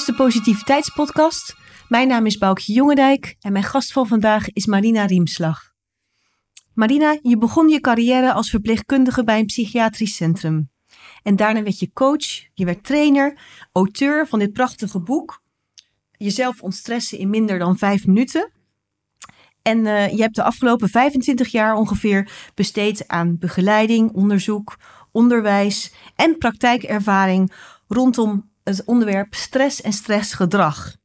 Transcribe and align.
is 0.00 0.06
de 0.06 0.14
Positiviteitspodcast. 0.14 1.56
Mijn 1.88 2.08
naam 2.08 2.26
is 2.26 2.38
Boukje 2.38 2.72
Jongendijk 2.72 3.36
en 3.40 3.52
mijn 3.52 3.64
gast 3.64 3.92
van 3.92 4.06
vandaag 4.06 4.48
is 4.48 4.66
Marina 4.66 5.04
Riemslag. 5.04 5.72
Marina, 6.74 7.18
je 7.22 7.38
begon 7.38 7.68
je 7.68 7.80
carrière 7.80 8.32
als 8.32 8.50
verpleegkundige 8.50 9.24
bij 9.24 9.38
een 9.38 9.46
psychiatrisch 9.46 10.16
centrum. 10.16 10.70
En 11.22 11.36
daarna 11.36 11.62
werd 11.62 11.78
je 11.78 11.92
coach, 11.92 12.24
je 12.54 12.64
werd 12.64 12.84
trainer, 12.84 13.38
auteur 13.72 14.26
van 14.26 14.38
dit 14.38 14.52
prachtige 14.52 15.00
boek. 15.00 15.42
Jezelf 16.16 16.62
ontstressen 16.62 17.18
in 17.18 17.30
minder 17.30 17.58
dan 17.58 17.78
vijf 17.78 18.06
minuten. 18.06 18.52
En 19.62 19.78
uh, 19.78 20.08
je 20.08 20.22
hebt 20.22 20.36
de 20.36 20.42
afgelopen 20.42 20.88
25 20.88 21.48
jaar 21.48 21.74
ongeveer 21.74 22.50
besteed 22.54 23.08
aan 23.08 23.38
begeleiding, 23.38 24.12
onderzoek, 24.12 24.76
onderwijs 25.12 25.92
en 26.16 26.38
praktijkervaring 26.38 27.52
rondom 27.88 28.49
het 28.76 28.86
onderwerp 28.86 29.34
stress 29.34 29.80
en 29.80 29.92
stressgedrag. 29.92 30.96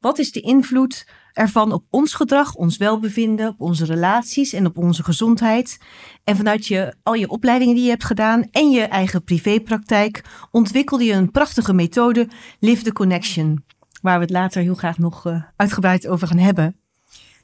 Wat 0.00 0.18
is 0.18 0.32
de 0.32 0.40
invloed 0.40 1.06
ervan 1.32 1.72
op 1.72 1.84
ons 1.90 2.14
gedrag, 2.14 2.54
ons 2.54 2.76
welbevinden, 2.76 3.48
op 3.48 3.60
onze 3.60 3.84
relaties 3.84 4.52
en 4.52 4.66
op 4.66 4.78
onze 4.78 5.04
gezondheid? 5.04 5.78
En 6.24 6.36
vanuit 6.36 6.66
je, 6.66 6.94
al 7.02 7.14
je 7.14 7.28
opleidingen 7.28 7.74
die 7.74 7.84
je 7.84 7.90
hebt 7.90 8.04
gedaan 8.04 8.48
en 8.50 8.70
je 8.70 8.82
eigen 8.82 9.24
privépraktijk 9.24 10.24
ontwikkelde 10.50 11.04
je 11.04 11.12
een 11.12 11.30
prachtige 11.30 11.72
methode, 11.72 12.28
Live 12.58 12.82
the 12.82 12.92
Connection, 12.92 13.64
waar 14.02 14.16
we 14.18 14.24
het 14.24 14.32
later 14.32 14.62
heel 14.62 14.74
graag 14.74 14.98
nog 14.98 15.26
uh, 15.26 15.42
uitgebreid 15.56 16.08
over 16.08 16.26
gaan 16.26 16.38
hebben. 16.38 16.76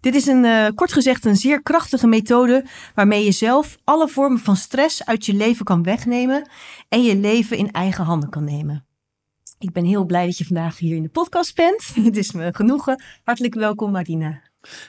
Dit 0.01 0.15
is 0.15 0.27
een, 0.27 0.45
uh, 0.45 0.67
kort 0.75 0.93
gezegd 0.93 1.25
een 1.25 1.37
zeer 1.37 1.63
krachtige 1.63 2.07
methode 2.07 2.65
waarmee 2.95 3.25
je 3.25 3.33
zelf 3.33 3.79
alle 3.85 4.09
vormen 4.09 4.39
van 4.39 4.57
stress 4.57 5.05
uit 5.05 5.27
je 5.27 5.35
leven 5.35 5.65
kan 5.65 5.83
wegnemen 5.83 6.49
en 6.89 7.03
je 7.03 7.17
leven 7.17 7.57
in 7.57 7.71
eigen 7.71 8.05
handen 8.05 8.31
kan 8.31 8.45
nemen. 8.45 8.88
Ik 9.59 9.73
ben 9.73 9.85
heel 9.85 10.05
blij 10.05 10.27
dat 10.27 10.39
je 10.39 10.45
vandaag 10.45 10.79
hier 10.79 10.97
in 10.97 11.03
de 11.03 11.09
podcast 11.09 11.55
bent. 11.55 11.95
Het 12.09 12.17
is 12.17 12.33
me 12.33 12.55
genoegen. 12.55 13.03
Hartelijk 13.25 13.55
welkom, 13.55 13.91
Marina. 13.91 14.43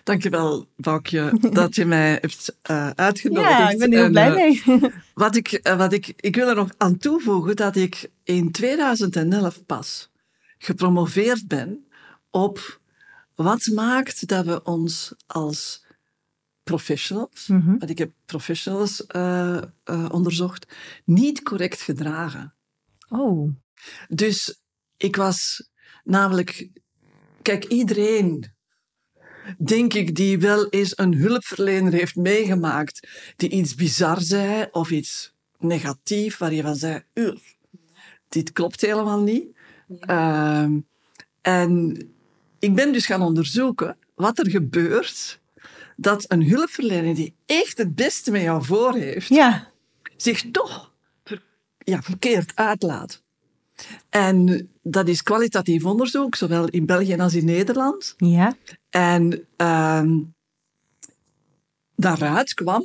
Dankjewel, 0.04 0.68
Boukje, 0.76 1.34
dat 1.52 1.76
je 1.76 1.86
mij 1.86 2.12
hebt 2.12 2.56
uh, 2.72 2.90
uitgenodigd. 2.90 3.50
Ja, 3.50 3.70
ik 3.70 3.78
ben 3.78 3.92
heel 3.92 4.04
en, 4.04 4.12
blij 4.12 4.34
mee. 4.34 4.64
Uh, 4.66 4.84
wat 5.14 5.36
ik, 5.36 5.68
uh, 5.68 5.78
wat 5.78 5.94
ik, 5.94 6.14
ik 6.16 6.36
wil 6.36 6.48
er 6.48 6.56
nog 6.56 6.70
aan 6.78 6.98
toevoegen 6.98 7.56
dat 7.56 7.76
ik 7.76 8.12
in 8.24 8.52
2011 8.52 9.66
pas 9.66 10.12
gepromoveerd 10.58 11.48
ben 11.48 11.88
op 12.32 12.82
wat 13.36 13.66
maakt 13.66 14.28
dat 14.28 14.46
we 14.46 14.64
ons 14.64 15.14
als 15.28 15.86
professionals, 16.64 17.48
mm 17.48 17.62
-hmm. 17.62 17.80
want 17.80 17.92
ik 17.92 17.98
heb 17.98 18.12
professionals 18.26 19.06
onderzocht, 20.12 20.68
niet 21.06 21.44
correct 21.44 21.82
gedragen. 21.82 22.54
Oh. 23.10 23.50
Dus 24.08 24.62
ik 24.98 25.16
was 25.16 25.70
namelijk, 26.04 26.70
kijk, 27.42 27.66
iedereen, 27.66 28.46
denk 29.58 29.94
ik, 29.94 30.16
die 30.16 30.40
wel 30.40 30.70
eens 30.70 30.98
een 30.98 31.14
hulpverlener 31.14 31.94
heeft 31.94 32.16
meegemaakt, 32.16 33.08
die 33.36 33.50
iets 33.50 33.76
bizar 33.76 34.22
zei 34.22 34.68
of 34.72 34.92
iets 34.92 35.34
negatief, 35.58 36.38
waar 36.38 36.54
je 36.54 36.62
van 36.62 36.76
zei, 36.76 37.04
dit 38.30 38.52
klopt 38.52 38.82
helemaal 38.82 39.22
niet. 39.22 39.48
Ja. 39.88 40.64
Uh, 40.64 40.78
en 41.42 41.98
ik 42.60 42.76
ben 42.76 42.94
dus 42.94 43.06
gaan 43.06 43.22
onderzoeken 43.22 43.98
wat 44.16 44.40
er 44.40 44.50
gebeurt 44.50 45.40
dat 45.96 46.26
een 46.28 46.50
hulpverlener 46.50 47.16
die 47.16 47.36
echt 47.46 47.78
het 47.78 47.96
beste 47.96 48.32
met 48.32 48.42
jou 48.42 48.64
voor 48.66 48.96
heeft, 48.96 49.28
ja. 49.28 49.72
zich 50.18 50.52
toch 50.52 50.94
ja, 51.78 52.02
verkeerd 52.02 52.52
uitlaat. 52.56 53.24
En 54.10 54.70
dat 54.82 55.08
is 55.08 55.24
kwalitatief 55.24 55.86
onderzoek, 55.86 56.36
zowel 56.36 56.68
in 56.68 56.86
België 56.86 57.16
als 57.16 57.34
in 57.34 57.46
Nederland. 57.46 58.14
Ja. 58.18 58.56
En 58.90 59.48
uh, 59.58 60.04
daaruit 61.96 62.54
kwam, 62.54 62.84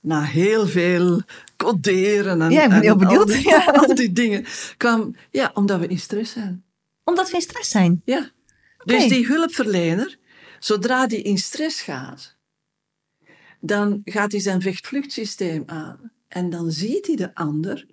na 0.00 0.22
heel 0.22 0.66
veel 0.66 1.22
coderen 1.56 2.42
en, 2.42 2.50
ja, 2.50 2.64
ik 2.64 2.70
ben 2.70 2.80
heel 2.80 2.96
benieuwd. 2.96 3.30
Al, 3.30 3.36
die, 3.36 3.48
ja. 3.48 3.64
al 3.86 3.94
die 3.94 4.12
dingen, 4.12 4.44
kwam, 4.76 5.14
ja, 5.30 5.50
omdat 5.54 5.80
we 5.80 5.86
in 5.86 5.98
stress 5.98 6.32
zijn. 6.32 6.64
Omdat 7.04 7.30
we 7.30 7.34
in 7.34 7.42
stress 7.42 7.70
zijn? 7.70 8.02
Ja. 8.04 8.30
Okay. 8.78 8.98
Dus 8.98 9.08
die 9.08 9.26
hulpverlener, 9.26 10.18
zodra 10.58 11.06
die 11.06 11.22
in 11.22 11.38
stress 11.38 11.82
gaat, 11.82 12.36
dan 13.60 14.00
gaat 14.04 14.32
hij 14.32 14.40
zijn 14.40 14.62
vechtvluchtsysteem 14.62 15.62
aan. 15.66 16.12
En 16.28 16.50
dan 16.50 16.70
ziet 16.70 17.06
hij 17.06 17.16
de 17.16 17.34
ander 17.34 17.86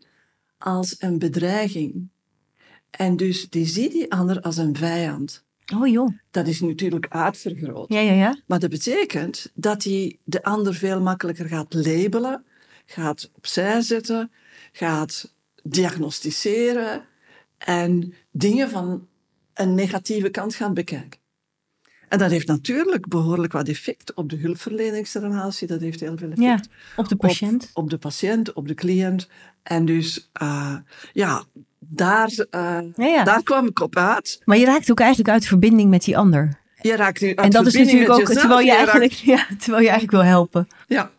als 0.57 0.95
een 0.99 1.19
bedreiging. 1.19 2.09
En 2.89 3.17
dus 3.17 3.49
die 3.49 3.65
ziet 3.65 3.91
die 3.91 4.11
ander 4.11 4.41
als 4.41 4.57
een 4.57 4.75
vijand. 4.75 5.45
Oh 5.75 5.87
joh. 5.87 6.09
Dat 6.31 6.47
is 6.47 6.61
natuurlijk 6.61 7.07
uitvergroot. 7.09 7.93
Ja, 7.93 7.99
ja, 7.99 8.13
ja. 8.13 8.41
Maar 8.45 8.59
dat 8.59 8.69
betekent 8.69 9.51
dat 9.53 9.83
hij 9.83 10.17
de 10.23 10.43
ander 10.43 10.73
veel 10.73 11.01
makkelijker 11.01 11.47
gaat 11.47 11.73
labelen, 11.73 12.45
gaat 12.85 13.31
opzij 13.33 13.81
zetten, 13.81 14.31
gaat 14.71 15.33
diagnosticeren 15.63 17.05
en 17.57 18.13
dingen 18.31 18.69
van 18.69 19.07
een 19.53 19.75
negatieve 19.75 20.29
kant 20.29 20.55
gaan 20.55 20.73
bekijken. 20.73 21.19
En 22.07 22.17
dat 22.17 22.31
heeft 22.31 22.47
natuurlijk 22.47 23.07
behoorlijk 23.07 23.53
wat 23.53 23.67
effect 23.67 24.13
op 24.13 24.29
de 24.29 24.35
hulpverleningsrelatie. 24.35 25.67
Dat 25.67 25.81
heeft 25.81 25.99
heel 25.99 26.17
veel 26.17 26.31
effect. 26.31 26.65
Ja, 26.65 27.01
op 27.01 27.07
de 27.07 27.15
patiënt. 27.15 27.63
Op, 27.73 27.83
op 27.83 27.89
de 27.89 27.97
patiënt, 27.97 28.53
op 28.53 28.67
de 28.67 28.73
cliënt. 28.73 29.27
En 29.63 29.85
dus, 29.85 30.29
uh, 30.41 30.75
ja, 31.13 31.43
daar, 31.89 32.29
uh, 32.29 32.79
ja, 32.95 33.05
ja. 33.05 33.23
daar 33.23 33.43
kwam 33.43 33.65
ik 33.65 33.79
op 33.79 33.95
uit. 33.95 34.41
Maar 34.45 34.57
je 34.57 34.65
raakt 34.65 34.91
ook 34.91 34.99
eigenlijk 34.99 35.29
uit 35.29 35.45
verbinding 35.45 35.89
met 35.89 36.03
die 36.03 36.17
ander. 36.17 36.59
Je 36.81 36.95
raakt 36.95 37.21
uit 37.21 37.35
En 37.39 37.49
dat 37.49 37.65
is 37.65 37.73
natuurlijk 37.73 38.11
ook, 38.11 38.19
jezelf, 38.19 38.39
terwijl 38.39 38.59
je, 38.59 38.65
je 38.65 38.77
eigenlijk, 38.77 39.11
ja, 39.35 39.47
terwijl 39.57 39.83
je 39.83 39.89
eigenlijk 39.89 40.11
wil 40.11 40.23
helpen. 40.23 40.67
Ja. 40.87 41.11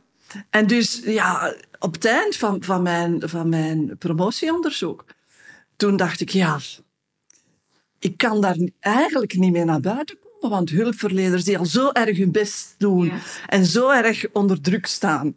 En 0.51 0.67
dus, 0.67 1.03
ja, 1.05 1.55
op 1.78 1.93
het 1.93 2.05
eind 2.05 2.37
van, 2.37 2.62
van, 2.62 2.83
mijn, 2.83 3.23
van 3.25 3.49
mijn 3.49 3.97
promotieonderzoek, 3.99 5.05
toen 5.77 5.97
dacht 5.97 6.21
ik, 6.21 6.28
ja, 6.28 6.59
ik 7.99 8.17
kan 8.17 8.41
daar 8.41 8.57
eigenlijk 8.81 9.34
niet 9.34 9.53
meer 9.53 9.65
naar 9.65 9.81
buiten 9.81 10.17
komen. 10.19 10.57
Want 10.57 10.71
hulpverleners 10.71 11.45
die 11.45 11.59
al 11.59 11.67
zo 11.67 11.91
erg 11.93 12.19
hun 12.19 12.33
best 12.33 12.75
doen 12.78 13.05
ja. 13.05 13.19
en 13.47 13.67
zo 13.67 13.91
erg 13.91 14.27
onder 14.33 14.61
druk 14.61 14.87
staan, 14.87 15.37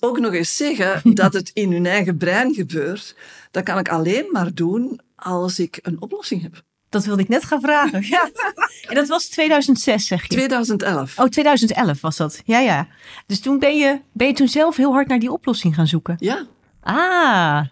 ook 0.00 0.18
nog 0.18 0.32
eens 0.32 0.56
zeggen 0.56 1.00
dat 1.14 1.32
het 1.32 1.50
in 1.54 1.72
hun 1.72 1.86
eigen 1.86 2.16
brein 2.16 2.54
gebeurt, 2.54 3.14
dat 3.50 3.64
kan 3.64 3.78
ik 3.78 3.88
alleen 3.88 4.28
maar 4.30 4.54
doen 4.54 5.00
als 5.16 5.58
ik 5.58 5.78
een 5.82 6.00
oplossing 6.00 6.42
heb. 6.42 6.62
Dat 6.88 7.04
wilde 7.04 7.22
ik 7.22 7.28
net 7.28 7.44
gaan 7.44 7.60
vragen. 7.60 8.06
Ja. 8.06 8.30
En 8.88 8.94
dat 8.94 9.08
was 9.08 9.26
2006, 9.26 10.06
zeg 10.06 10.22
je? 10.22 10.28
2011. 10.28 11.18
Oh, 11.18 11.26
2011 11.26 12.00
was 12.00 12.16
dat. 12.16 12.42
Ja, 12.44 12.58
ja. 12.58 12.88
Dus 13.26 13.40
toen 13.40 13.58
ben 13.58 13.76
je, 13.76 14.00
ben 14.12 14.26
je 14.26 14.32
toen 14.32 14.48
zelf 14.48 14.76
heel 14.76 14.92
hard 14.92 15.08
naar 15.08 15.18
die 15.18 15.32
oplossing 15.32 15.74
gaan 15.74 15.86
zoeken? 15.86 16.16
Ja. 16.18 16.46
Ah. 16.80 17.66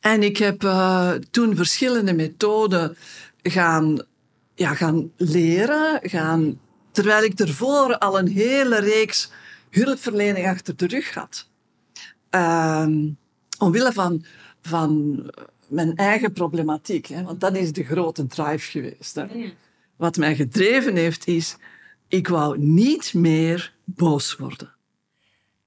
En 0.00 0.22
ik 0.22 0.36
heb 0.36 0.62
uh, 0.62 1.10
toen 1.30 1.56
verschillende 1.56 2.12
methoden 2.12 2.96
gaan, 3.42 4.04
ja, 4.54 4.74
gaan 4.74 5.10
leren, 5.16 6.00
gaan, 6.02 6.60
terwijl 6.92 7.24
ik 7.24 7.38
ervoor 7.38 7.98
al 7.98 8.18
een 8.18 8.28
hele 8.28 8.80
reeks 8.80 9.30
hulpverlening 9.70 10.48
achter 10.48 10.76
de 10.76 10.86
rug 10.86 11.14
had. 11.14 11.48
Um, 12.34 13.18
omwille 13.58 13.92
van, 13.92 14.24
van 14.60 15.22
mijn 15.68 15.96
eigen 15.96 16.32
problematiek, 16.32 17.06
hè, 17.06 17.22
want 17.22 17.40
dat 17.40 17.56
is 17.56 17.72
de 17.72 17.84
grote 17.84 18.26
drive 18.26 18.70
geweest. 18.70 19.14
Hè. 19.14 19.26
Wat 19.96 20.16
mij 20.16 20.36
gedreven 20.36 20.96
heeft 20.96 21.26
is, 21.26 21.56
ik 22.08 22.28
wou 22.28 22.58
niet 22.58 23.14
meer 23.14 23.74
boos 23.84 24.36
worden. 24.36 24.74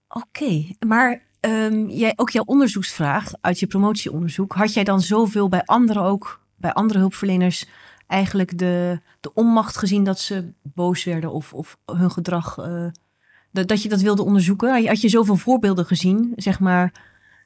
Oké, 0.08 0.25
okay, 0.28 0.75
maar 0.88 1.24
um, 1.42 1.90
jij, 1.90 2.14
ook 2.16 2.30
jouw 2.30 2.44
onderzoeksvraag 2.44 3.31
uit 3.42 3.60
je 3.60 3.68
promotieonderzoek, 3.68 4.54
had 4.54 4.74
jij 4.74 4.84
dan 4.84 5.02
zoveel 5.02 5.50
bij 5.50 5.63
anderen 5.66 6.04
ook, 6.04 6.42
bij 6.56 6.74
andere 6.74 7.00
hulpverleners, 7.00 7.66
eigenlijk 8.08 8.58
de, 8.58 9.00
de 9.20 9.34
onmacht 9.34 9.78
gezien 9.78 10.04
dat 10.04 10.20
ze 10.20 10.54
boos 10.62 11.04
werden 11.04 11.31
of, 11.31 11.54
of 11.54 11.78
hun 11.86 12.12
gedrag, 12.12 12.58
uh, 12.58 12.88
dat, 13.52 13.68
dat 13.68 13.82
je 13.82 13.90
dat 13.90 14.02
wilde 14.02 14.24
onderzoeken? 14.24 14.88
Had 14.88 15.02
je, 15.02 15.10
zoveel 15.10 15.36
voorbeelden 15.36 15.86
gezien, 15.86 16.34
zeg 16.36 16.60
maar, 16.60 16.92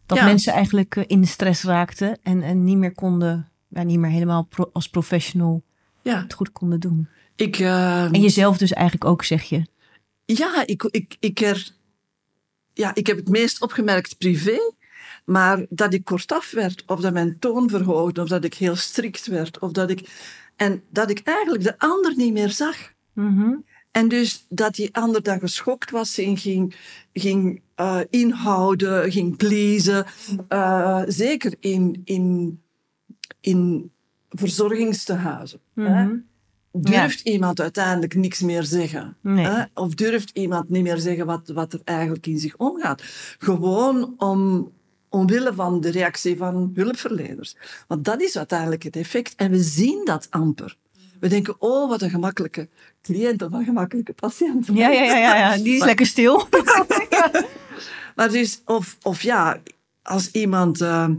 dat 0.06 0.18
ja. 0.18 0.26
mensen 0.26 0.54
eigenlijk 0.54 0.96
uh, 0.96 1.04
in 1.08 1.22
de 1.22 1.28
stress 1.28 1.64
raakten 1.64 2.18
en, 2.24 2.42
en 2.42 2.64
niet 2.64 2.78
meer 2.78 2.94
konden, 2.94 3.50
ja, 3.68 3.84
niet 3.84 4.00
meer 4.00 4.12
helemaal 4.12 4.44
pro, 4.44 4.70
als 4.74 4.90
professional 4.90 5.64
ja. 6.02 6.22
het 6.22 6.34
goed 6.34 6.52
konden 6.52 6.80
doen? 6.80 7.08
Ik, 7.36 7.60
uh, 7.60 8.04
en 8.04 8.22
jezelf 8.22 8.58
dus 8.58 8.74
eigenlijk 8.74 9.06
ook, 9.06 9.24
zeg 9.24 9.44
je? 9.44 9.66
Ja, 10.26 10.64
ik, 10.66 10.84
ik, 10.84 11.16
ik, 11.20 11.40
er, 11.40 11.70
ja, 12.74 12.96
ik 12.96 13.08
heb 13.08 13.18
het 13.18 13.30
meest 13.30 13.62
opgemerkt 13.62 14.18
privé. 14.18 14.58
Maar 15.26 15.66
dat 15.70 15.94
ik 15.94 16.04
kortaf 16.04 16.52
werd, 16.52 16.84
of 16.86 17.00
dat 17.00 17.14
mijn 17.14 17.40
toon 17.40 17.70
verhoogde, 17.70 18.22
of 18.22 18.28
dat 18.28 18.44
ik 18.44 18.54
heel 18.54 18.76
strikt 18.76 19.28
werd, 19.28 19.60
of 19.60 19.72
dat 19.72 19.90
ik. 19.90 20.10
En 20.56 20.84
dat 20.90 21.10
ik 21.10 21.20
eigenlijk 21.24 21.64
de 21.64 21.80
ander 21.80 22.16
niet 22.16 22.34
meer 22.34 22.50
zag. 22.50 22.94
Mm 23.14 23.38
-hmm. 23.38 23.66
En 23.92 24.08
dus 24.08 24.46
dat 24.50 24.76
die 24.76 24.96
ander 24.96 25.24
dan 25.24 25.40
geschokt 25.40 25.92
was 25.92 26.18
en 26.18 26.38
ging, 26.38 26.76
ging 27.14 27.62
uh, 27.76 28.00
inhouden, 28.10 29.12
ging 29.12 29.38
pleasen. 29.38 30.06
Uh, 30.50 31.02
zeker 31.08 31.54
in, 31.60 32.02
in, 32.04 32.62
in 33.42 33.92
verzorgingstehuizen. 34.30 35.60
Mhm. 35.74 36.16
Durft 36.74 37.22
iemand 37.22 37.60
uiteindelijk 37.60 38.16
niks 38.16 38.40
meer 38.40 38.64
zeggen? 38.64 39.18
Nee. 39.22 39.46
Hè? 39.46 39.64
Of 39.74 39.94
durft 39.94 40.30
iemand 40.34 40.70
niet 40.70 40.84
meer 40.84 40.98
zeggen 40.98 41.26
wat, 41.26 41.48
wat 41.48 41.74
er 41.74 41.82
eigenlijk 41.84 42.28
in 42.28 42.40
zich 42.40 42.58
omgaat? 42.58 43.02
Gewoon 43.38 44.14
om, 44.18 44.72
omwille 45.10 45.54
van 45.54 45.82
de 45.82 45.90
reactie 45.90 46.38
van 46.38 46.72
hulpverleners. 46.74 47.56
Want 47.88 48.06
dat 48.06 48.22
is 48.22 48.38
uiteindelijk 48.38 48.84
het 48.84 48.96
effect. 48.96 49.36
En 49.36 49.52
we 49.52 49.64
zien 49.64 50.06
dat 50.06 50.28
amper. 50.30 50.78
We 51.22 51.28
denken, 51.28 51.56
oh, 51.62 51.90
wat 51.90 52.02
een 52.02 52.10
gemakkelijke 52.10 52.70
cliënt 53.02 53.42
of 53.42 53.52
een 53.52 53.64
gemakkelijke 53.64 54.14
patiënt. 54.14 54.66
Ja, 54.74 54.90
ja, 54.90 55.04
ja, 55.04 55.18
ja, 55.18 55.36
ja, 55.38 55.58
die 55.64 55.76
is 55.76 55.84
lekker 55.84 56.06
stil. 56.06 56.48
Maar 58.16 58.30
dus, 58.30 58.62
of, 58.66 58.98
of 59.02 59.22
ja, 59.22 59.62
als 60.02 60.32
iemand 60.32 60.82
eh, 60.82 61.10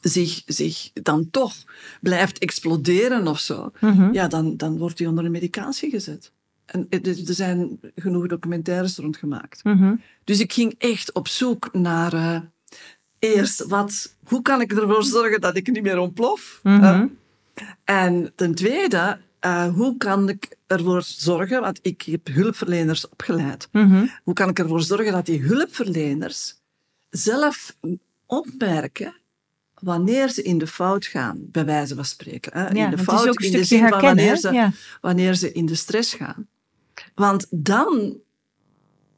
zich, 0.00 0.42
zich 0.46 0.90
dan 0.92 1.30
toch 1.30 1.54
blijft 2.00 2.38
exploderen 2.38 3.26
of 3.28 3.38
zo, 3.40 3.70
Mhm. 3.80 4.12
ja, 4.12 4.28
dan, 4.28 4.56
dan 4.56 4.78
wordt 4.78 4.98
hij 4.98 5.08
onder 5.08 5.24
een 5.24 5.30
medicatie 5.30 5.90
gezet. 5.90 6.32
En 6.64 6.86
er 6.90 7.08
er 7.08 7.34
zijn 7.34 7.80
genoeg 7.94 8.26
documentaires 8.26 8.96
rond 8.96 9.16
gemaakt. 9.16 9.64
Mhm. 9.64 9.94
Dus 10.24 10.40
ik 10.40 10.52
ging 10.52 10.74
echt 10.78 11.12
op 11.12 11.28
zoek 11.28 11.68
naar 11.72 12.12
eh, 12.12 12.40
eerst 13.18 13.66
wat, 13.66 14.16
hoe 14.24 14.42
kan 14.42 14.60
ik 14.60 14.72
ervoor 14.72 15.04
zorgen 15.04 15.40
dat 15.40 15.56
ik 15.56 15.70
niet 15.70 15.82
meer 15.82 15.98
ontplof? 15.98 16.60
Mhm. 16.62 16.84
Eh, 16.84 17.02
en 17.84 18.32
ten 18.34 18.54
tweede, 18.54 19.18
eh, 19.40 19.68
hoe 19.74 19.96
kan 19.96 20.28
ik 20.28 20.56
ervoor 20.66 21.02
zorgen, 21.02 21.60
want 21.60 21.78
ik 21.82 22.02
heb 22.02 22.26
hulpverleners 22.26 23.08
opgeleid, 23.08 23.68
Mhm. 23.72 24.06
hoe 24.24 24.34
kan 24.34 24.48
ik 24.48 24.58
ervoor 24.58 24.82
zorgen 24.82 25.12
dat 25.12 25.26
die 25.26 25.42
hulpverleners 25.42 26.54
zelf 27.10 27.76
opmerken 28.26 29.14
wanneer 29.80 30.28
ze 30.28 30.42
in 30.42 30.58
de 30.58 30.66
fout 30.66 31.04
gaan, 31.06 31.38
bij 31.50 31.64
wijze 31.64 31.94
van 31.94 32.04
spreken. 32.04 32.52
Hè? 32.52 32.68
Ja, 32.68 32.84
in 32.84 32.90
de 32.90 32.98
fout 33.02 33.42
in 33.42 33.52
de 33.52 33.64
zin 33.64 33.88
van 33.88 34.00
wanneer 34.00 34.36
ze, 34.36 34.52
Ja. 34.52 34.72
wanneer 35.00 35.34
ze 35.34 35.52
in 35.52 35.66
de 35.66 35.74
stress 35.74 36.14
gaan. 36.14 36.46
Want 37.14 37.46
dan, 37.50 38.16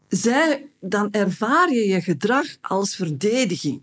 zij, 0.09 0.69
dan 0.81 1.11
ervaar 1.11 1.73
je 1.73 1.87
je 1.89 2.01
gedrag 2.01 2.47
als 2.61 2.95
verdediging. 2.97 3.83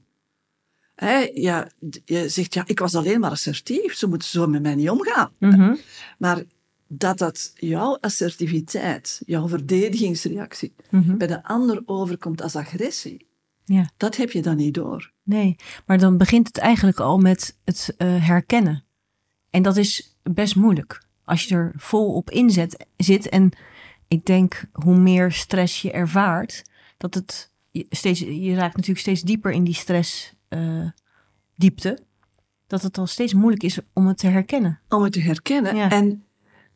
Hè, 0.95 1.17
ja, 1.33 1.69
je 2.05 2.29
zegt, 2.29 2.53
ja, 2.53 2.63
ik 2.65 2.79
was 2.79 2.95
alleen 2.95 3.19
maar 3.19 3.31
assertief, 3.31 3.93
ze 3.95 4.07
moeten 4.07 4.27
zo 4.27 4.47
met 4.47 4.61
mij 4.61 4.75
niet 4.75 4.89
omgaan. 4.89 5.31
Mhm. 5.39 5.75
Maar 6.17 6.43
dat 6.87 7.17
dat 7.17 7.51
jouw 7.55 7.97
assertiviteit, 8.01 9.21
jouw 9.25 9.47
verdedigingsreactie, 9.47 10.73
Mhm. 10.89 11.17
bij 11.17 11.27
de 11.27 11.43
ander 11.43 11.81
overkomt 11.85 12.41
als 12.41 12.55
agressie, 12.55 13.27
Ja. 13.65 13.89
dat 13.97 14.15
heb 14.15 14.31
je 14.31 14.41
dan 14.41 14.55
niet 14.55 14.73
door. 14.73 15.11
Nee, 15.23 15.55
maar 15.85 15.97
dan 15.97 16.17
begint 16.17 16.47
het 16.47 16.57
eigenlijk 16.57 16.99
al 16.99 17.17
met 17.17 17.57
het 17.63 17.93
eh, 17.97 18.25
herkennen. 18.27 18.83
En 19.49 19.61
dat 19.61 19.77
is 19.77 20.17
best 20.23 20.55
moeilijk. 20.55 21.03
Als 21.25 21.43
je 21.45 21.55
er 21.55 21.71
vol 21.77 22.13
op 22.13 22.29
inzet 22.31 22.85
zit. 22.97 23.29
En 23.29 23.51
ik 24.07 24.25
denk, 24.25 24.65
hoe 24.71 24.97
meer 24.97 25.31
stress 25.31 25.81
je 25.81 25.91
ervaart, 25.91 26.61
dat 26.97 27.13
het 27.13 27.51
je 27.71 27.85
steeds, 27.89 28.19
je 28.19 28.55
raakt 28.55 28.73
natuurlijk 28.75 28.99
steeds 29.01 29.21
dieper 29.21 29.51
in 29.51 29.63
die 29.63 29.73
stress 29.73 30.33
eh, 30.55 30.89
diepte. 31.55 31.99
Dat 32.67 32.81
het 32.81 32.97
al 32.97 33.07
steeds 33.07 33.33
moeilijk 33.33 33.63
is 33.63 33.79
om 33.93 34.07
het 34.07 34.17
te 34.17 34.27
herkennen. 34.27 34.79
Om 34.89 35.03
het 35.03 35.13
te 35.13 35.19
herkennen. 35.19 35.75
Ja. 35.75 35.91
En 35.91 36.25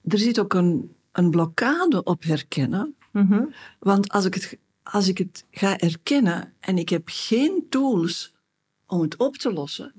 er 0.03 0.17
zit 0.17 0.39
ook 0.39 0.53
een, 0.53 0.95
een 1.11 1.29
blokkade 1.29 2.03
op 2.03 2.23
herkennen. 2.23 2.95
Mhm. 3.11 3.43
Want 3.79 4.09
als 4.09 4.25
ik, 4.25 4.33
het, 4.33 4.57
als 4.83 5.07
ik 5.07 5.17
het 5.17 5.45
ga 5.51 5.77
erkennen 5.77 6.53
en 6.59 6.77
ik 6.77 6.89
heb 6.89 7.01
geen 7.05 7.65
tools 7.69 8.33
om 8.85 9.01
het 9.01 9.17
op 9.17 9.35
te 9.35 9.53
lossen, 9.53 9.93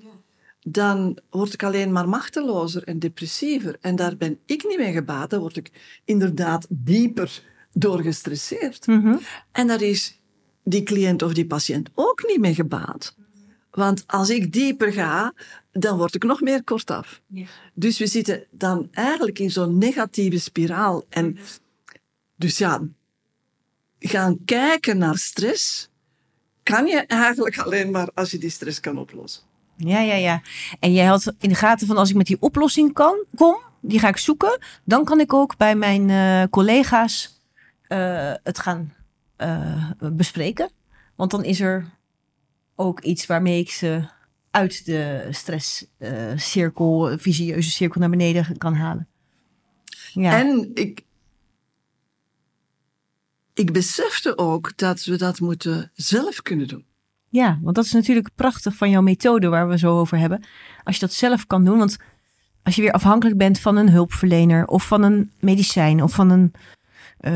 dan 0.61 1.19
word 1.31 1.53
ik 1.53 1.63
alleen 1.63 1.93
maar 1.93 2.09
machtelozer 2.09 2.85
en 2.85 2.99
depressiever. 2.99 3.77
En 3.81 3.97
daar 3.97 4.17
ben 4.17 4.39
ik 4.47 4.65
niet 4.69 4.79
mee 4.79 4.93
gebaat. 4.93 5.31
Dan 5.31 5.41
word 5.41 5.57
ik 5.57 6.01
inderdaad 6.05 6.67
dieper 6.69 7.43
door 7.73 8.03
gestresseerd. 8.03 8.87
Mhm. 8.87 9.17
En 9.53 9.67
daar 9.67 9.83
is 9.83 10.21
die 10.65 10.83
cliënt 10.83 11.23
of 11.23 11.35
die 11.35 11.47
patiënt 11.47 11.91
ook 11.95 12.23
niet 12.27 12.41
mee 12.41 12.55
gebaat. 12.55 13.17
Want 13.71 14.05
als 14.07 14.31
ik 14.31 14.53
dieper 14.53 14.93
ga, 14.93 15.33
dan 15.73 15.97
word 15.97 16.15
ik 16.15 16.23
nog 16.23 16.41
meer 16.41 16.65
kortaf. 16.65 17.21
Dus 17.75 17.99
we 17.99 18.07
zitten 18.07 18.47
dan 18.51 18.89
eigenlijk 18.93 19.39
in 19.39 19.51
zo'n 19.51 19.79
negatieve 19.79 20.39
spiraal. 20.39 21.05
En 21.09 21.39
dus 22.37 22.59
ja, 22.59 22.83
gaan 23.99 24.39
kijken 24.45 24.99
naar 24.99 25.17
stress 25.17 25.91
kan 26.63 26.87
je 26.87 26.99
eigenlijk 27.07 27.59
alleen 27.59 27.91
maar 27.91 28.09
als 28.15 28.31
je 28.31 28.39
die 28.39 28.51
stress 28.51 28.81
kan 28.81 28.99
oplossen. 28.99 29.43
Ja, 29.77 30.01
ja, 30.01 30.15
ja. 30.15 30.43
En 30.81 30.93
jij 30.93 31.07
had 31.07 31.35
in 31.39 31.49
de 31.49 31.55
gaten 31.55 31.87
van 31.87 31.97
als 31.97 32.11
ik 32.11 32.17
met 32.17 32.27
die 32.27 32.41
oplossing 32.41 32.93
kan, 32.93 33.25
kom, 33.35 33.57
die 33.81 33.99
ga 33.99 34.09
ik 34.09 34.17
zoeken. 34.17 34.59
Dan 34.85 35.05
kan 35.05 35.21
ik 35.21 35.33
ook 35.33 35.57
bij 35.57 35.77
mijn 35.77 36.11
eh, 36.11 36.51
collega's 36.51 37.41
eh, 37.83 38.33
het 38.43 38.59
gaan 38.59 38.95
eh, 39.37 39.91
bespreken. 39.99 40.71
Want 41.17 41.31
dan 41.31 41.45
is 41.45 41.61
er 41.61 41.87
ook 42.81 43.01
iets 43.01 43.27
waarmee 43.27 43.61
ik 43.61 43.71
ze 43.71 44.05
uit 44.51 44.85
de 44.85 45.29
stresscirkel, 45.31 47.19
visieuze 47.19 47.71
cirkel 47.71 48.01
naar 48.01 48.11
beneden 48.11 48.59
kan 48.59 48.75
halen. 48.75 49.09
Ja. 50.13 50.39
En 50.39 50.71
ik, 50.75 51.05
ik 53.55 53.73
besefte 53.73 54.39
ook 54.39 54.77
dat 54.77 55.05
we 55.05 55.17
dat 55.17 55.41
moeten 55.41 55.91
zelf 55.95 56.43
kunnen 56.43 56.69
doen. 56.69 56.85
Ja, 57.29 57.59
want 57.63 57.77
dat 57.77 57.85
is 57.85 57.93
natuurlijk 57.93 58.31
prachtig 58.35 58.75
van 58.75 58.91
jouw 58.91 59.03
methode 59.03 59.49
waar 59.49 59.69
we 59.69 59.79
zo 59.79 59.99
over 59.99 60.19
hebben. 60.19 60.45
Als 60.85 60.95
je 60.95 61.01
dat 61.01 61.13
zelf 61.13 61.47
kan 61.47 61.65
doen, 61.65 61.79
want 61.79 61.97
als 62.63 62.77
je 62.77 62.83
weer 62.83 62.93
afhankelijk 62.93 63.39
bent 63.39 63.61
van 63.61 63.77
een 63.77 63.91
hulpverlener 63.91 64.67
of 64.67 64.87
van 64.87 65.03
een 65.03 65.33
medicijn 65.41 66.03
of 66.03 66.13
van 66.13 66.31
een, 66.31 66.53
eh, 67.21 67.33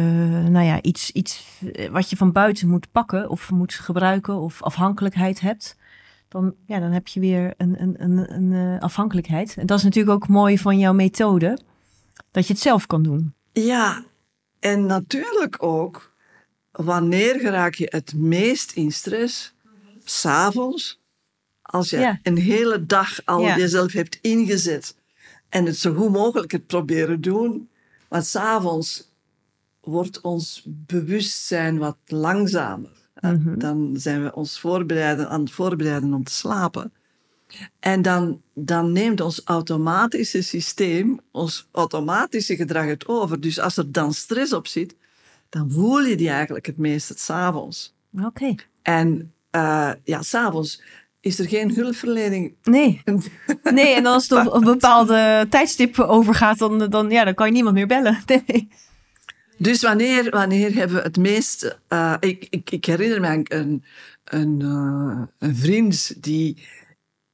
nou 0.46 0.64
ja, 0.64 0.82
iets, 0.82 1.10
iets 1.10 1.60
eh, 1.72 1.88
wat 1.90 2.10
je 2.10 2.16
van 2.16 2.32
buiten 2.32 2.68
moet 2.68 2.90
pakken 2.92 3.30
of 3.30 3.50
moet 3.50 3.74
gebruiken 3.74 4.34
of 4.40 4.62
afhankelijkheid 4.62 5.40
hebt, 5.40 5.76
dan, 6.28 6.54
ja, 6.66 6.78
dan 6.78 6.90
heb 6.90 7.08
je 7.08 7.20
weer 7.20 7.54
een, 7.56 7.82
een, 7.82 7.94
een, 8.02 8.34
een 8.34 8.52
eh, 8.76 8.80
afhankelijkheid. 8.82 9.56
En 9.56 9.66
dat 9.66 9.78
is 9.78 9.84
natuurlijk 9.84 10.14
ook 10.14 10.28
mooi 10.28 10.58
van 10.58 10.78
jouw 10.78 10.92
methode, 10.92 11.58
dat 12.30 12.46
je 12.46 12.52
het 12.52 12.62
zelf 12.62 12.86
kan 12.86 13.02
doen. 13.02 13.34
Ja, 13.52 14.04
en 14.60 14.86
natuurlijk 14.86 15.62
ook, 15.62 16.12
wanneer 16.70 17.40
geraak 17.40 17.74
je 17.74 17.86
het 17.90 18.14
meest 18.14 18.72
in 18.72 18.92
stress? 18.92 19.54
S'avonds, 20.04 21.00
als 21.62 21.90
je 21.90 21.98
Ja. 21.98 22.18
een 22.22 22.36
hele 22.38 22.86
dag 22.86 23.20
al 23.24 23.40
Ja. 23.40 23.56
jezelf 23.56 23.92
hebt 23.92 24.18
ingezet 24.20 24.96
en 25.48 25.66
het 25.66 25.76
zo 25.76 25.94
goed 25.94 26.10
mogelijk 26.12 26.52
het 26.52 26.66
proberen 26.66 27.20
doen. 27.20 27.68
Want 28.08 28.26
s'avonds 28.26 29.12
wordt 29.84 30.20
ons 30.20 30.62
bewustzijn 30.66 31.78
wat 31.78 31.96
langzamer. 32.06 32.90
hè. 33.14 33.32
Mhm. 33.32 33.58
Dan 33.58 33.90
zijn 33.96 34.22
we 34.22 34.34
ons 34.34 34.60
voorbereiden, 34.60 35.28
aan 35.28 35.40
het 35.40 35.50
voorbereiden 35.50 36.14
om 36.14 36.24
te 36.24 36.32
slapen. 36.32 36.92
En 37.80 38.02
dan, 38.02 38.40
dan 38.54 38.92
neemt 38.92 39.20
ons 39.20 39.40
automatische 39.44 40.42
systeem, 40.42 41.20
ons 41.30 41.68
automatische 41.72 42.56
gedrag 42.56 42.86
het 42.86 43.08
over. 43.08 43.40
Dus 43.40 43.60
als 43.60 43.76
er 43.76 43.92
dan 43.92 44.12
stress 44.12 44.52
op 44.52 44.66
zit, 44.66 44.96
dan 45.48 45.70
voel 45.70 46.00
je 46.00 46.16
die 46.16 46.28
eigenlijk 46.28 46.66
het 46.66 46.76
meest 46.76 47.18
s'avonds. 47.18 47.94
Oké. 48.24 48.54
En 48.82 49.32
uh, 49.52 49.90
ja, 50.04 50.22
s'avonds 50.22 50.82
is 51.20 51.38
er 51.38 51.48
geen 51.48 51.74
hulpverlening. 51.74 52.54
Nee. 52.62 53.02
Nee, 53.62 53.94
en 53.94 54.06
als 54.06 54.28
het 54.28 54.46
op 54.46 54.54
een 54.54 54.64
bepaalde 54.64 55.46
tijdstip 55.50 55.98
overgaat, 55.98 56.58
dan, 56.58 56.78
dan, 56.78 57.10
ja, 57.10 57.24
dan 57.24 57.34
kan 57.34 57.46
je 57.46 57.52
niemand 57.52 57.74
meer 57.74 57.86
bellen. 57.86 58.18
Nee. 58.46 58.68
Dus 59.58 59.82
wanneer, 59.82 60.30
wanneer 60.30 60.74
hebben 60.74 60.96
we 60.96 61.02
het 61.02 61.16
meest... 61.16 61.78
Uh, 61.88 62.14
ik, 62.20 62.46
ik, 62.50 62.70
ik 62.70 62.84
herinner 62.84 63.20
me 63.20 63.44
een, 63.48 63.84
een, 64.24 64.60
uh, 64.60 65.22
een 65.38 65.56
vriend 65.56 66.22
die 66.22 66.66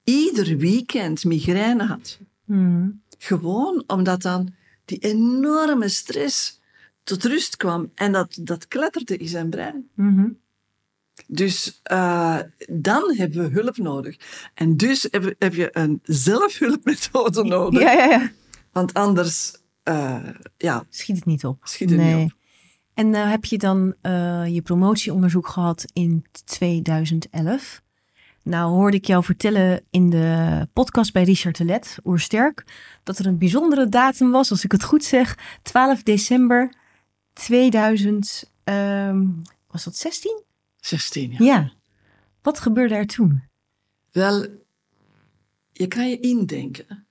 ieder 0.05 0.57
weekend 0.57 1.25
migraine 1.25 1.85
had. 1.85 2.19
Hmm. 2.45 3.03
Gewoon 3.19 3.85
omdat 3.87 4.23
dan 4.23 4.55
die 4.85 4.99
enorme 4.99 5.89
stress 5.89 6.61
tot 7.03 7.25
rust 7.25 7.57
kwam. 7.57 7.91
En 7.95 8.13
dat, 8.13 8.39
dat 8.41 8.69
kletterde 8.69 9.17
in 9.17 9.29
zijn 9.29 9.51
brein. 9.51 9.89
Mm 9.95 10.17
-hmm. 10.17 10.39
Dus 11.27 11.81
uh, 11.93 12.39
dan 12.69 13.15
hebben 13.17 13.43
we 13.43 13.61
hulp 13.61 13.77
nodig. 13.77 14.17
En 14.55 14.77
dus 14.77 15.09
heb, 15.11 15.35
heb 15.39 15.55
je 15.55 15.69
een 15.73 16.01
zelfhulpmethode 16.03 17.45
nodig. 17.45 17.81
Ja, 17.81 17.93
ja, 17.93 18.05
ja. 18.05 18.31
Want 18.73 18.95
anders 18.95 19.60
uh, 19.85 20.29
ja, 20.57 20.85
schiet 20.89 21.17
het 21.17 21.25
niet 21.25 21.45
op. 21.45 21.59
Schiet 21.63 21.91
het 21.91 21.99
nee. 21.99 22.15
niet 22.15 22.33
op. 22.33 22.39
En 22.95 23.07
uh, 23.07 23.31
heb 23.31 23.45
je 23.45 23.59
dan 23.59 23.95
uh, 24.03 24.47
je 24.47 24.63
promotieonderzoek 24.63 25.49
gehad 25.49 25.85
in 25.93 26.25
2011? 26.45 27.83
Nou 28.43 28.71
hoorde 28.71 28.97
ik 28.97 29.05
jou 29.05 29.25
vertellen 29.25 29.83
in 29.91 30.11
de 30.11 30.69
podcast 30.73 31.13
bij 31.13 31.23
Richard 31.23 31.57
de 31.57 31.65
Let, 31.65 31.99
Oersterk, 32.05 32.65
dat 33.03 33.19
er 33.19 33.27
een 33.27 33.39
bijzondere 33.39 33.89
datum 33.89 34.31
was, 34.31 34.51
als 34.51 34.65
ik 34.65 34.73
het 34.73 34.85
goed 34.85 35.05
zeg, 35.05 35.59
12 35.63 36.03
december 36.03 36.75
2000, 37.33 38.53
um, 38.65 39.43
was 39.67 39.85
dat 39.85 39.97
16? 39.97 40.43
16, 40.77 41.31
ja. 41.31 41.45
Ja. 41.45 41.73
Wat 42.43 42.61
gebeurde 42.61 42.95
er 42.95 43.07
toen? 43.07 43.43
Wel, 44.11 44.47
je 45.73 45.87
kan 45.89 46.09
je 46.09 46.21
indenken 46.21 47.07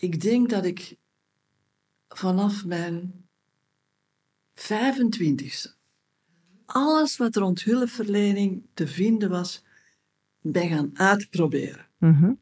ik 0.00 0.20
denk 0.20 0.50
dat 0.50 0.64
ik 0.64 0.96
vanaf 2.14 2.64
mijn 2.64 3.28
25ste 4.54 5.78
alles 6.72 7.16
wat 7.16 7.36
rond 7.36 7.62
hulpverlening 7.62 8.62
te 8.74 8.86
vinden 8.86 9.30
was, 9.30 9.64
ben 10.40 10.68
gaan 10.68 10.90
uitproberen. 10.94 11.86
Mhm. 11.98 12.32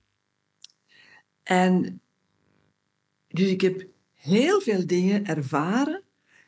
En 1.42 2.00
dus 3.28 3.48
ik 3.48 3.60
heb 3.60 3.86
heel 4.14 4.60
veel 4.60 4.86
dingen 4.86 5.26
ervaren 5.26 6.02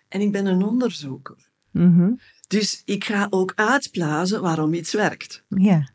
en 0.08 0.20
ik 0.20 0.32
ben 0.32 0.46
een 0.46 0.62
onderzoeker. 0.62 1.48
Mhm. 1.70 2.12
Dus 2.48 2.82
ik 2.84 3.04
ga 3.04 3.26
ook 3.30 3.52
uitblazen 3.54 4.42
waarom 4.42 4.74
iets 4.74 4.92
werkt. 4.92 5.44
Ja. 5.48 5.92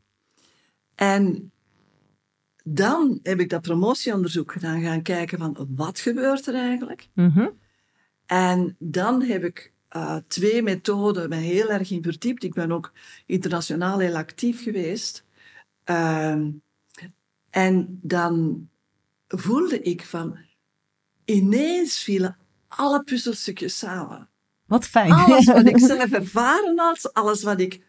En 0.95 1.51
dan 2.67 3.19
heb 3.23 3.39
ik 3.39 3.49
dat 3.49 3.61
promotieonderzoek 3.61 4.51
gedaan, 4.51 4.81
gaan 4.81 5.01
kijken 5.01 5.37
van 5.37 5.67
wat 5.75 5.99
gebeurt 5.99 6.47
er 6.47 6.55
eigenlijk. 6.55 7.07
Mhm. 7.13 7.47
En 8.25 8.75
dan 8.79 9.21
heb 9.21 9.43
ik 9.43 9.73
eh, 9.87 10.17
twee 10.27 10.61
methoden 10.61 11.29
me 11.29 11.35
heel 11.35 11.69
erg 11.69 11.91
in 11.91 12.03
verdiept. 12.03 12.43
Ik 12.43 12.53
ben 12.53 12.71
ook 12.71 12.91
internationaal 13.25 13.99
heel 13.99 14.15
actief 14.15 14.63
geweest. 14.63 15.25
Ehm, 15.83 16.49
en 17.49 17.99
dan 18.01 18.67
voelde 19.27 19.81
ik 19.81 20.05
van, 20.05 20.37
ineens 21.25 21.99
vielen 21.99 22.37
alle 22.67 23.03
puzzelstukjes 23.03 23.77
samen. 23.77 24.29
Wat 24.65 24.85
fijn. 24.85 25.11
Alles 25.11 25.45
wat 25.45 25.65
ik 25.65 25.79
zelf 25.91 26.11
ervaren 26.11 26.79
had, 26.79 27.13
alles 27.13 27.43
wat 27.43 27.59
ik 27.59 27.81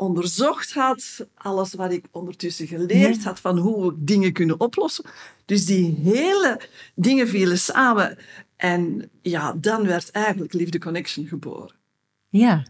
onderzocht 0.00 0.72
had, 0.72 1.26
alles 1.34 1.74
wat 1.74 1.92
ik 1.92 2.04
ondertussen 2.10 2.66
geleerd 2.66 3.24
had 3.24 3.40
van 3.40 3.58
hoe 3.58 3.86
we 3.86 3.94
dingen 3.98 4.32
kunnen 4.32 4.60
oplossen. 4.60 5.04
Dus 5.44 5.66
die 5.66 5.98
hele 6.02 6.60
dingen 6.94 7.28
vielen 7.28 7.58
samen. 7.58 8.18
En 8.56 9.10
ja, 9.22 9.52
dan 9.52 9.86
werd 9.86 10.10
eigenlijk 10.10 10.52
Liefde 10.52 10.78
Connection 10.78 11.26
geboren. 11.26 11.74
Ja. 12.28 12.66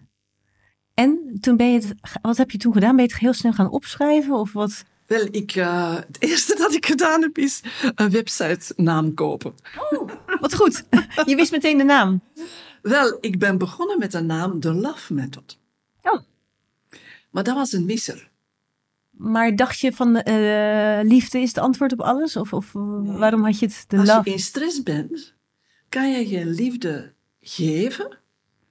En 0.94 1.38
toen 1.40 1.56
ben 1.56 1.72
je 1.72 1.78
het, 1.78 1.94
wat 2.22 2.36
heb 2.36 2.50
je 2.50 2.58
toen 2.58 2.72
gedaan? 2.72 2.96
Ben 2.96 3.04
je 3.04 3.10
het 3.10 3.20
heel 3.20 3.32
snel 3.32 3.52
gaan 3.52 3.70
opschrijven 3.70 4.34
of 4.34 4.52
wat? 4.52 4.84
Wel, 5.06 5.26
ik, 5.30 5.54
eh, 5.54 5.94
het 5.94 6.16
eerste 6.18 6.54
dat 6.56 6.74
ik 6.74 6.86
gedaan 6.86 7.22
heb 7.22 7.38
is 7.38 7.60
een 7.94 8.10
website 8.10 8.72
naam 8.76 9.14
kopen. 9.14 9.54
Wat 10.40 10.54
goed. 10.54 10.84
Je 11.26 11.36
wist 11.36 11.52
meteen 11.52 11.78
de 11.78 11.84
naam. 11.84 12.20
Wel, 12.82 13.18
ik 13.20 13.38
ben 13.38 13.58
begonnen 13.58 13.98
met 13.98 14.12
de 14.12 14.20
naam 14.20 14.60
The 14.60 14.72
Love 14.72 15.14
Method. 15.14 15.58
Oh. 16.02 16.20
Maar 17.30 17.44
dat 17.44 17.54
was 17.54 17.72
een 17.72 17.84
misser. 17.84 18.30
Maar 19.10 19.56
dacht 19.56 19.80
je 19.80 19.92
van 19.92 20.16
eh, 20.16 21.00
liefde 21.02 21.38
is 21.38 21.48
het 21.48 21.58
antwoord 21.58 21.92
op 21.92 22.00
alles? 22.00 22.36
Of, 22.36 22.52
of 22.52 22.70
waarom 23.02 23.44
had 23.44 23.58
je 23.58 23.66
het 23.66 23.84
de 23.88 23.96
Als 23.98 24.08
love? 24.08 24.22
je 24.24 24.30
in 24.30 24.38
stress 24.38 24.82
bent, 24.82 25.34
kan 25.88 26.10
je 26.10 26.26
geen 26.26 26.50
liefde 26.50 27.12
geven 27.40 28.10
en 28.10 28.18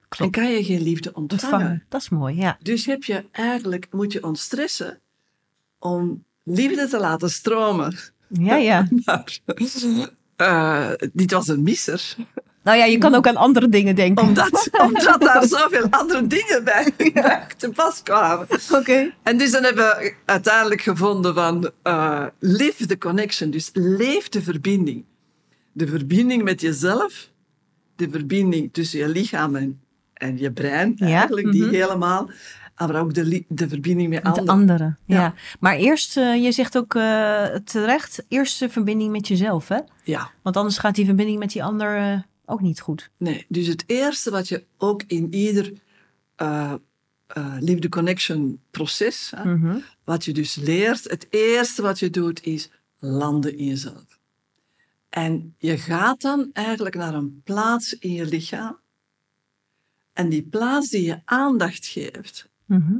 Klopt. 0.08 0.32
kan 0.32 0.50
je 0.50 0.64
geen 0.64 0.82
liefde 0.82 1.12
ontvangen. 1.12 1.52
Ontvangen. 1.56 1.84
Dat 1.88 2.00
is 2.00 2.08
mooi, 2.08 2.36
ja. 2.36 2.58
Dus 2.62 2.86
heb 2.86 3.04
je 3.04 3.24
eigenlijk, 3.30 3.86
moet 3.90 4.12
je 4.12 4.24
ontstressen 4.24 5.00
om 5.78 6.24
liefde 6.42 6.88
te 6.88 6.98
laten 6.98 7.30
stromen. 7.30 7.96
Ja, 8.28 8.56
ja. 8.56 8.88
Maar, 9.04 9.38
eh, 10.36 10.90
dit 11.12 11.30
was 11.32 11.48
een 11.48 11.62
misser. 11.62 12.16
Nou 12.62 12.78
ja, 12.78 12.84
je 12.84 12.98
kan 12.98 13.14
ook 13.14 13.26
aan 13.26 13.36
andere 13.36 13.68
dingen 13.68 13.94
denken. 13.94 14.26
Omdat, 14.26 14.68
omdat 14.86 15.20
daar 15.20 15.44
zoveel 15.46 15.86
andere 15.90 16.26
dingen 16.26 16.64
bij, 16.64 16.92
bij 17.12 17.46
te 17.56 17.70
pas 17.70 18.02
kwamen. 18.02 18.46
Oké. 18.72 19.12
En 19.22 19.38
dus 19.38 19.50
dan 19.50 19.62
hebben 19.62 19.84
we 19.84 20.14
uiteindelijk 20.24 20.80
gevonden 20.80 21.34
van 21.34 21.70
eh, 21.82 22.26
live 22.38 22.86
the 22.86 22.98
connection. 22.98 23.50
Dus 23.50 23.70
leef 23.72 24.28
de 24.28 24.42
verbinding. 24.42 25.04
De 25.72 25.86
verbinding 25.86 26.42
met 26.42 26.60
jezelf. 26.60 27.30
De 27.96 28.10
verbinding 28.10 28.72
tussen 28.72 28.98
je 28.98 29.08
lichaam 29.08 29.56
en, 29.56 29.80
en 30.14 30.38
je 30.38 30.52
brein. 30.52 30.92
Ja, 30.96 31.06
Eigenlijk 31.06 31.52
die 31.52 31.64
mhm. 31.64 31.74
helemaal. 31.74 32.30
Maar 32.76 33.00
ook 33.00 33.14
de, 33.14 33.44
de 33.48 33.68
verbinding 33.68 34.08
met 34.08 34.22
Met 34.22 34.34
de 34.34 34.40
anderen. 34.40 34.60
anderen. 34.60 34.98
Ja. 35.04 35.20
Ja. 35.20 35.34
Maar 35.60 35.76
eerst, 35.76 36.16
eh, 36.16 36.42
je 36.42 36.52
zegt 36.52 36.76
ook 36.76 36.94
eh, 36.94 37.44
terecht, 37.64 38.24
eerst 38.28 38.58
de 38.58 38.68
verbinding 38.68 39.12
met 39.12 39.28
jezelf, 39.28 39.68
hè? 39.68 39.78
Ja, 40.04 40.30
Want 40.42 40.56
anders 40.56 40.78
gaat 40.78 40.94
die 40.94 41.04
verbinding 41.04 41.38
met 41.38 41.52
die 41.52 41.64
ander 41.64 42.24
ook 42.50 42.60
niet 42.60 42.80
goed. 42.80 43.10
nee. 43.16 43.44
Dus 43.48 43.66
het 43.66 43.84
eerste 43.86 44.30
wat 44.30 44.48
je 44.48 44.64
ook 44.76 45.02
in 45.06 45.34
ieder 45.34 45.72
eh 46.36 46.74
eh, 47.26 47.56
liefde 47.60 47.88
connection 47.88 48.60
proces, 48.70 49.32
hè, 49.36 49.44
Mhm. 49.54 49.78
wat 50.04 50.24
je 50.24 50.32
dus 50.32 50.54
leert, 50.54 51.10
het 51.10 51.26
eerste 51.30 51.82
wat 51.82 51.98
je 51.98 52.10
doet 52.10 52.44
is 52.44 52.70
landen 52.98 53.56
in 53.58 53.64
jezelf. 53.66 54.18
En 55.08 55.54
je 55.58 55.78
gaat 55.78 56.20
dan 56.20 56.50
eigenlijk 56.52 56.94
naar 56.94 57.14
een 57.14 57.40
plaats 57.44 57.98
in 57.98 58.12
je 58.12 58.26
lichaam. 58.26 58.78
En 60.12 60.28
die 60.28 60.42
plaats 60.42 60.88
die 60.88 61.02
je 61.04 61.20
aandacht 61.24 61.86
geeft, 61.86 62.48
Mhm. 62.66 62.96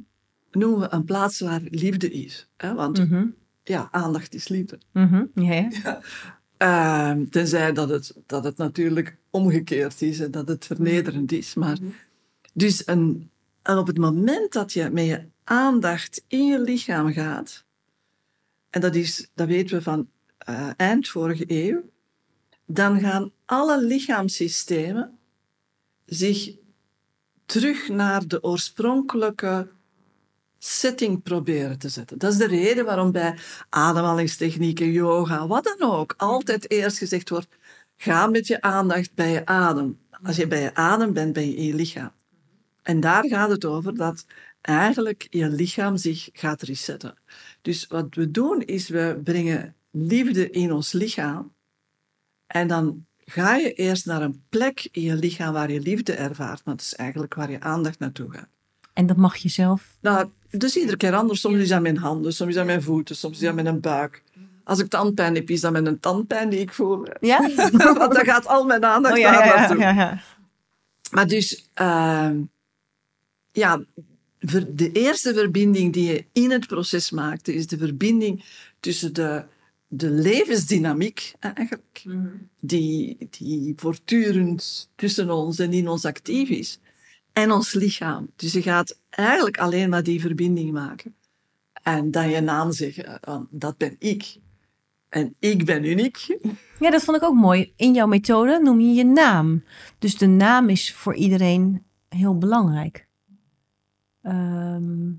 noemen 0.51 0.81
we 0.81 0.87
een 0.95 1.05
plaats 1.05 1.41
waar 1.41 1.61
liefde 1.65 2.11
is. 2.11 2.49
Hè? 2.57 2.75
Want 2.75 2.99
Mhm. 2.99 3.27
ja, 3.65 3.89
aandacht 3.91 4.35
is 4.35 4.49
liefde. 4.49 4.79
Ja. 5.83 6.01
Ehm, 6.61 7.25
tenzij 7.25 7.73
dat 7.73 7.89
het, 7.89 8.15
dat 8.27 8.45
het 8.45 8.57
natuurlijk 8.57 9.17
omgekeerd 9.31 10.03
is 10.03 10.21
en 10.21 10.31
dat 10.31 10.49
het 10.49 10.67
vernederend 10.67 11.33
is. 11.33 11.55
Maar, 11.55 11.79
dus 12.53 12.87
een, 12.87 13.31
en 13.63 13.79
op 13.79 13.87
het 13.87 13.99
moment 13.99 14.53
dat 14.53 14.73
je 14.73 14.91
met 14.91 15.07
je 15.07 15.25
aandacht 15.45 16.25
in 16.27 16.47
je 16.47 16.61
lichaam 16.61 17.13
gaat, 17.13 17.65
en 18.71 18.81
dat, 18.81 18.95
is, 18.95 19.31
dat 19.35 19.47
weten 19.47 19.77
we 19.77 19.83
van 19.83 20.09
eh, 20.39 20.71
eind 20.77 21.09
vorige 21.09 21.45
eeuw, 21.47 21.83
dan 22.65 23.01
gaan 23.01 23.33
alle 23.45 23.85
lichaamssystemen 23.85 25.19
zich 26.05 26.55
terug 27.47 27.89
naar 27.89 28.27
de 28.27 28.43
oorspronkelijke 28.43 29.69
setting 30.63 31.23
proberen 31.23 31.79
te 31.79 31.89
zetten. 31.89 32.19
Dat 32.19 32.33
is 32.33 32.39
de 32.39 32.47
reden 32.47 32.85
waarom 32.85 33.13
bij 33.13 33.39
ademhalingstechnieken, 33.69 34.93
yoga, 34.93 35.47
wat 35.47 35.65
dan 35.65 35.91
ook, 35.91 36.15
altijd 36.17 36.71
eerst 36.71 36.99
gezegd 36.99 37.29
wordt, 37.29 37.49
ga 37.97 38.27
met 38.27 38.47
je 38.47 38.61
aandacht 38.61 39.15
bij 39.15 39.31
je 39.31 39.47
adem. 39.47 39.99
Als 40.23 40.37
je 40.37 40.47
bij 40.47 40.63
je 40.63 40.75
adem 40.75 41.13
bent, 41.13 41.33
ben 41.33 41.47
je 41.47 41.57
in 41.57 41.65
je 41.65 41.75
lichaam. 41.75 42.13
En 42.83 43.01
daar 43.01 43.29
gaat 43.29 43.51
het 43.51 43.65
over 43.65 43.97
dat 43.97 44.25
eigenlijk 44.61 45.27
je 45.31 45.49
lichaam 45.49 45.97
zich 45.97 46.29
gaat 46.33 46.63
resetten. 46.63 47.15
Dus 47.63 47.87
wat 47.87 48.15
we 48.15 48.31
doen 48.31 48.63
is, 48.63 48.89
we 48.89 49.21
brengen 49.25 49.75
liefde 49.91 50.51
in 50.51 50.73
ons 50.73 50.93
lichaam 50.93 51.53
en 52.47 52.69
dan 52.69 53.07
ga 53.19 53.57
je 53.57 53.73
eerst 53.73 54.07
naar 54.07 54.23
een 54.23 54.43
plek 54.49 54.89
in 54.93 55.03
je 55.03 55.15
lichaam 55.15 55.53
waar 55.53 55.71
je 55.71 55.81
liefde 55.81 56.13
ervaart. 56.13 56.65
Maar 56.65 56.77
dat 56.77 56.85
is 56.85 56.95
eigenlijk 56.95 57.35
waar 57.35 57.51
je 57.51 57.61
aandacht 57.61 57.99
naartoe 57.99 58.31
gaat. 58.31 58.60
En 59.01 59.07
dat 59.07 59.17
mag 59.17 59.37
je 59.37 59.49
zelf. 59.49 59.97
Nou, 60.01 60.29
dus 60.51 60.77
iedere 60.77 60.97
keer 60.97 61.15
anders. 61.15 61.41
Soms 61.41 61.57
is 61.57 61.69
dat 61.69 61.83
mijn 61.83 61.97
handen, 61.97 62.33
soms 62.33 62.51
is 62.51 62.57
dat 62.57 62.67
mijn 62.67 62.83
voeten, 62.83 63.17
soms 63.17 63.35
is 63.35 63.43
dat 63.43 63.55
mijn 63.55 63.81
buik. 63.81 64.23
Als 64.65 64.79
ik 64.79 64.89
tandpijn 64.89 65.35
heb, 65.35 65.51
is 65.51 65.61
dat 65.61 65.73
met 65.73 65.87
een 65.87 66.01
tandpijn 66.01 66.49
die 66.49 66.61
ik 66.61 66.73
voel. 66.73 67.07
Ja? 67.21 67.51
Want 67.99 68.15
dan 68.15 68.25
gaat 68.25 68.47
al 68.47 68.65
mijn 68.65 68.85
aandacht 68.85 69.15
Oh 69.15 69.21
ja. 69.21 70.21
Maar 71.11 71.27
dus, 71.27 71.69
ehm, 71.75 72.41
ja, 73.53 73.85
de 74.69 74.91
eerste 74.93 75.35
verbinding 75.35 75.93
die 75.93 76.13
je 76.13 76.25
in 76.33 76.51
het 76.51 76.67
proces 76.67 77.11
maakte, 77.11 77.55
is 77.55 77.67
de 77.67 77.79
verbinding 77.79 78.45
tussen 78.81 79.15
de, 79.15 79.45
de 79.89 80.11
levensdynamiek 80.11 81.35
eigenlijk, 81.39 82.05
die, 82.61 83.17
die 83.31 83.73
voortdurend 83.77 84.89
tussen 84.95 85.31
ons 85.31 85.59
en 85.59 85.73
in 85.73 85.89
ons 85.89 86.05
actief 86.05 86.49
is, 86.49 86.79
en 87.33 87.53
ons 87.53 87.73
lichaam. 87.73 88.31
Dus 88.37 88.53
je 88.53 88.63
gaat 88.63 88.99
eigenlijk 89.11 89.59
alleen 89.59 89.89
maar 89.91 90.03
die 90.03 90.21
verbinding 90.21 90.73
maken. 90.73 91.15
En 91.83 92.11
dan 92.11 92.29
je 92.31 92.41
naam 92.41 92.73
zeggen, 92.73 93.21
dat 93.51 93.77
ben 93.77 93.97
ik. 93.99 94.37
En 95.09 95.35
ik 95.39 95.65
ben 95.65 95.85
uniek. 95.85 96.39
Ja, 96.81 96.91
dat 96.91 97.03
vond 97.05 97.17
ik 97.17 97.23
ook 97.23 97.35
mooi. 97.35 97.73
In 97.77 97.95
jouw 97.95 98.07
methode 98.07 98.61
noem 98.63 98.81
je 98.81 98.93
je 98.95 99.05
naam. 99.05 99.65
Dus 99.99 100.17
de 100.19 100.27
naam 100.27 100.69
is 100.69 100.95
voor 100.95 101.15
iedereen 101.15 101.85
heel 102.09 102.39
belangrijk. 102.39 103.07
Ehm, 104.23 105.11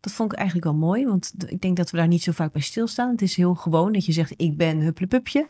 dat 0.00 0.12
vond 0.12 0.32
ik 0.32 0.38
eigenlijk 0.38 0.68
wel 0.68 0.76
mooi, 0.78 1.06
want 1.06 1.32
ik 1.46 1.60
denk 1.60 1.76
dat 1.76 1.90
we 1.90 1.96
daar 1.96 2.08
niet 2.08 2.22
zo 2.22 2.32
vaak 2.32 2.52
bij 2.52 2.62
stilstaan. 2.62 3.10
Het 3.10 3.22
is 3.22 3.36
heel 3.36 3.54
gewoon 3.54 3.92
dat 3.92 4.04
je 4.04 4.12
zegt, 4.12 4.32
ik 4.36 4.56
ben 4.56 4.78
Hupplepupje, 4.78 5.46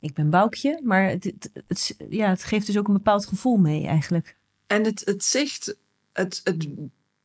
ik 0.00 0.14
ben 0.14 0.30
Boukje. 0.30 0.80
Maar 0.82 1.08
het- 1.08 1.96
ja, 2.10 2.28
het 2.28 2.44
geeft 2.44 2.66
dus 2.66 2.78
ook 2.78 2.88
een 2.88 2.94
bepaald 2.94 3.26
gevoel 3.26 3.56
mee 3.56 3.86
eigenlijk. 3.86 4.36
En 4.66 4.84
het, 4.84 5.02
het 5.04 5.24
zegt, 5.24 5.76
het, 6.12 6.40
het, 6.44 6.66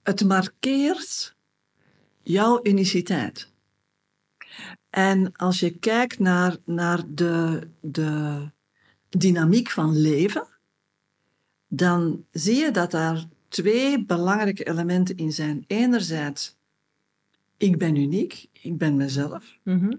het 0.04 0.24
markeert 0.26 1.36
jouw 2.22 2.60
uniciteit. 2.64 3.52
En 4.90 5.32
als 5.36 5.60
je 5.60 5.78
kijkt 5.78 6.20
naar, 6.20 6.58
naar 6.66 7.04
de, 7.08 7.68
de 7.82 8.42
dynamiek 9.10 9.70
van 9.70 10.02
leven, 10.02 10.48
dan 11.68 12.26
zie 12.32 12.56
je 12.56 12.72
dat 12.72 12.92
daar 12.92 13.26
twee 13.48 14.06
belangrijke 14.06 14.68
elementen 14.68 15.18
in 15.18 15.32
zijn. 15.32 15.64
Enerzijds, 15.68 16.58
ik 17.58 17.78
ben 17.78 17.96
uniek, 17.96 18.48
ik 18.62 18.78
ben 18.78 18.96
mezelf. 18.96 19.58
Mhm. 19.64 19.94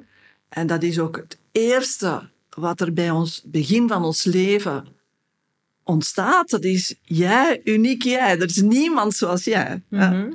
En 0.49 0.67
dat 0.67 0.83
is 0.83 0.99
ook 0.99 1.17
het 1.17 1.39
eerste 1.53 2.31
wat 2.49 2.81
er 2.81 2.93
bij 2.93 3.11
ons 3.11 3.43
begin 3.47 3.89
van 3.89 4.05
ons 4.05 4.25
leven 4.25 4.87
ontstaat, 5.85 6.51
dat 6.51 6.65
is 6.65 6.95
jij, 7.03 7.61
uniek 7.65 8.03
jij. 8.03 8.39
Er 8.39 8.45
is 8.45 8.63
niemand 8.63 9.15
zoals 9.15 9.45
jij. 9.45 9.83
Mhm. 9.89 10.33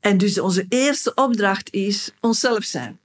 En 0.00 0.18
dus 0.18 0.40
onze 0.40 0.66
eerste 0.68 1.14
opdracht 1.14 1.72
is 1.72 2.12
onszelf 2.20 2.64
zijn. 2.64 2.98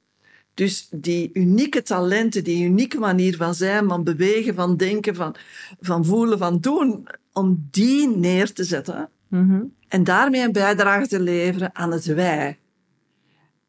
Dus 0.53 0.87
die 0.91 1.29
unieke 1.33 1.81
talenten, 1.81 2.43
die 2.43 2.65
unieke 2.65 2.99
manier 2.99 3.35
van 3.35 3.55
zijn, 3.55 3.87
van 3.87 4.03
bewegen, 4.03 4.55
van 4.55 4.77
denken, 4.77 5.15
van, 5.15 5.35
van 5.79 6.05
voelen, 6.05 6.37
van 6.37 6.59
doen, 6.59 7.07
om 7.33 7.67
die 7.71 8.07
neer 8.07 8.53
te 8.53 8.63
zetten 8.63 9.09
Mhm. 9.33 9.63
en 9.87 10.03
daarmee 10.03 10.41
een 10.41 10.51
bijdrage 10.51 11.07
te 11.07 11.19
leveren 11.19 11.75
aan 11.75 11.91
het 11.91 12.05
wij. 12.05 12.59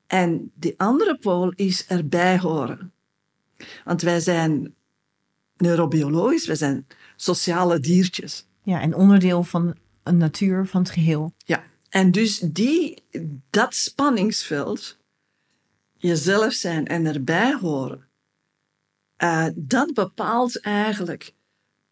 En 0.06 0.50
die 0.54 0.74
andere 0.76 1.18
pool 1.18 1.52
is 1.56 1.86
erbij 1.86 2.38
horen. 2.38 2.92
Want 3.84 4.02
wij 4.02 4.20
zijn 4.20 4.74
neurobiologisch, 5.56 6.46
wij 6.46 6.56
zijn 6.56 6.86
sociale 7.16 7.80
diertjes. 7.80 8.46
Ja, 8.62 8.80
en 8.80 8.94
onderdeel 8.94 9.42
van 9.42 9.74
een 10.02 10.16
natuur, 10.16 10.66
van 10.66 10.82
het 10.82 10.90
geheel. 10.90 11.32
Ja. 11.36 11.64
En 11.88 12.10
dus 12.10 12.38
die, 12.38 13.02
dat 13.50 13.74
spanningsveld, 13.74 14.98
jezelf 15.96 16.52
zijn 16.52 16.86
en 16.86 17.06
erbij 17.06 17.54
horen, 17.60 18.08
eh, 19.16 19.46
dat 19.54 19.94
bepaalt 19.94 20.60
eigenlijk 20.60 21.34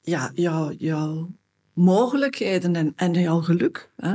ja, 0.01 0.31
jouw, 0.35 0.73
jouw 0.73 1.31
mogelijkheden 1.73 2.77
en, 2.77 2.93
en 2.97 3.13
jouw 3.13 3.41
geluk. 3.41 3.91
Hè? 3.97 4.15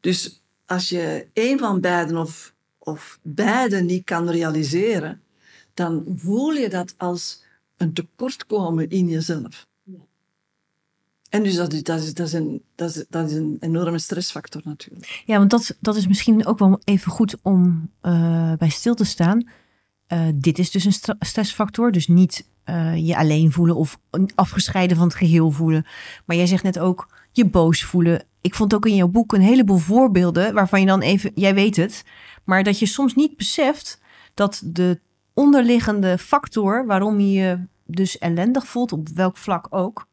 Dus 0.00 0.42
als 0.66 0.88
je 0.88 1.28
een 1.32 1.58
van 1.58 1.80
beiden 1.80 2.16
of, 2.16 2.54
of 2.78 3.18
beide 3.22 3.80
niet 3.80 4.04
kan 4.04 4.30
realiseren, 4.30 5.22
dan 5.74 6.04
voel 6.16 6.50
je 6.50 6.68
dat 6.68 6.94
als 6.96 7.44
een 7.76 7.92
tekortkomen 7.92 8.90
in 8.90 9.08
jezelf. 9.08 9.66
En 11.28 11.42
dus 11.42 11.54
dat 11.54 11.70
dat, 11.82 12.00
is, 12.00 12.14
dat, 12.14 12.26
is 12.26 12.32
een, 12.32 12.62
dat, 12.74 12.96
is, 12.96 13.04
dat 13.08 13.30
is 13.30 13.36
een 13.36 13.56
enorme 13.60 13.98
stressfactor 13.98 14.60
natuurlijk. 14.64 15.22
Ja, 15.26 15.38
want 15.38 15.50
dat, 15.50 15.76
dat 15.80 15.96
is 15.96 16.06
misschien 16.06 16.46
ook 16.46 16.58
wel 16.58 16.80
even 16.84 17.12
goed 17.12 17.36
om 17.42 17.90
eh, 18.00 18.52
bij 18.52 18.68
stil 18.68 18.94
te 18.94 19.04
staan. 19.04 19.48
Eh, 20.06 20.26
dit 20.34 20.58
is 20.58 20.70
dus 20.70 20.84
een 20.84 21.16
stressfactor. 21.18 21.92
Dus 21.92 22.08
niet 22.08 22.48
eh, 22.64 23.06
je 23.06 23.16
alleen 23.16 23.52
voelen 23.52 23.76
of 23.76 23.98
afgescheiden 24.34 24.96
van 24.96 25.06
het 25.06 25.16
geheel 25.16 25.50
voelen. 25.50 25.86
Maar 26.24 26.36
jij 26.36 26.46
zegt 26.46 26.62
net 26.62 26.78
ook 26.78 27.08
je 27.32 27.44
boos 27.44 27.84
voelen. 27.84 28.24
Ik 28.40 28.54
vond 28.54 28.74
ook 28.74 28.86
in 28.86 28.94
jouw 28.94 29.08
boek 29.08 29.32
een 29.32 29.40
heleboel 29.40 29.76
voorbeelden 29.76 30.54
waarvan 30.54 30.80
je 30.80 30.86
dan 30.86 31.00
even, 31.00 31.30
jij 31.34 31.54
weet 31.54 31.76
het, 31.76 32.04
maar 32.44 32.62
dat 32.62 32.78
je 32.78 32.86
soms 32.86 33.14
niet 33.14 33.36
beseft 33.36 34.00
dat 34.34 34.62
de 34.64 35.00
onderliggende 35.34 36.18
factor 36.18 36.86
waarom 36.86 37.20
je 37.20 37.32
je 37.32 37.58
dus 37.86 38.18
ellendig 38.18 38.66
voelt, 38.66 38.92
op 38.92 39.08
welk 39.08 39.36
vlak 39.36 39.66
ook, 39.70 40.06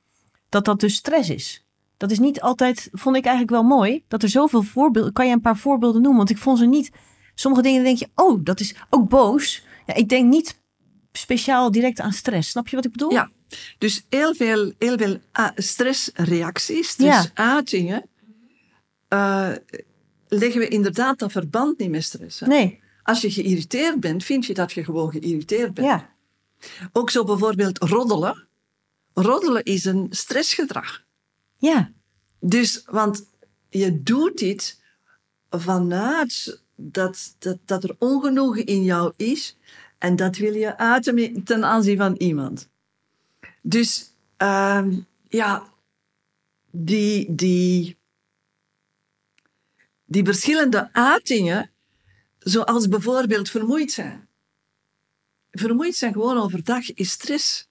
dat 0.54 0.66
dat 0.66 0.80
dus 0.80 0.96
stress 0.96 1.30
is. 1.30 1.66
Dat 1.98 2.12
is 2.12 2.20
niet 2.20 2.42
altijd, 2.42 2.90
vond 2.92 3.16
ik 3.16 3.24
eigenlijk 3.26 3.56
wel 3.56 3.64
mooi, 3.78 4.04
dat 4.08 4.24
er 4.24 4.30
zoveel 4.30 4.62
voorbeelden, 4.62 5.14
kan 5.14 5.28
je 5.28 5.34
een 5.34 5.42
paar 5.42 5.58
voorbeelden 5.58 6.02
noemen? 6.02 6.18
Want 6.18 6.30
ik 6.30 6.38
vond 6.38 6.58
ze 6.58 6.66
niet, 6.66 6.92
sommige 7.36 7.64
dingen 7.64 7.84
denk 7.84 7.98
je, 7.98 8.10
oh, 8.16 8.40
dat 8.44 8.60
is 8.60 8.76
ook 8.90 9.10
boos. 9.10 9.64
Ja, 9.86 9.94
ik 9.94 10.10
denk 10.10 10.30
niet 10.30 10.62
speciaal 11.12 11.72
direct 11.72 12.00
aan 12.00 12.12
stress. 12.14 12.50
Snap 12.50 12.68
je 12.68 12.76
wat 12.76 12.86
ik 12.86 12.92
bedoel? 12.92 13.12
Ja. 13.12 13.32
Dus 13.78 14.06
heel 14.10 14.36
veel, 14.36 14.72
heel 14.80 14.98
veel 14.98 15.18
ah, 15.32 15.50
stressreacties, 15.56 16.96
Ja. 16.98 17.22
stressuitingen, 17.22 18.06
eh, 19.08 19.50
leggen 20.28 20.60
we 20.60 20.68
inderdaad 20.68 21.20
dat 21.20 21.32
verband 21.32 21.80
niet 21.80 21.90
met 21.90 22.04
stress. 22.04 22.40
hè. 22.40 22.48
Nee, 22.48 22.82
Als 23.04 23.22
je 23.22 23.32
geïrriteerd 23.32 24.00
bent, 24.00 24.24
vind 24.24 24.46
je 24.46 24.54
dat 24.54 24.72
je 24.72 24.84
gewoon 24.84 25.12
geïrriteerd 25.12 25.74
bent. 25.74 25.88
ja. 25.88 26.10
Ook 26.92 27.10
zo 27.10 27.24
bijvoorbeeld 27.24 27.78
roddelen. 27.78 28.48
Roddelen 29.14 29.64
is 29.64 29.86
een 29.86 30.08
stressgedrag. 30.10 31.04
Ja, 31.58 31.92
Dus, 32.40 32.84
want 32.86 33.26
je 33.70 34.04
doet 34.04 34.38
dit 34.38 34.82
vanuit 35.50 36.62
dat, 36.76 37.36
dat, 37.40 37.58
dat 37.66 37.84
er 37.84 37.96
ongenoegen 38.00 38.66
in 38.66 38.84
jou 38.84 39.14
is 39.16 39.58
en 39.98 40.16
dat 40.16 40.38
wil 40.38 40.54
je 40.54 40.78
uiten 40.78 41.44
ten 41.44 41.66
aanzien 41.66 41.98
van 41.98 42.16
iemand. 42.16 42.70
Dus, 43.62 44.10
ehm, 44.38 45.00
ja, 45.30 45.74
die, 46.72 47.36
die, 47.36 47.98
die 50.06 50.26
verschillende 50.26 50.94
uitingen, 50.94 51.72
zoals 52.40 52.88
bijvoorbeeld 52.88 53.50
vermoeid 53.50 53.92
zijn. 53.92 54.28
Vermoeid 55.52 55.96
zijn 55.96 56.14
gewoon 56.14 56.38
overdag 56.38 56.94
is 56.94 57.12
stress. 57.12 57.68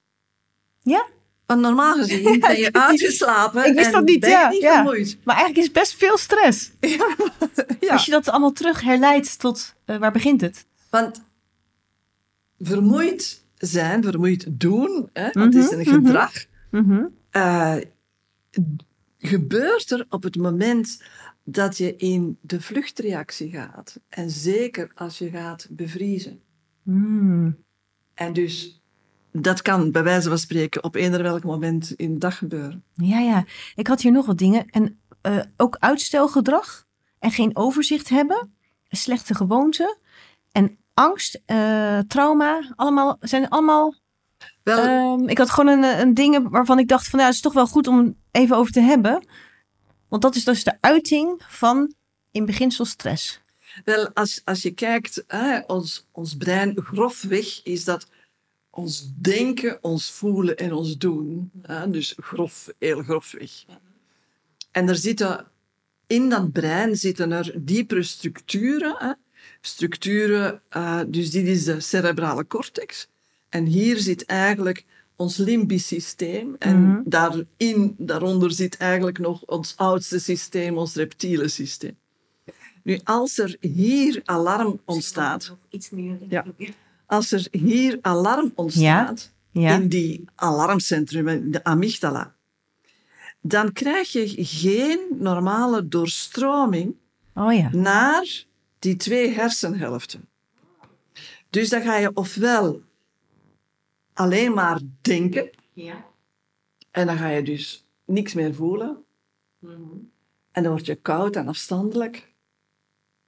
ja. 0.83 1.07
Want 1.53 1.65
normaal 1.65 1.95
gezien 1.95 2.41
ben 2.41 2.59
je 2.59 2.73
uitgeslapen 2.73 3.67
Ik 3.67 3.75
wist 3.75 3.87
en 3.87 3.93
dat 3.93 4.05
niet, 4.05 4.21
ben 4.21 4.31
je 4.31 4.37
ja, 4.37 4.49
niet 4.49 4.63
ja. 4.63 4.75
vermoeid. 4.75 5.19
Maar 5.25 5.37
eigenlijk 5.37 5.67
is 5.67 5.73
best 5.73 5.95
veel 5.95 6.19
stress. 6.19 6.71
Ja. 6.81 7.17
Als 7.93 8.05
je 8.05 8.11
dat 8.11 8.29
allemaal 8.29 8.53
terug 8.53 8.81
herleidt 8.81 9.39
tot, 9.39 9.75
eh, 9.85 9.97
waar 9.97 10.13
begint 10.13 10.41
het? 10.41 10.67
Want 10.91 11.23
vermoeid 12.61 13.45
zijn, 13.59 14.03
vermoeid 14.03 14.47
doen, 14.49 15.11
hè, 15.13 15.29
het 15.41 15.55
is 15.55 15.71
een 15.71 15.85
gedrag, 15.87 16.33
Mhm. 16.71 17.05
eh, 17.31 17.77
gebeurt 19.19 19.91
er 19.91 20.07
op 20.09 20.23
het 20.23 20.37
moment 20.37 21.03
dat 21.45 21.77
je 21.77 21.97
in 21.97 22.39
de 22.41 22.61
vluchtreactie 22.61 23.51
gaat. 23.51 24.01
En 24.09 24.31
zeker 24.31 24.91
als 24.95 25.19
je 25.19 25.31
gaat 25.31 25.67
bevriezen. 25.71 26.41
Mm. 26.83 27.57
En 28.15 28.33
dus 28.33 28.82
dat 29.33 29.63
kan 29.63 29.91
bij 29.91 30.03
wijze 30.03 30.29
van 30.29 30.39
spreken 30.39 30.85
op 30.85 30.95
eender 30.95 31.23
welk 31.23 31.45
moment 31.45 31.91
in 31.91 32.13
de 32.13 32.19
dag 32.19 32.39
gebeuren. 32.39 32.85
Ja, 32.95 33.19
ja. 33.19 33.45
Ik 33.75 33.87
had 33.87 34.01
hier 34.01 34.13
nog 34.13 34.27
wat 34.27 34.39
dingen. 34.39 34.67
En 34.71 35.01
eh, 35.21 35.39
ook 35.57 35.77
uitstelgedrag 35.79 36.87
en 37.19 37.31
geen 37.31 37.57
overzicht 37.57 38.09
hebben. 38.09 38.55
Slechte 38.89 39.35
gewoonten. 39.35 39.99
En 40.53 40.79
angst, 40.95 41.41
eh, 41.47 41.99
trauma. 41.99 42.73
Allemaal, 42.77 43.17
zijn 43.21 43.49
allemaal... 43.49 43.95
Wel, 44.63 44.79
ehm, 44.79 45.29
ik 45.29 45.39
had 45.39 45.51
gewoon 45.51 45.83
een, 45.83 46.01
een 46.01 46.15
dingen 46.15 46.51
waarvan 46.51 46.79
ik 46.79 46.89
dacht 46.89 47.09
van... 47.09 47.19
Ja, 47.19 47.25
het 47.25 47.35
is 47.35 47.41
toch 47.41 47.53
wel 47.53 47.67
goed 47.67 47.87
om 47.87 48.17
even 48.31 48.57
over 48.57 48.73
te 48.73 48.81
hebben. 48.81 49.27
Want 50.09 50.23
dat 50.23 50.35
is 50.35 50.45
dus 50.45 50.65
de 50.65 50.77
uiting 50.81 51.43
van 51.49 51.95
in 52.31 52.45
beginsel 52.45 52.85
stress. 52.85 53.41
Wel, 53.85 54.11
als, 54.15 54.41
als 54.45 54.63
je 54.63 54.71
kijkt, 54.71 55.25
hè, 55.27 55.59
ons, 55.59 56.07
ons 56.13 56.37
brein 56.37 56.79
grofweg 56.83 57.63
is 57.63 57.85
dat 57.85 58.07
ons 58.75 59.13
denken, 59.17 59.79
ons 59.83 60.11
voelen 60.11 60.57
en 60.57 60.73
ons 60.73 60.99
doen. 60.99 61.51
Hè, 61.63 61.91
dus 61.91 62.15
grof, 62.21 62.69
heel 62.79 63.03
grofweg. 63.03 63.65
En 64.71 64.89
er 64.89 64.97
zitten, 64.97 65.47
in 66.07 66.29
dat 66.29 66.53
brein 66.53 66.97
zitten 66.97 67.33
er 67.33 67.53
diepere 67.57 68.03
structuren. 68.03 68.95
Hè, 68.99 69.13
structuren, 69.61 70.63
eh, 70.69 71.01
dus 71.07 71.31
dit 71.31 71.47
is 71.47 71.65
de 71.65 71.81
cerebrale 71.81 72.47
cortex. 72.47 73.09
En 73.49 73.65
hier 73.67 73.99
zit 73.99 74.25
eigenlijk 74.25 74.85
ons 75.17 75.37
limbisch 75.37 75.87
systeem. 75.87 76.57
En 76.59 76.83
Mhm. 76.83 77.01
daarin, 77.05 77.95
daaronder 77.99 78.51
zit 78.53 78.77
eigenlijk 78.77 79.19
nog 79.19 79.43
ons 79.47 79.75
oudste 79.77 80.19
systeem, 80.19 80.79
ons 80.79 80.95
reptiele 80.95 81.49
systeem. 81.49 81.97
Nu, 82.83 83.01
als 83.05 83.39
er 83.39 83.57
hier 83.61 84.21
alarm 84.25 84.81
ontstaat, 84.85 85.57
Iets 85.71 85.91
meer. 85.91 86.19
Ja. 86.29 86.45
Als 87.13 87.33
er 87.33 87.47
hier 87.51 87.99
alarm 88.03 88.53
ontstaat, 88.55 89.33
Ja. 89.51 89.75
in 89.75 89.89
die 89.89 90.25
alarmcentrum, 90.35 91.29
in 91.29 91.51
de 91.51 91.65
amygdala, 91.65 92.35
dan 93.41 93.73
krijg 93.73 94.13
je 94.13 94.45
geen 94.45 95.01
normale 95.19 95.89
doorstroming 95.89 96.95
Oh 97.35 97.53
ja. 97.55 97.69
naar 97.73 98.45
die 98.79 98.97
twee 98.97 99.31
hersenhelften. 99.31 100.29
Dus 101.51 101.69
dan 101.69 101.83
ga 101.83 101.97
je 101.97 102.11
ofwel 102.15 102.83
alleen 104.13 104.53
maar 104.55 104.81
denken, 105.01 105.51
Ja. 105.73 106.05
en 106.91 107.07
dan 107.07 107.17
ga 107.17 107.29
je 107.29 107.43
dus 107.43 107.85
niks 108.05 108.35
meer 108.35 108.55
voelen. 108.55 109.05
En 110.53 110.63
dan 110.63 110.73
word 110.73 110.87
je 110.87 110.95
koud 110.95 111.37
en 111.37 111.49
afstandelijk. 111.49 112.33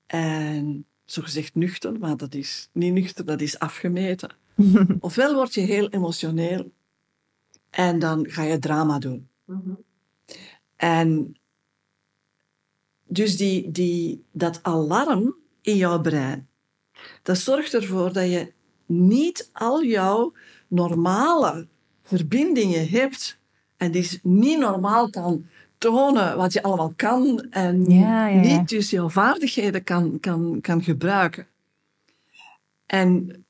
En 0.06 0.86
zogezegd 1.04 1.54
nuchter, 1.54 1.98
maar 1.98 2.16
dat 2.16 2.34
is 2.34 2.68
niet 2.72 2.92
nuchter, 2.92 3.24
dat 3.24 3.40
is 3.40 3.58
afgemeten. 3.58 4.30
Ofwel 5.00 5.34
word 5.34 5.54
je 5.54 5.60
heel 5.60 5.88
emotioneel 5.88 6.72
en 7.70 7.98
dan 7.98 8.30
ga 8.30 8.42
je 8.42 8.58
drama 8.58 8.98
doen. 8.98 9.28
En 10.76 11.36
dus 13.06 13.36
die, 13.36 13.70
die, 13.70 14.24
dat 14.32 14.62
alarm 14.62 15.36
in 15.60 15.76
jouw 15.76 16.00
brein, 16.00 16.48
dat 17.22 17.38
zorgt 17.38 17.74
ervoor 17.74 18.12
dat 18.12 18.30
je 18.30 18.52
niet 18.86 19.50
al 19.52 19.84
jouw 19.84 20.32
normale 20.68 21.68
verbindingen 22.02 22.88
hebt 22.88 23.38
en 23.76 23.92
dus 23.92 24.18
niet 24.22 24.58
normaal 24.58 25.10
kan 25.10 25.46
tonen 25.78 26.36
wat 26.36 26.52
je 26.52 26.62
allemaal 26.62 26.92
kan 26.96 27.46
en 27.50 27.90
Ja, 27.90 28.28
ja, 28.28 28.42
ja. 28.42 28.58
niet 28.58 28.68
dus 28.68 28.90
jouw 28.90 29.08
vaardigheden 29.08 29.84
kan, 29.84 30.20
kan, 30.20 30.58
kan 30.60 30.82
gebruiken. 30.82 31.46
En 32.86 33.44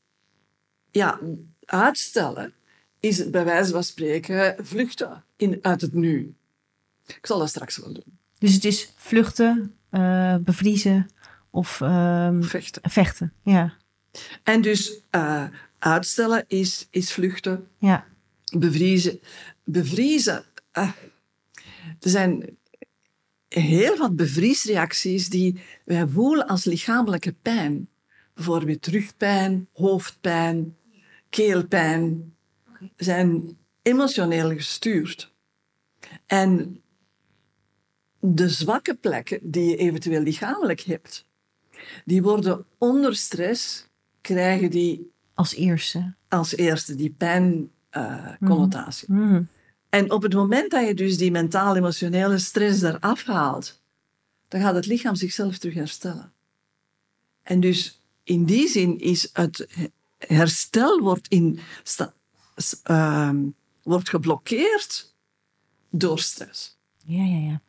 ja, 0.90 1.18
uitstellen 1.64 2.52
is 3.00 3.18
het 3.18 3.30
bij 3.30 3.44
wijze 3.44 3.72
van 3.72 3.84
spreken 3.84 4.56
vluchten 4.66 5.24
in, 5.36 5.58
uit 5.62 5.80
het 5.80 5.92
nu. 5.94 6.34
Ik 7.06 7.26
zal 7.26 7.38
dat 7.38 7.48
straks 7.48 7.76
wel 7.76 7.92
doen. 7.92 8.18
Dus 8.38 8.54
het 8.54 8.64
is 8.64 8.92
vluchten, 8.96 9.74
eh, 9.90 10.36
bevriezen 10.36 11.08
of 11.50 11.80
ehm, 11.80 12.42
Vechten. 12.42 12.90
vechten. 12.90 13.32
Ja, 13.42 13.72
En 14.42 14.60
dus 14.62 15.00
eh, 15.10 15.44
uitstellen 15.78 16.44
is, 16.48 16.86
is 16.90 17.12
vluchten. 17.12 17.68
ja. 17.78 18.04
Bevriezen. 18.56 19.20
Bevriezen. 19.64 20.44
Eh, 22.04 22.10
er 22.10 22.10
zijn 22.10 22.56
heel 23.48 23.96
wat 23.96 24.16
bevriesreacties 24.16 25.28
die 25.28 25.60
wij 25.84 26.06
voelen 26.06 26.46
als 26.46 26.64
lichamelijke 26.64 27.32
pijn. 27.42 27.88
Bijvoorbeeld 28.34 28.86
rugpijn, 28.86 29.68
hoofdpijn, 29.72 30.76
keelpijn. 31.28 32.34
Zijn 32.96 33.56
emotioneel 33.82 34.50
gestuurd. 34.50 35.32
En 36.26 36.82
de 38.20 38.48
zwakke 38.48 38.94
plekken 38.94 39.38
die 39.42 39.68
je 39.70 39.76
eventueel 39.76 40.20
lichamelijk 40.22 40.80
hebt, 40.80 41.26
die 42.04 42.22
worden 42.22 42.64
onder 42.78 43.16
stress, 43.16 43.86
krijgen 44.20 44.70
die 44.70 45.10
Als 45.34 45.54
eerste. 45.54 46.14
als 46.28 46.56
eerste 46.56 46.94
die 46.94 47.14
pijnconnotatie. 47.18 49.12
Mhm. 49.12 49.42
En 49.94 50.10
op 50.10 50.22
het 50.22 50.34
moment 50.34 50.70
dat 50.70 50.86
je 50.86 50.94
dus 50.94 51.16
die 51.16 51.30
mentaal-emotionele 51.30 52.38
stress 52.38 52.82
eraf 52.82 53.24
haalt, 53.24 53.80
dan 54.48 54.60
gaat 54.60 54.74
het 54.74 54.86
lichaam 54.86 55.14
zichzelf 55.14 55.58
terug 55.58 55.74
herstellen. 55.74 56.32
En 57.42 57.60
dus 57.60 58.00
in 58.22 58.44
die 58.44 58.68
zin 58.68 58.98
is 58.98 59.30
het 59.32 59.68
herstel 60.18 61.00
wordt, 61.00 61.28
in 61.28 61.58
ehm, 62.82 63.36
wordt 63.82 64.08
geblokkeerd 64.08 65.14
door 65.90 66.18
stress. 66.18 66.78
Ja, 67.04 67.24
ja, 67.24 67.38
ja. 67.38 67.60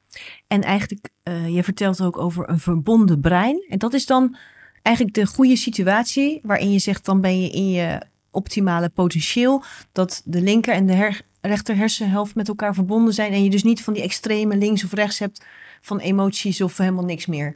En 0.48 0.62
eigenlijk, 0.62 1.10
eh, 1.24 1.56
je 1.56 1.64
vertelt 1.64 2.02
ook 2.02 2.18
over 2.18 2.50
een 2.50 2.60
verbonden 2.60 3.22
brein. 3.22 3.66
En 3.70 3.78
dat 3.78 3.94
is 3.94 4.06
dan 4.06 4.38
eigenlijk 4.82 5.16
de 5.16 5.26
goede 5.26 5.56
situatie 5.56 6.40
waarin 6.44 6.72
je 6.72 6.80
zegt, 6.80 7.06
dan 7.06 7.22
ben 7.22 7.42
je 7.42 7.50
in 7.50 7.70
je 7.70 8.02
optimale 8.36 8.90
potentieel. 8.90 9.64
Dat 9.92 10.22
de 10.26 10.42
linker 10.42 10.74
en 10.74 10.86
de 10.86 10.94
her- 10.94 11.22
rechter 11.42 11.76
hersenhelft 11.76 12.36
met 12.36 12.48
elkaar 12.48 12.74
verbonden 12.74 13.14
zijn. 13.14 13.32
En 13.34 13.44
je 13.44 13.50
dus 13.50 13.64
niet 13.64 13.82
van 13.84 13.94
die 13.94 14.04
extreme 14.04 14.58
links 14.58 14.84
of 14.84 14.94
rechts 14.94 15.20
hebt 15.20 15.46
van 15.82 16.00
emoties 16.00 16.62
of 16.62 16.78
helemaal 16.78 17.04
niks 17.06 17.26
meer. 17.26 17.56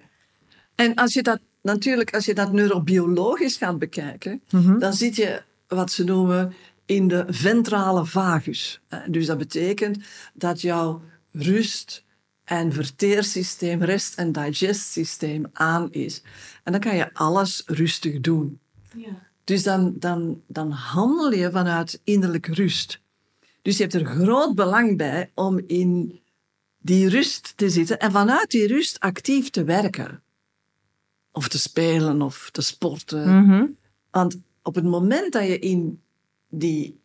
En 0.75 0.95
als 0.95 1.13
je 1.13 1.23
dat 1.23 1.39
natuurlijk, 1.61 2.13
als 2.13 2.25
je 2.25 2.33
dat 2.33 2.51
neurobiologisch 2.51 3.57
gaat 3.57 3.79
bekijken, 3.79 4.41
dan 4.79 4.93
zit 4.93 5.15
je 5.15 5.41
wat 5.67 5.91
ze 5.91 6.03
noemen 6.03 6.53
in 6.85 7.07
de 7.07 7.25
ventrale 7.27 8.05
vagus. 8.05 8.79
Eh, 8.87 8.99
Dus 9.09 9.25
dat 9.25 9.37
betekent 9.37 9.97
dat 10.33 10.61
jouw 10.61 11.01
rust- 11.31 12.03
en 12.43 12.73
verteersysteem, 12.73 13.83
rest- 13.83 14.15
en 14.15 14.31
digestsysteem 14.31 15.45
aan 15.53 15.91
is. 15.91 16.21
En 16.63 16.71
dan 16.71 16.81
kan 16.81 16.95
je 16.95 17.13
alles 17.13 17.63
rustig 17.65 18.19
doen. 18.19 18.59
Dus 19.49 19.63
dan, 19.63 19.93
dan, 19.99 20.41
dan 20.47 20.71
handel 20.71 21.31
je 21.31 21.51
vanuit 21.51 22.01
innerlijke 22.03 22.53
rust. 22.53 23.01
Dus 23.61 23.77
je 23.77 23.81
hebt 23.81 23.95
er 23.95 24.05
groot 24.05 24.55
belang 24.55 24.97
bij 24.97 25.31
om 25.33 25.59
in 25.67 26.19
die 26.77 27.09
rust 27.09 27.53
te 27.55 27.69
zitten 27.69 27.99
en 27.99 28.11
vanuit 28.11 28.51
die 28.51 28.67
rust 28.67 28.99
actief 28.99 29.49
te 29.49 29.63
werken. 29.63 30.21
Of 31.31 31.47
te 31.47 31.59
spelen 31.59 32.21
of 32.21 32.49
te 32.51 32.61
sporten. 32.61 33.43
Mhm. 33.43 33.65
Want 34.11 34.39
op 34.61 34.75
het 34.75 34.83
moment 34.83 35.33
dat 35.33 35.43
je 35.43 35.59
in 35.59 36.01
die 36.49 36.99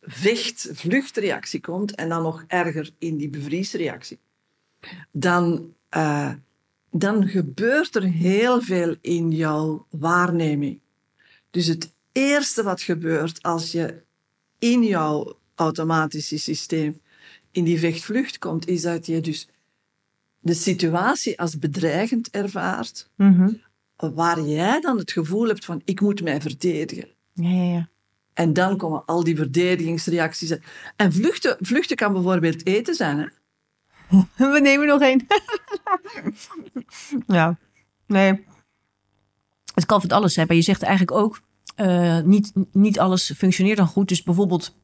vecht-vluchtreactie 0.00 1.60
komt 1.60 1.94
en 1.94 2.08
dan 2.08 2.22
nog 2.22 2.44
erger 2.46 2.90
in 2.98 3.16
die 3.16 3.30
bevriesreactie, 3.30 4.18
dan, 5.10 5.74
eh, 5.88 6.32
dan 6.90 7.28
gebeurt 7.28 7.94
er 7.94 8.04
heel 8.04 8.62
veel 8.62 8.96
in 9.00 9.30
jouw 9.30 9.86
waarneming. 9.90 10.80
Dus 11.50 11.66
het 11.66 11.92
eerste 12.12 12.62
wat 12.62 12.80
gebeurt 12.82 13.42
als 13.42 13.72
je 13.72 14.02
in 14.58 14.84
jouw 14.84 15.38
automatische 15.54 16.38
systeem 16.38 17.00
in 17.50 17.64
die 17.64 17.78
vecht-vlucht 17.78 18.38
komt, 18.38 18.68
is 18.68 18.82
dat 18.82 19.06
je 19.06 19.20
dus 19.20 19.48
de 20.38 20.54
situatie 20.54 21.40
als 21.40 21.58
bedreigend 21.58 22.30
ervaart, 22.30 23.10
Mhm. 23.16 23.52
waar 23.96 24.40
jij 24.40 24.80
dan 24.80 24.98
het 24.98 25.12
gevoel 25.12 25.46
hebt 25.46 25.64
van 25.64 25.82
ik 25.84 26.00
moet 26.00 26.22
mij 26.22 26.40
verdedigen. 26.40 27.08
Ja, 27.34 27.48
ja, 27.50 27.72
ja. 27.72 27.88
En 28.32 28.52
dan 28.52 28.76
komen 28.76 29.04
al 29.04 29.24
die 29.24 29.36
verdedigingsreacties. 29.36 30.54
En 30.96 31.12
vluchten, 31.12 31.56
vluchten 31.60 31.96
kan 31.96 32.12
bijvoorbeeld 32.12 32.66
eten 32.66 32.94
zijn. 32.94 33.18
Hè? 33.18 33.26
We 34.52 34.60
nemen 34.60 34.86
nog 34.86 35.00
één. 35.00 35.26
ja, 37.26 37.58
nee. 38.06 38.44
Het 39.80 39.88
kan 39.90 40.00
van 40.00 40.10
alles 40.10 40.32
zijn. 40.34 40.46
Maar 40.46 40.56
je 40.56 40.62
zegt 40.62 40.82
eigenlijk 40.82 41.18
ook, 41.18 41.40
eh, 41.74 42.20
niet, 42.20 42.52
niet 42.72 42.98
alles 42.98 43.32
functioneert 43.36 43.76
dan 43.76 43.86
goed. 43.86 44.08
Dus 44.08 44.22
bijvoorbeeld 44.22 44.76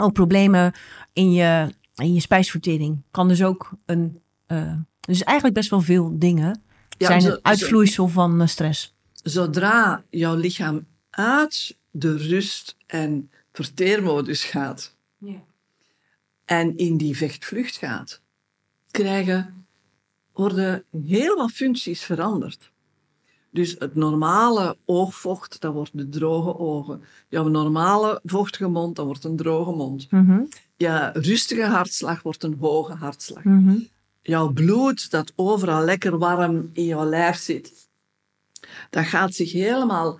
ook 0.00 0.12
problemen 0.12 0.72
in 1.12 1.32
je, 1.32 1.74
in 1.94 2.14
je 2.14 2.20
spijsvertering. 2.20 3.02
Kan 3.10 3.28
dus 3.28 3.42
ook 3.42 3.70
een... 3.86 4.20
eh, 4.46 4.72
dus 5.00 5.22
eigenlijk 5.22 5.56
best 5.58 5.70
wel 5.70 5.80
veel 5.80 6.18
dingen 6.18 6.62
Ja, 6.98 7.06
zijn 7.06 7.20
zo- 7.20 7.28
een 7.30 7.38
uitvloeisel 7.42 8.08
van 8.08 8.40
eh, 8.40 8.46
stress. 8.46 8.94
Zodra 9.22 10.04
jouw 10.10 10.34
lichaam 10.36 10.86
uit 11.10 11.76
de 11.90 12.16
rust- 12.16 12.76
en 12.86 13.30
verteermodus 13.52 14.44
gaat 14.44 14.96
en 16.44 16.76
in 16.76 16.96
die 16.96 17.16
vechtvlucht 17.16 17.76
gaat, 17.76 18.20
krijgen, 18.90 19.66
worden 20.32 20.84
heel 21.06 21.36
wat 21.36 21.50
functies 21.50 22.02
veranderd. 22.02 22.70
Dus 23.50 23.76
het 23.78 23.94
normale 23.94 24.76
oogvocht, 24.84 25.60
dat 25.60 25.72
wordt 25.72 25.90
de 25.94 26.08
droge 26.08 26.58
ogen. 26.58 27.02
Jouw 27.28 27.48
normale 27.48 28.20
vochtige 28.24 28.68
mond, 28.68 28.96
dat 28.96 29.06
wordt 29.06 29.24
een 29.24 29.36
droge 29.36 29.70
mond. 29.72 30.10
Mhm, 30.10 30.40
Je 30.76 31.10
rustige 31.12 31.64
hartslag 31.64 32.22
wordt 32.22 32.42
een 32.42 32.56
hoge 32.60 32.92
hartslag. 32.94 33.44
mhm. 33.44 33.76
Jouw 34.22 34.52
bloed, 34.52 35.10
dat 35.10 35.32
overal 35.36 35.84
lekker 35.84 36.18
warm 36.18 36.70
in 36.72 36.84
jouw 36.84 37.04
lijf 37.04 37.36
zit, 37.36 37.88
dat 38.90 39.04
gaat 39.06 39.34
zich 39.34 39.52
helemaal 39.52 40.18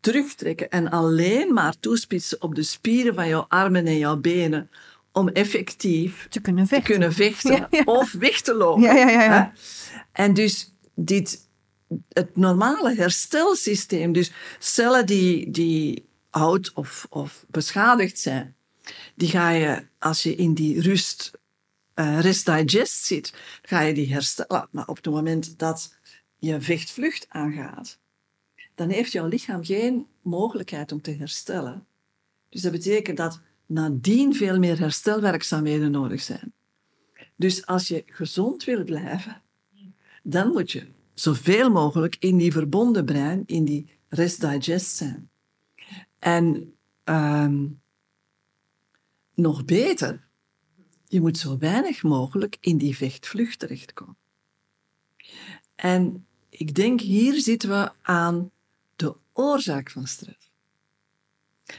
terugtrekken 0.00 0.70
en 0.70 0.90
alleen 0.90 1.52
maar 1.52 1.74
toespitsen 1.80 2.42
op 2.42 2.54
de 2.54 2.62
spieren 2.62 3.14
van 3.14 3.28
jouw 3.28 3.44
armen 3.48 3.86
en 3.86 3.98
jouw 3.98 4.16
benen 4.16 4.70
om 5.12 5.28
effectief 5.28 6.26
Te 6.28 6.40
kunnen 6.40 6.62
te 6.64 6.68
vechten. 6.68 6.90
kunnen 6.90 7.12
vechten 7.12 7.52
Ja, 7.60 7.66
ja. 7.70 7.82
of 7.84 8.12
weg 8.12 8.40
te 8.40 8.54
lopen. 8.54 8.82
Ja, 8.82 8.92
ja, 8.94 9.08
ja, 9.08 9.22
ja. 9.24 9.52
En 10.12 10.34
dus 10.34 10.74
dit, 10.94 11.48
het 12.08 12.36
normale 12.36 12.94
herstelsysteem, 12.94 14.12
dus 14.12 14.32
cellen 14.58 15.06
die, 15.06 15.50
die 15.50 16.08
oud 16.30 16.72
of, 16.72 17.06
of 17.10 17.44
beschadigd 17.48 18.18
zijn, 18.18 18.56
die 19.14 19.28
ga 19.28 19.50
je, 19.50 19.86
als 19.98 20.22
je 20.22 20.34
in 20.34 20.54
die 20.54 20.80
rust, 20.80 21.30
eh 21.94 22.20
rest 22.20 22.46
digest 22.46 23.04
zit, 23.04 23.34
ga 23.62 23.80
je 23.80 23.94
die 23.94 24.12
herstellen. 24.12 24.68
Maar 24.70 24.86
op 24.86 24.96
het 24.96 25.06
moment 25.06 25.58
dat 25.58 25.94
je 26.38 26.60
vechtvlucht 26.60 27.26
aangaat, 27.28 27.98
dan 28.74 28.88
heeft 28.88 29.12
jouw 29.12 29.26
lichaam 29.26 29.64
geen 29.64 30.06
mogelijkheid 30.22 30.92
om 30.92 31.02
te 31.02 31.10
herstellen. 31.10 31.86
Dus 32.48 32.62
dat 32.62 32.72
betekent 32.72 33.16
dat 33.16 33.40
nadien 33.66 34.34
veel 34.34 34.58
meer 34.58 34.78
herstelwerkzaamheden 34.78 35.90
nodig 35.90 36.20
zijn. 36.20 36.52
Dus 37.36 37.66
als 37.66 37.88
je 37.88 38.02
gezond 38.06 38.64
wil 38.64 38.84
blijven, 38.84 39.42
dan 40.22 40.48
moet 40.48 40.72
je 40.72 40.86
zoveel 41.20 41.70
mogelijk 41.70 42.16
in 42.18 42.36
die 42.36 42.52
verbonden 42.52 43.04
brein, 43.04 43.42
in 43.46 43.64
die 43.64 43.98
rest 44.08 44.40
digest 44.40 44.96
zijn. 44.96 45.30
En 46.18 46.74
ehm, 47.04 47.66
nog 49.34 49.64
beter, 49.64 50.28
je 51.06 51.20
moet 51.20 51.38
zo 51.38 51.58
weinig 51.58 52.02
mogelijk 52.02 52.56
in 52.60 52.78
die 52.78 52.96
vechtvlucht 52.96 53.58
terechtkomen. 53.58 54.16
En 55.74 56.26
ik 56.48 56.74
denk, 56.74 57.00
hier 57.00 57.40
zitten 57.40 57.68
we 57.68 57.92
aan 58.02 58.50
de 58.96 59.16
oorzaak 59.32 59.90
van 59.90 60.06
stress. 60.06 60.50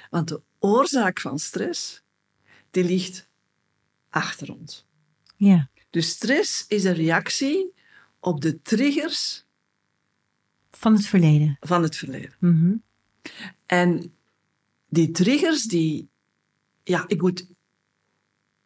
Want 0.10 0.28
de 0.28 0.42
oorzaak 0.60 1.20
van 1.20 1.40
stress, 1.40 2.04
die 2.72 2.84
ligt 2.84 3.30
achter 4.10 4.54
ons. 4.54 4.86
Ja. 5.36 5.70
Dus 5.90 6.10
stress 6.10 6.66
is 6.68 6.84
een 6.84 6.94
reactie 6.94 7.74
op 8.22 8.42
de 8.42 8.62
triggers 8.62 9.46
Van 10.72 10.94
het 10.94 11.06
verleden. 11.06 11.58
van 11.60 11.84
het 11.84 11.96
verleden. 11.96 12.34
Mhm. 12.40 12.76
En 13.66 14.14
die 14.90 15.12
triggers, 15.12 15.64
die... 15.64 16.10
Ja, 16.84 17.04
ik 17.08 17.22
moet, 17.22 17.46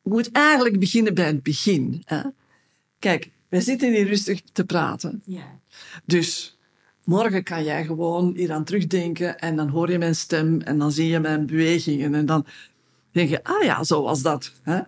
moet 0.01 0.31
eigenlijk 0.31 0.79
beginnen 0.79 1.13
bij 1.13 1.25
het 1.27 1.43
begin. 1.43 2.01
Hè? 2.05 2.21
Kijk, 2.99 3.31
wij 3.49 3.61
zitten 3.61 3.93
hier 3.93 4.07
rustig 4.07 4.41
te 4.41 4.65
praten. 4.65 5.23
Dus 6.05 6.57
morgen 7.03 7.43
kan 7.43 7.63
jij 7.63 7.85
gewoon 7.85 8.35
hier 8.35 8.51
aan 8.51 8.63
terugdenken 8.63 9.39
en 9.39 9.55
dan 9.55 9.69
hoor 9.69 9.91
je 9.91 9.97
mijn 9.97 10.15
stem 10.15 10.61
en 10.61 10.77
dan 10.77 10.91
zie 10.91 11.07
je 11.07 11.19
mijn 11.19 11.45
bewegingen 11.45 12.15
en 12.15 12.25
dan... 12.25 12.45
denk 13.11 13.29
je, 13.29 13.43
ah 13.43 13.63
ja, 13.63 13.83
zo 13.83 14.01
was 14.01 14.21
dat. 14.21 14.53
Hè? 14.61 14.81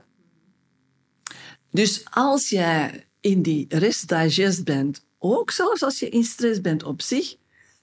Dus 1.72 2.06
als 2.10 2.50
jij 2.50 3.07
in 3.28 3.42
die 3.42 3.66
rest 3.70 4.10
digest 4.10 4.64
bent, 4.64 5.06
ook 5.18 5.52
zelfs 5.52 5.84
als 5.84 6.00
je 6.00 6.10
in 6.10 6.24
stress 6.24 6.62
bent 6.62 6.84
op 6.84 7.02
zich, 7.02 7.36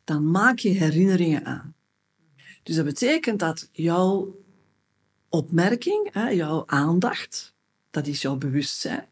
dan 0.05 0.31
maak 0.31 0.59
je 0.59 0.69
herinneringen 0.69 1.45
aan. 1.45 1.75
Dus 2.63 2.77
dat 2.77 2.85
betekent 2.85 3.39
dat 3.39 3.69
jouw 3.73 4.43
opmerking, 5.29 6.11
jouw 6.31 6.63
aandacht, 6.67 7.55
dat 7.91 8.07
is 8.07 8.23
jouw 8.23 8.37
bewustzijn, 8.37 9.07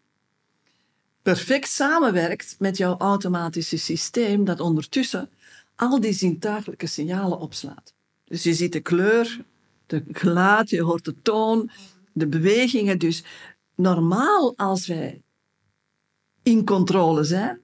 perfect 1.23 1.69
samenwerkt 1.69 2.57
met 2.59 2.77
jouw 2.77 2.97
automatische 2.97 3.77
systeem 3.77 4.45
dat 4.45 4.61
ondertussen 4.61 5.31
al 5.77 6.01
die 6.01 6.13
zintuigelijke 6.13 6.87
signalen 6.87 7.39
opslaat. 7.39 7.95
Dus 8.25 8.43
je 8.43 8.55
ziet 8.55 8.73
de 8.73 8.81
kleur, 8.81 9.45
de 9.87 10.05
geluid, 10.13 10.71
je 10.71 10.83
hoort 10.83 11.05
de 11.05 11.15
toon, 11.23 11.71
de 12.13 12.27
bewegingen. 12.27 12.99
Dus 12.99 13.25
normaal 13.75 14.57
als 14.57 14.87
wij 14.87 15.22
in 16.43 16.65
controle 16.65 17.25
zijn, 17.25 17.61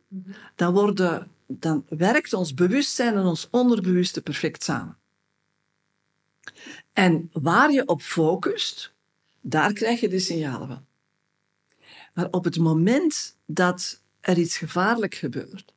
dan, 0.55 0.73
worden, 0.73 1.31
dan 1.47 1.85
werkt 1.89 2.33
ons 2.33 2.55
bewustzijn 2.55 3.17
en 3.17 3.25
ons 3.25 3.49
onderbewuste 3.51 4.23
perfect 4.23 4.63
samen. 4.63 4.97
En 6.93 7.31
waar 7.33 7.73
je 7.73 7.87
op 7.87 8.03
focust, 8.03 8.93
daar 9.41 9.73
krijg 9.73 10.01
je 10.01 10.09
de 10.09 10.19
signalen 10.19 10.69
van. 10.69 10.87
Maar 12.15 12.29
op 12.31 12.45
het 12.45 12.59
moment 12.59 13.37
dat 13.47 14.03
er 14.21 14.39
iets 14.39 14.57
gevaarlijk 14.57 15.15
gebeurt, 15.15 15.75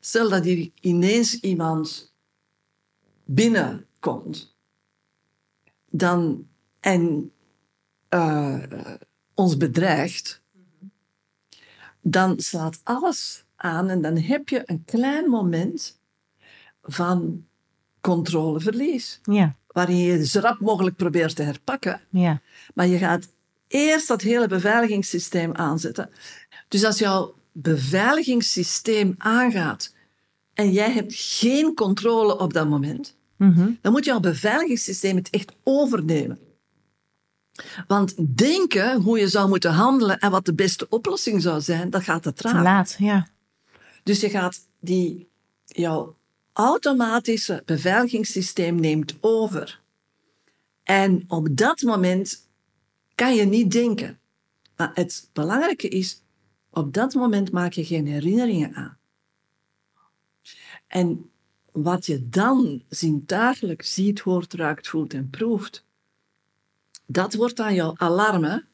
stel 0.00 0.28
dat 0.28 0.44
hier 0.44 0.70
ineens 0.80 1.40
iemand 1.40 2.12
binnenkomt, 3.24 4.56
dan, 5.90 6.48
en 6.80 7.32
uh, 8.10 8.62
ons 9.34 9.56
bedreigt, 9.56 10.42
dan 12.10 12.40
slaat 12.40 12.80
alles 12.82 13.44
aan 13.56 13.88
en 13.88 14.02
dan 14.02 14.18
heb 14.18 14.48
je 14.48 14.62
een 14.64 14.82
klein 14.84 15.28
moment 15.28 15.98
van 16.82 17.44
controleverlies. 18.00 19.20
Ja. 19.22 19.54
Waarin 19.66 19.96
je 19.96 20.26
zo 20.26 20.40
rap 20.40 20.60
mogelijk 20.60 20.96
probeert 20.96 21.36
te 21.36 21.42
herpakken. 21.42 22.00
Ja. 22.10 22.40
Maar 22.74 22.86
je 22.86 22.98
gaat 22.98 23.28
eerst 23.68 24.08
dat 24.08 24.20
hele 24.22 24.46
beveiligingssysteem 24.48 25.54
aanzetten. 25.54 26.10
Dus 26.68 26.84
als 26.84 26.98
jouw 26.98 27.34
beveiligingssysteem 27.52 29.14
aangaat 29.18 29.94
en 30.54 30.72
jij 30.72 30.92
hebt 30.92 31.14
geen 31.14 31.74
controle 31.74 32.38
op 32.38 32.52
dat 32.52 32.68
moment, 32.68 33.14
Mhm. 33.36 33.70
dan 33.80 33.92
moet 33.92 34.04
jouw 34.04 34.20
beveiligingssysteem 34.20 35.16
het 35.16 35.30
echt 35.30 35.52
overnemen. 35.62 36.38
Want 37.86 38.36
denken 38.36 39.00
hoe 39.00 39.18
je 39.18 39.28
zou 39.28 39.48
moeten 39.48 39.72
handelen 39.72 40.18
en 40.18 40.30
wat 40.30 40.44
de 40.44 40.54
beste 40.54 40.88
oplossing 40.88 41.42
zou 41.42 41.60
zijn, 41.60 41.90
dat 41.90 42.02
gaat 42.02 42.22
te 42.22 42.32
Te 42.32 42.42
traag. 42.42 42.62
laat, 42.62 42.96
ja. 42.98 43.28
Dus 44.02 44.20
je 44.20 44.30
gaat 44.30 44.60
die, 44.80 45.28
jouw 45.64 46.16
automatische 46.52 47.62
beveiligingssysteem 47.64 48.80
neemt 48.80 49.16
over. 49.20 49.80
En 50.82 51.24
op 51.28 51.48
dat 51.56 51.82
moment 51.82 52.48
kan 53.14 53.34
je 53.34 53.44
niet 53.44 53.70
denken. 53.70 54.18
Maar 54.76 54.90
het 54.94 55.30
belangrijke 55.32 55.88
is, 55.88 56.22
op 56.70 56.94
dat 56.94 57.14
moment 57.14 57.52
maak 57.52 57.72
je 57.72 57.84
geen 57.84 58.06
herinneringen 58.06 58.74
aan. 58.74 58.98
En 60.86 61.30
wat 61.72 62.06
je 62.06 62.28
dan 62.28 62.82
zintuigelijk 62.88 63.82
ziet, 63.82 64.20
hoort, 64.20 64.54
ruikt, 64.54 64.88
voelt 64.88 65.14
en 65.14 65.30
proeft, 65.30 65.85
dat 67.06 67.34
wordt 67.34 67.60
aan 67.60 67.74
jouw 67.74 67.92
alarmen 67.96 68.66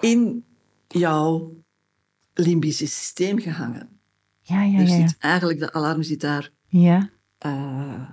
in 0.00 0.44
jouw 0.88 1.56
limbische 2.34 2.86
systeem 2.86 3.38
gehangen. 3.38 4.00
Ja, 4.40 4.62
ja, 4.62 4.78
Dus 4.78 4.90
ja. 4.90 4.96
ja. 4.96 5.08
zit 5.08 5.18
eigenlijk, 5.18 5.58
de 5.58 5.72
alarm 5.72 6.02
zit 6.02 6.20
daar 6.20 6.50
Ja, 6.66 7.10
uh, 7.46 8.08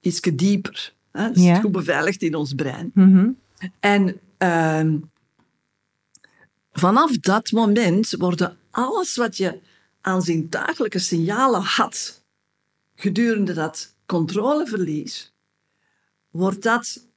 iets 0.00 0.20
dieper. 0.20 0.94
Hè? 1.12 1.22
Het 1.22 1.36
Ja. 1.40 1.54
zit 1.54 1.62
goed 1.62 1.72
beveiligd 1.72 2.22
in 2.22 2.34
ons 2.34 2.54
brein. 2.54 2.90
Mhm. 2.94 3.30
En 3.80 4.20
ehm, 4.38 4.98
vanaf 6.72 7.10
dat 7.18 7.50
moment 7.52 8.10
worden 8.10 8.56
alles 8.70 9.16
wat 9.16 9.36
je 9.36 9.60
aan 10.00 10.22
zintuigelijke 10.22 10.98
signalen 10.98 11.62
had 11.62 12.24
gedurende 12.94 13.52
dat 13.52 13.94
controleverlies, 14.06 15.34
wordt 16.30 16.62
dat, 16.62 17.08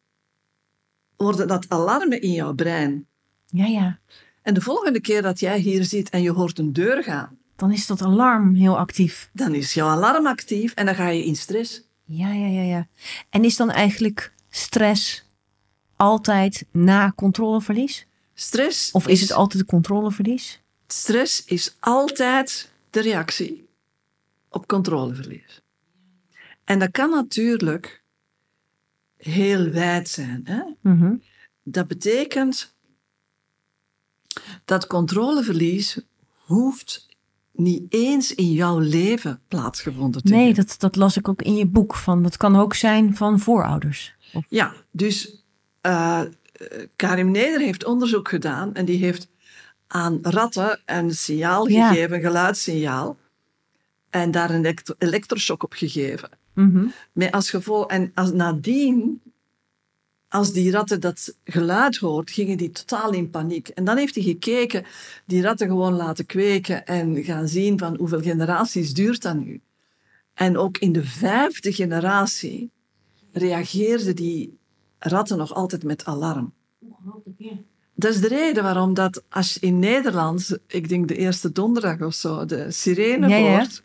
worden 1.23 1.47
dat 1.47 1.65
alarmen 1.69 2.21
in 2.21 2.31
jouw 2.31 2.53
brein. 2.53 3.07
ja, 3.47 3.65
ja. 3.65 3.99
En 4.41 4.53
de 4.53 4.61
volgende 4.61 5.01
keer 5.01 5.21
dat 5.21 5.39
jij 5.39 5.59
hier 5.59 5.83
zit 5.83 6.09
en 6.09 6.21
je 6.21 6.31
hoort 6.31 6.59
een 6.59 6.73
deur 6.73 7.03
gaan, 7.03 7.37
Dan 7.55 7.71
is 7.71 7.87
dat 7.87 8.01
alarm 8.01 8.55
heel 8.55 8.77
actief. 8.77 9.29
dan 9.33 9.53
is 9.55 9.73
jouw 9.73 9.87
alarm 9.87 10.27
actief 10.27 10.73
en 10.73 10.85
dan 10.85 10.95
ga 10.95 11.07
je 11.07 11.25
in 11.25 11.35
stress. 11.35 11.81
Ja, 12.05 12.31
ja, 12.33 12.47
ja, 12.47 12.61
ja. 12.61 12.87
En 13.29 13.43
is 13.43 13.55
dan 13.55 13.71
eigenlijk 13.71 14.33
stress 14.49 15.25
altijd 15.95 16.65
na 16.71 17.13
controleverlies? 17.15 18.07
Stress 18.33 18.91
Of 18.91 19.07
is 19.07 19.21
het 19.21 19.31
altijd 19.31 19.65
controleverlies? 19.65 20.61
Stress 20.87 21.43
is 21.45 21.75
altijd 21.79 22.71
de 22.89 23.01
reactie 23.01 23.67
op 24.49 24.67
controleverlies. 24.67 25.61
En 26.63 26.79
dat 26.79 26.91
kan 26.91 27.09
natuurlijk 27.09 28.02
heel 29.25 29.69
wijd 29.69 30.09
zijn. 30.09 30.41
Hè? 30.43 30.61
Mhm. 30.81 31.15
Dat 31.63 31.87
betekent 31.87 32.75
dat 34.65 34.87
controleverlies 34.87 35.99
hoeft 36.27 37.07
niet 37.51 37.83
eens 37.93 38.35
in 38.35 38.51
jouw 38.51 38.79
leven 38.79 39.41
plaatsgevonden 39.47 40.23
te 40.23 40.31
Nee, 40.31 40.45
hebben. 40.45 40.65
dat, 40.65 40.75
dat 40.79 40.95
las 40.95 41.17
ik 41.17 41.27
ook 41.27 41.41
in 41.41 41.55
je 41.55 41.65
boek. 41.65 41.95
Van, 41.95 42.23
dat 42.23 42.37
kan 42.37 42.55
ook 42.55 42.73
zijn 42.73 43.15
van 43.15 43.39
voorouders. 43.39 44.15
Of, 44.33 44.45
Ja, 44.49 44.73
dus 44.91 45.43
eh, 45.81 46.21
Karim 46.95 47.31
Neder 47.31 47.59
heeft 47.59 47.85
onderzoek 47.85 48.27
gedaan 48.29 48.73
en 48.73 48.85
die 48.85 48.97
heeft 48.97 49.27
aan 49.87 50.19
ratten 50.21 50.79
een 50.85 51.15
signaal 51.15 51.69
Ja. 51.69 51.89
gegeven, 51.89 52.15
een 52.15 52.21
geluidssignaal, 52.21 53.17
en 54.09 54.31
daar 54.31 54.49
een 54.49 54.55
elektro- 54.59 54.95
elektroshock 54.97 55.63
op 55.63 55.73
gegeven. 55.73 56.29
Mhm. 56.53 56.87
Met 57.11 57.31
als 57.31 57.49
gevolg, 57.49 57.87
en 57.87 58.11
als 58.13 58.31
nadien, 58.31 59.21
als 60.27 60.53
die 60.53 60.71
ratten 60.71 60.99
dat 60.99 61.35
geluid 61.43 61.97
hoort, 61.97 62.31
gingen 62.31 62.57
die 62.57 62.71
totaal 62.71 63.11
in 63.11 63.29
paniek. 63.29 63.67
En 63.67 63.83
dan 63.83 63.97
heeft 63.97 64.15
hij 64.15 64.23
gekeken, 64.23 64.85
die 65.25 65.41
ratten 65.41 65.67
gewoon 65.67 65.93
laten 65.93 66.25
kweken 66.25 66.85
en 66.85 67.23
gaan 67.23 67.47
zien 67.47 67.79
van 67.79 67.97
hoeveel 67.97 68.21
generaties 68.21 68.93
duurt 68.93 69.21
dat 69.21 69.35
nu. 69.35 69.61
En 70.33 70.57
ook 70.57 70.77
in 70.77 70.91
de 70.91 71.03
vijfde 71.03 71.73
generatie 71.73 72.71
reageerden 73.31 74.15
die 74.15 74.57
ratten 74.99 75.37
nog 75.37 75.53
altijd 75.53 75.83
met 75.83 76.05
alarm. 76.05 76.53
Dat 77.95 78.13
is 78.13 78.21
de 78.21 78.27
reden 78.27 78.63
waarom 78.63 78.93
dat 78.93 79.23
als 79.29 79.53
je 79.53 79.59
in 79.59 79.79
Nederland, 79.79 80.57
ik 80.67 80.89
denk 80.89 81.07
de 81.07 81.15
eerste 81.15 81.51
donderdag 81.51 82.01
of 82.01 82.13
zo, 82.13 82.45
de 82.45 82.71
sirene 82.71 83.27
Ja, 83.27 83.35
ja. 83.35 83.57
hoort, 83.57 83.83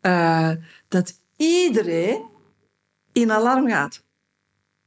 eh, 0.00 0.50
dat 0.88 1.20
iedereen 1.44 2.22
in 3.12 3.30
alarm 3.30 3.68
gaat. 3.68 4.02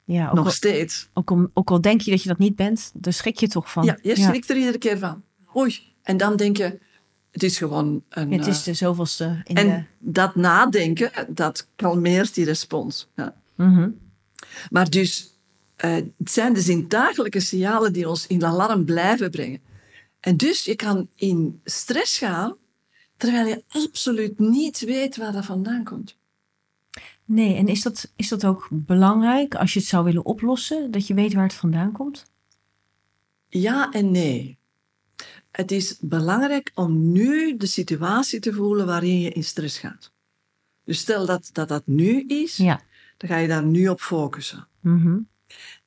Ja, 0.04 0.34
Nog 0.34 0.46
al, 0.46 0.52
steeds. 0.52 1.10
ook, 1.14 1.32
al, 1.32 1.50
ook 1.54 1.70
al 1.70 1.82
denk 1.82 2.02
je 2.02 2.12
dat 2.12 2.22
je 2.22 2.30
dat 2.30 2.38
niet 2.38 2.56
bent, 2.56 2.92
daar 2.94 3.14
schrik 3.14 3.40
je 3.40 3.48
toch 3.48 3.72
van. 3.72 3.84
Ja, 3.84 3.98
je 4.02 4.16
schrikt 4.16 4.50
er 4.50 4.58
iedere 4.58 4.78
keer 4.78 4.98
van. 4.98 5.24
Oei. 5.56 5.80
En 6.02 6.18
dan 6.18 6.36
denk 6.36 6.58
je, 6.58 6.80
het 7.32 7.44
is 7.44 7.58
gewoon 7.58 8.04
een... 8.10 8.32
Het 8.32 8.48
is 8.48 8.60
eh, 8.60 8.66
de 8.66 8.74
zoveelste 8.74 9.42
in 9.44 9.56
en 9.56 9.68
de... 9.68 10.12
dat 10.12 10.36
nadenken, 10.36 11.12
dat 11.30 11.68
kalmeert 11.76 12.34
die 12.34 12.46
respons. 12.46 13.08
Ja. 13.16 13.36
Mhm. 13.56 13.90
Maar 14.70 14.90
dus, 14.90 15.40
eh, 15.76 15.96
het 15.96 16.32
zijn 16.32 16.54
de 16.54 16.62
zintuigelijke 16.62 17.40
signalen 17.40 17.94
die 17.94 18.10
ons 18.10 18.28
in 18.28 18.46
alarm 18.46 18.86
blijven 18.86 19.32
brengen. 19.32 19.62
En 20.20 20.38
dus 20.38 20.66
je 20.66 20.76
kan 20.76 21.10
in 21.16 21.62
stress 21.64 22.18
gaan, 22.18 22.56
terwijl 23.18 23.48
je 23.48 23.64
absoluut 23.68 24.40
niet 24.40 24.80
weet 24.80 25.18
waar 25.18 25.32
dat 25.32 25.46
vandaan 25.46 25.84
komt. 25.84 26.17
Nee, 27.28 27.56
en 27.56 27.68
is 27.68 27.82
dat, 27.82 28.12
is 28.16 28.28
dat 28.28 28.46
ook 28.46 28.68
belangrijk 28.72 29.56
als 29.56 29.74
je 29.74 29.80
het 29.80 29.88
zou 29.88 30.04
willen 30.04 30.26
oplossen? 30.26 30.92
Dat 30.92 31.08
je 31.08 31.14
weet 31.14 31.34
waar 31.34 31.44
het 31.44 31.54
vandaan 31.54 31.92
komt? 31.92 32.26
Ja 33.48 33.92
en 33.92 34.12
nee. 34.12 34.58
Het 35.52 35.72
is 35.72 35.98
belangrijk 36.00 36.72
om 36.76 37.12
nu 37.12 37.58
de 37.58 37.66
situatie 37.66 38.40
te 38.40 38.54
voelen 38.54 38.86
waarin 38.86 39.20
je 39.20 39.30
in 39.32 39.44
stress 39.44 39.80
gaat. 39.80 40.12
Dus 40.84 41.00
stel 41.00 41.26
dat 41.26 41.50
dat, 41.54 41.68
dat 41.68 41.88
nu 41.88 42.22
is, 42.28 42.58
Ja. 42.58 42.82
dan 43.18 43.30
ga 43.30 43.38
je 43.38 43.48
daar 43.48 43.66
nu 43.66 43.88
op 43.88 44.02
focussen. 44.02 44.68
Mhm. 44.80 45.20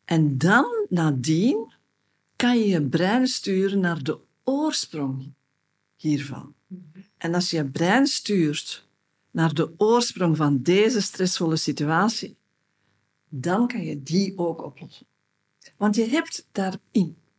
En 0.05 0.39
dan, 0.39 0.87
nadien, 0.89 1.73
kan 2.37 2.59
je 2.59 2.67
je 2.69 2.83
brein 2.83 3.27
sturen 3.27 3.81
naar 3.81 4.03
de 4.03 4.19
oorsprong 4.45 5.33
hiervan. 5.97 6.55
En 7.17 7.35
als 7.35 7.51
je 7.51 7.57
je 7.57 7.65
brein 7.65 8.07
stuurt 8.07 8.89
naar 9.31 9.55
de 9.55 9.73
oorsprong 9.77 10.37
van 10.37 10.63
deze 10.63 11.01
stressvolle 11.01 11.57
situatie, 11.57 12.37
dan 13.29 13.69
kan 13.69 13.85
je 13.85 14.03
die 14.03 14.33
ook 14.37 14.65
oplossen. 14.65 15.07
Want 15.77 15.97
je 15.97 16.07
hebt, 16.07 16.47
daar, 16.53 16.77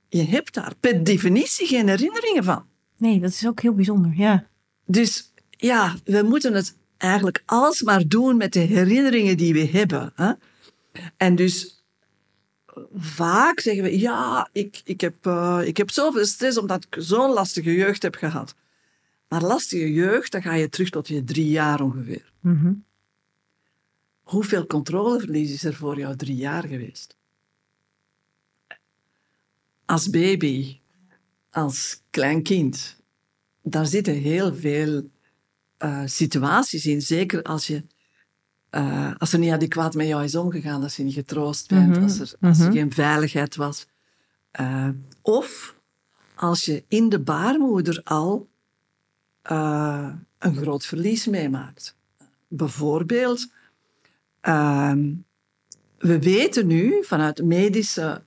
je 0.10 0.24
hebt 0.24 0.54
daar 0.54 0.74
per 0.80 1.04
definitie 1.04 1.68
geen 1.68 1.88
herinneringen 1.88 2.44
van. 2.44 2.66
Nee, 2.98 3.20
dat 3.20 3.30
is 3.30 3.48
ook 3.48 3.62
heel 3.62 3.74
bijzonder, 3.74 4.14
ja. 4.16 4.48
Dus 4.86 5.34
ja, 5.50 5.96
we 6.04 6.22
moeten 6.22 6.54
het 6.54 6.76
eigenlijk 6.98 7.44
alsmaar 7.46 8.08
doen 8.08 8.38
met 8.38 8.54
de 8.54 8.60
herinneringen 8.60 9.38
die 9.38 9.54
we 9.54 9.66
hebben. 9.66 10.12
Hè? 10.16 10.32
En 11.18 11.36
dus 11.36 11.84
vaak 12.96 13.60
zeggen 13.60 13.84
we, 13.84 14.00
ja, 14.00 14.50
ik, 14.52 14.82
ik, 14.84 15.02
heb, 15.02 15.26
uh, 15.26 15.62
ik 15.64 15.78
heb 15.78 15.92
zoveel 15.92 16.26
stress 16.26 16.58
omdat 16.58 16.86
ik 16.90 17.04
zo'n 17.04 17.34
lastige 17.34 17.74
jeugd 17.74 18.02
heb 18.02 18.16
gehad. 18.16 18.56
Maar 19.32 19.41
lastige 19.41 19.94
jeugd, 19.94 20.32
dan 20.32 20.41
ga 20.41 20.54
je 20.54 20.70
terug 20.70 20.89
tot 20.89 21.08
je 21.08 21.24
drie 21.24 21.50
jaar 21.50 21.82
ongeveer. 21.82 22.32
Mm 22.39 22.84
Hoeveel 24.22 24.65
controleverlies 24.65 25.52
is 25.52 25.63
er 25.63 25.74
voor 25.74 25.98
jou 25.98 26.15
drie 26.15 26.36
jaar 26.36 26.67
geweest? 26.67 27.17
Als 29.86 30.10
baby, 30.10 30.80
als 31.50 32.02
klein 32.10 32.44
kind, 32.44 32.96
daar 33.62 33.86
zitten 33.86 34.13
heel 34.13 34.56
veel 34.56 35.10
uh, 35.80 36.02
situaties 36.06 36.86
in. 36.86 37.02
Zeker 37.02 37.44
als, 37.44 37.67
je, 37.67 37.84
uh, 38.72 39.15
als 39.17 39.34
er 39.34 39.39
niet 39.39 39.52
adequaat 39.52 39.94
met 39.94 40.08
jou 40.08 40.24
is 40.24 40.36
omgegaan, 40.36 40.84
als 40.84 40.96
je 40.96 41.04
niet 41.04 41.13
getroost 41.13 41.67
bent, 41.67 41.88
mm 41.88 41.94
-hmm. 41.94 42.04
als, 42.04 42.20
er, 42.20 42.34
als 42.39 42.58
mm 42.58 42.63
-hmm. 42.63 42.65
er 42.65 42.72
geen 42.80 42.94
veiligheid 42.94 43.56
was. 43.56 43.88
Uh, 44.62 44.89
of 45.22 45.76
als 46.36 46.65
je 46.65 46.84
in 46.88 47.10
de 47.10 47.20
baarmoeder 47.20 48.02
al 48.04 48.50
een 49.42 50.56
groot 50.56 50.86
verlies 50.86 51.26
meemaakt. 51.26 51.96
Bijvoorbeeld, 52.48 53.48
ehm, 54.40 55.14
we 55.98 56.20
weten 56.20 56.68
nu 56.68 57.04
vanuit 57.04 57.44
medische 57.44 58.24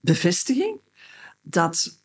bevestiging 0.00 0.80
dat 1.42 2.00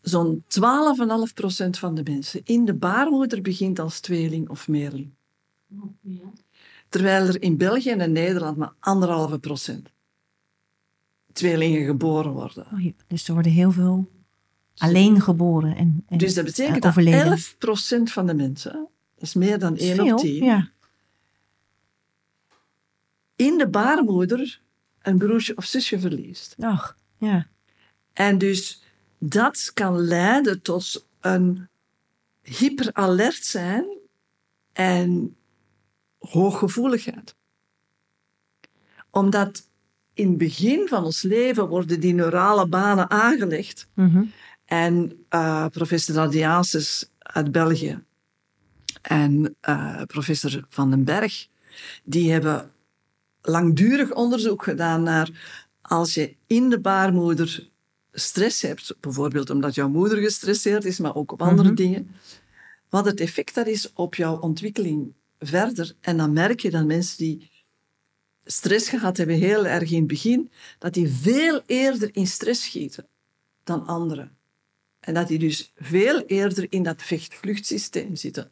zo'n 0.00 0.44
12,5% 0.46 1.78
van 1.78 1.94
de 1.94 2.02
mensen 2.04 2.40
in 2.44 2.64
de 2.64 2.74
baarmoeder 2.74 3.42
begint 3.42 3.78
als 3.78 4.00
tweeling 4.00 4.48
of 4.48 4.68
meerling. 4.68 5.10
Ja. 6.00 6.32
Terwijl 6.88 7.26
er 7.26 7.42
in 7.42 7.56
België 7.56 7.90
en 7.90 8.12
Nederland 8.12 8.56
maar 8.56 8.72
anderhalve 8.78 9.38
procent 9.38 9.92
tweelingen 11.32 11.86
geboren 11.86 12.32
worden. 12.32 12.66
Oh, 12.72 12.84
ja. 12.84 12.92
Dus 13.06 13.28
er 13.28 13.34
worden 13.34 13.52
heel 13.52 13.72
veel 13.72 14.08
alleen 14.76 15.20
geboren. 15.20 15.76
En, 15.76 16.04
en 16.08 16.18
dus 16.18 16.34
dat 16.34 16.44
betekent 16.44 16.86
overleden. 16.86 17.38
dat 17.58 17.98
11% 18.00 18.02
van 18.02 18.26
de 18.26 18.34
mensen, 18.34 18.72
dat 19.14 19.22
is 19.22 19.34
meer 19.34 19.58
dan 19.58 19.76
1 19.76 19.94
veel, 19.94 20.14
op 20.14 20.20
10, 20.20 20.44
Ja. 20.44 20.70
in 23.36 23.58
de 23.58 23.68
baarmoeder 23.68 24.60
een 25.02 25.18
broertje 25.18 25.56
of 25.56 25.64
zusje 25.64 26.00
verliest. 26.00 26.54
Ach, 26.60 26.96
ja. 27.16 27.46
En 28.12 28.38
dus 28.38 28.82
dat 29.18 29.70
kan 29.74 29.98
leiden 30.00 30.62
tot 30.62 31.06
een 31.20 31.68
hyperalert 32.42 33.44
zijn 33.44 33.84
en 34.72 35.36
hooggevoeligheid. 36.18 37.34
Omdat 39.10 39.68
in 40.14 40.28
het 40.28 40.38
begin 40.38 40.88
van 40.88 41.04
ons 41.04 41.22
leven 41.22 41.68
worden 41.68 42.00
die 42.00 42.14
neurale 42.14 42.66
banen 42.66 43.10
aangelegd. 43.10 43.88
Mhm. 43.94 44.24
En 44.72 45.24
uh, 45.30 45.66
professor 45.66 46.14
Radiasis 46.14 47.10
uit 47.18 47.52
België 47.52 48.02
en 49.02 49.56
uh, 49.68 50.02
professor 50.02 50.64
Van 50.68 50.90
den 50.90 51.04
Berg, 51.04 51.48
die 52.04 52.32
hebben 52.32 52.70
langdurig 53.42 54.12
onderzoek 54.12 54.62
gedaan 54.62 55.02
naar 55.02 55.30
als 55.80 56.14
je 56.14 56.36
in 56.46 56.68
de 56.68 56.80
baarmoeder 56.80 57.70
stress 58.12 58.62
hebt, 58.62 58.94
bijvoorbeeld 59.00 59.50
omdat 59.50 59.74
jouw 59.74 59.88
moeder 59.88 60.18
gestresseerd 60.18 60.84
is, 60.84 60.98
maar 60.98 61.14
ook 61.14 61.32
op 61.32 61.42
andere 61.42 61.68
Mhm. 61.68 61.76
dingen, 61.76 62.10
wat 62.88 63.04
het 63.04 63.20
effect 63.20 63.54
dat 63.54 63.66
is 63.66 63.92
op 63.92 64.14
jouw 64.14 64.38
ontwikkeling 64.38 65.12
verder. 65.38 65.92
En 66.00 66.16
dan 66.16 66.32
merk 66.32 66.60
je 66.60 66.70
dat 66.70 66.86
mensen 66.86 67.16
die 67.18 67.50
stress 68.44 68.88
gehad 68.88 69.16
hebben, 69.16 69.36
heel 69.36 69.66
erg 69.66 69.90
in 69.90 69.98
het 69.98 70.06
begin, 70.06 70.50
dat 70.78 70.94
die 70.94 71.08
veel 71.08 71.62
eerder 71.66 72.08
in 72.12 72.26
stress 72.26 72.62
schieten 72.64 73.06
dan 73.64 73.86
anderen. 73.86 74.36
En 75.02 75.14
dat 75.14 75.28
die 75.28 75.38
dus 75.38 75.72
veel 75.76 76.20
eerder 76.20 76.66
in 76.68 76.82
dat 76.82 77.02
vecht-vluchtsysteem 77.02 78.16
zitten 78.16 78.50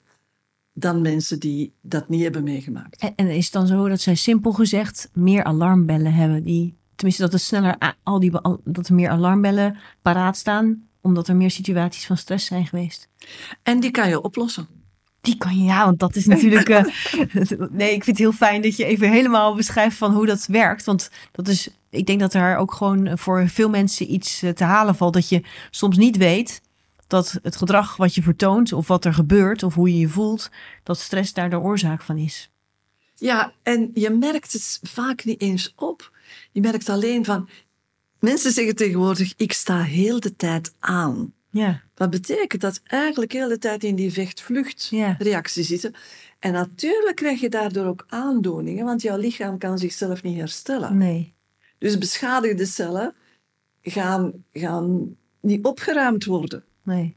dan 0.73 1.01
mensen 1.01 1.41
die 1.41 1.73
dat 1.81 2.09
niet 2.09 2.23
hebben 2.23 2.45
meegemaakt. 2.45 3.01
En, 3.01 3.13
en 3.17 3.31
is 3.31 3.45
het 3.45 3.53
dan 3.53 3.67
zo 3.67 3.89
dat 3.89 4.01
zij 4.01 4.15
simpel 4.15 4.53
gezegd 4.53 5.11
meer 5.13 5.45
alarmbellen 5.45 6.15
hebben? 6.15 6.45
Die, 6.45 6.77
tenminste, 6.95 7.23
dat, 7.23 7.33
het 7.33 7.41
sneller, 7.41 7.97
al 8.03 8.21
die, 8.21 8.31
dat 8.65 8.89
er 8.89 8.95
meer 8.95 9.11
alarmbellen 9.11 9.79
paraat 10.03 10.37
staan, 10.37 10.89
omdat 11.01 11.29
er 11.29 11.37
meer 11.37 11.51
situaties 11.51 12.07
van 12.07 12.17
stress 12.17 12.47
zijn 12.47 12.67
geweest. 12.67 13.09
En 13.63 13.81
die 13.81 13.91
kan 13.91 14.09
je 14.09 14.23
oplossen. 14.23 14.69
Die 15.21 15.37
kan 15.37 15.57
je, 15.57 15.65
ja, 15.65 15.85
want 15.85 15.99
dat 15.99 16.17
is 16.17 16.27
natuurlijk. 16.27 16.69
eh, 16.71 16.85
nee, 17.71 17.95
ik 17.95 18.05
vind 18.05 18.07
het 18.07 18.19
heel 18.19 18.33
fijn 18.33 18.63
dat 18.63 18.77
je 18.77 18.85
even 18.85 19.11
helemaal 19.11 19.55
beschrijft 19.55 19.97
van 19.97 20.15
hoe 20.15 20.27
dat 20.27 20.47
werkt. 20.47 20.85
Want 20.85 21.11
dat 21.33 21.49
is, 21.49 21.69
ik 21.91 22.07
denk 22.07 22.21
dat 22.21 22.35
er 22.35 22.57
ook 22.57 22.73
gewoon 22.73 23.19
voor 23.19 23.49
veel 23.49 23.69
mensen 23.69 24.13
iets 24.13 24.43
eh, 24.43 24.51
te 24.51 24.65
halen 24.65 24.95
valt. 24.95 25.15
Dat 25.15 25.29
je 25.29 25.43
soms 25.71 25.97
niet 25.97 26.17
weet 26.17 26.61
dat 27.07 27.39
het 27.43 27.57
gedrag 27.57 27.97
wat 27.97 28.15
je 28.15 28.23
vertoont, 28.23 28.73
of 28.73 28.89
wat 28.89 29.05
er 29.05 29.15
gebeurt, 29.15 29.63
of 29.63 29.75
hoe 29.75 29.93
je 29.93 29.99
je 29.99 30.09
voelt, 30.09 30.51
dat 30.83 30.99
stress 30.99 31.33
daar 31.33 31.51
de 31.51 31.59
oorzaak 31.59 32.03
van 32.03 32.17
is. 32.17 32.51
Ja, 33.15 33.53
en 33.63 33.91
je 33.95 34.11
merkt 34.11 34.53
het 34.53 34.81
vaak 34.83 35.25
niet 35.25 35.41
eens 35.41 35.73
op. 35.77 36.13
Je 36.53 36.61
merkt 36.61 36.89
alleen 36.89 37.25
van... 37.25 37.49
Mensen 38.19 38.53
zeggen 38.53 38.77
tegenwoordig, 38.77 39.33
ik 39.37 39.53
sta 39.53 39.83
heel 39.83 40.21
de 40.21 40.37
tijd 40.37 40.75
aan. 40.79 41.33
Ja, 41.53 41.81
Dat 41.95 42.11
betekent 42.11 42.61
dat 42.63 42.81
eigenlijk 42.85 43.33
heel 43.33 43.49
de 43.49 43.59
tijd 43.59 43.85
in 43.85 43.95
die 43.95 44.13
vecht-vlucht-reactie 44.13 45.63
Ja. 45.63 45.69
zitten. 45.69 45.95
En 46.39 46.53
natuurlijk 46.53 47.17
krijg 47.17 47.41
je 47.41 47.49
daardoor 47.49 47.87
ook 47.87 48.05
aandoeningen, 48.09 48.85
want 48.85 49.03
jouw 49.03 49.17
lichaam 49.19 49.59
kan 49.59 49.79
zichzelf 49.79 50.23
niet 50.23 50.39
herstellen. 50.39 50.97
nee. 50.97 51.35
Dus 51.79 51.99
beschadigde 51.99 52.67
cellen 52.67 53.15
gaan, 53.83 54.33
gaan 54.53 55.17
niet 55.41 55.65
opgeruimd 55.65 56.25
worden. 56.25 56.65
Nee. 56.83 57.17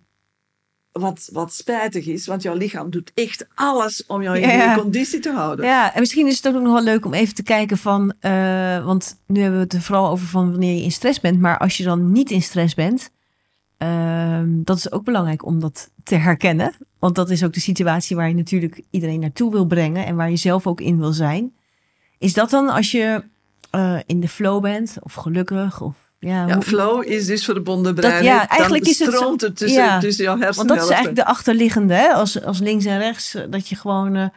Wat, 0.91 1.29
wat 1.31 1.53
spijtig 1.53 2.05
is, 2.07 2.27
want 2.27 2.41
jouw 2.41 2.55
lichaam 2.55 2.89
doet 2.89 3.11
echt 3.13 3.45
alles 3.55 4.05
om 4.05 4.21
jou 4.21 4.37
in 4.39 4.41
Ja. 4.49 4.65
goede 4.67 4.81
conditie 4.81 5.19
te 5.19 5.31
houden. 5.31 5.65
Ja, 5.65 5.93
en 5.93 5.99
misschien 5.99 6.27
is 6.27 6.35
het 6.43 6.47
ook 6.55 6.61
nog 6.61 6.73
wel 6.73 6.83
leuk 6.83 7.05
om 7.05 7.13
even 7.13 7.35
te 7.35 7.43
kijken 7.43 7.77
van, 7.77 8.13
eh, 8.19 8.85
want 8.85 9.19
nu 9.27 9.39
hebben 9.41 9.59
we 9.59 9.63
het 9.65 9.73
er 9.73 9.81
vooral 9.81 10.09
over 10.09 10.27
van 10.27 10.49
wanneer 10.51 10.75
je 10.75 10.83
in 10.83 10.91
stress 10.91 11.19
bent, 11.19 11.39
maar 11.39 11.57
als 11.57 11.77
je 11.77 11.83
dan 11.83 12.11
niet 12.11 12.31
in 12.31 12.41
stress 12.41 12.73
bent, 12.73 13.09
ehm, 13.87 14.47
dat 14.63 14.77
is 14.77 14.91
ook 14.91 15.03
belangrijk 15.03 15.45
om 15.45 15.59
dat 15.59 15.91
te 16.03 16.15
herkennen, 16.15 16.73
want 16.99 17.15
dat 17.15 17.29
is 17.29 17.43
ook 17.43 17.53
de 17.53 17.59
situatie 17.59 18.15
waar 18.15 18.27
je 18.27 18.35
natuurlijk 18.35 18.81
iedereen 18.89 19.19
naartoe 19.19 19.51
wil 19.51 19.65
brengen 19.65 20.05
en 20.05 20.15
waar 20.15 20.29
je 20.29 20.35
zelf 20.35 20.67
ook 20.67 20.81
in 20.81 20.99
wil 20.99 21.13
zijn. 21.13 21.53
Is 22.19 22.33
dat 22.33 22.49
dan 22.49 22.69
als 22.69 22.91
je 22.91 23.23
eh, 23.71 23.97
in 24.05 24.19
de 24.19 24.27
flow 24.27 24.61
bent 24.61 24.97
of 24.99 25.13
gelukkig 25.13 25.81
of 25.81 25.95
ja, 26.19 26.47
Ja, 26.47 26.53
hoe- 26.53 26.63
flow 26.63 27.03
is 27.07 27.25
dus 27.25 27.45
verbonden 27.45 27.95
brein. 27.95 28.23
ja, 28.23 28.47
eigenlijk 28.49 28.85
is 28.87 28.99
het 28.99 29.13
zo- 29.13 29.31
het 29.31 29.55
tussen, 29.57 29.83
ja. 29.83 29.99
tussen 29.99 30.23
jouw 30.23 30.37
Want 30.37 30.67
dat 30.67 30.77
is 30.81 30.87
eigenlijk 30.87 31.15
de 31.15 31.25
achterliggende, 31.25 31.93
hè? 31.93 32.07
Als, 32.13 32.43
als 32.43 32.59
links 32.59 32.85
en 32.85 32.97
rechts, 32.99 33.35
eh, 33.35 33.43
dat 33.49 33.67
je 33.69 33.75
gewoon 33.75 34.15
eh, 34.15 34.27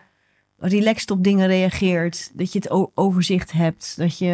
relaxed 0.59 1.11
op 1.11 1.25
dingen 1.25 1.47
reageert. 1.47 2.31
Dat 2.35 2.53
je 2.53 2.59
het 2.59 2.91
overzicht 2.95 3.53
hebt. 3.53 3.95
Dat 3.97 4.19
je, 4.19 4.27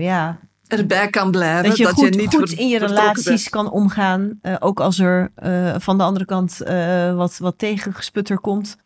ja, 0.00 0.38
erbij 0.68 1.08
kan 1.10 1.30
blijven. 1.30 1.68
dat 1.68 1.78
je 1.78 1.86
goed, 1.86 2.16
niet 2.16 2.34
goed 2.34 2.52
in 2.52 2.68
je 2.68 2.78
relaties 2.78 3.48
kan 3.48 3.70
omgaan. 3.70 4.38
eh, 4.42 4.56
ook 4.58 4.80
als 4.80 4.98
er 4.98 5.30
eh, 5.34 5.74
van 5.78 5.98
de 5.98 6.04
andere 6.04 6.24
kant 6.24 6.60
eh, 6.60 7.14
wat, 7.16 7.38
wat 7.38 7.58
tegengesputter 7.58 8.38
komt. 8.40 8.76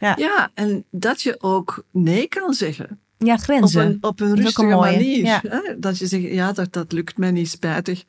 bent. 0.00 0.18
Ja, 0.18 0.50
en 0.54 0.84
dat 0.90 1.22
je 1.22 1.36
ook 1.40 1.84
nee 1.90 2.26
kan 2.28 2.52
zeggen. 2.54 2.98
Ja, 3.18 3.34
Op 3.34 3.40
grenzen. 3.40 3.86
een, 3.86 3.98
op 4.00 4.20
een 4.20 4.30
ook 4.30 4.36
een 4.36 4.42
rustige 4.42 4.66
manier. 4.66 5.24
ja. 5.24 5.40
Hè? 5.48 5.78
Dat 5.78 5.98
je 5.98 6.06
zegt, 6.06 6.22
ja, 6.22 6.52
dat, 6.52 6.72
dat 6.72 6.92
lukt 6.92 7.16
mij 7.18 7.30
niet, 7.30 7.48
spijtig. 7.50 8.04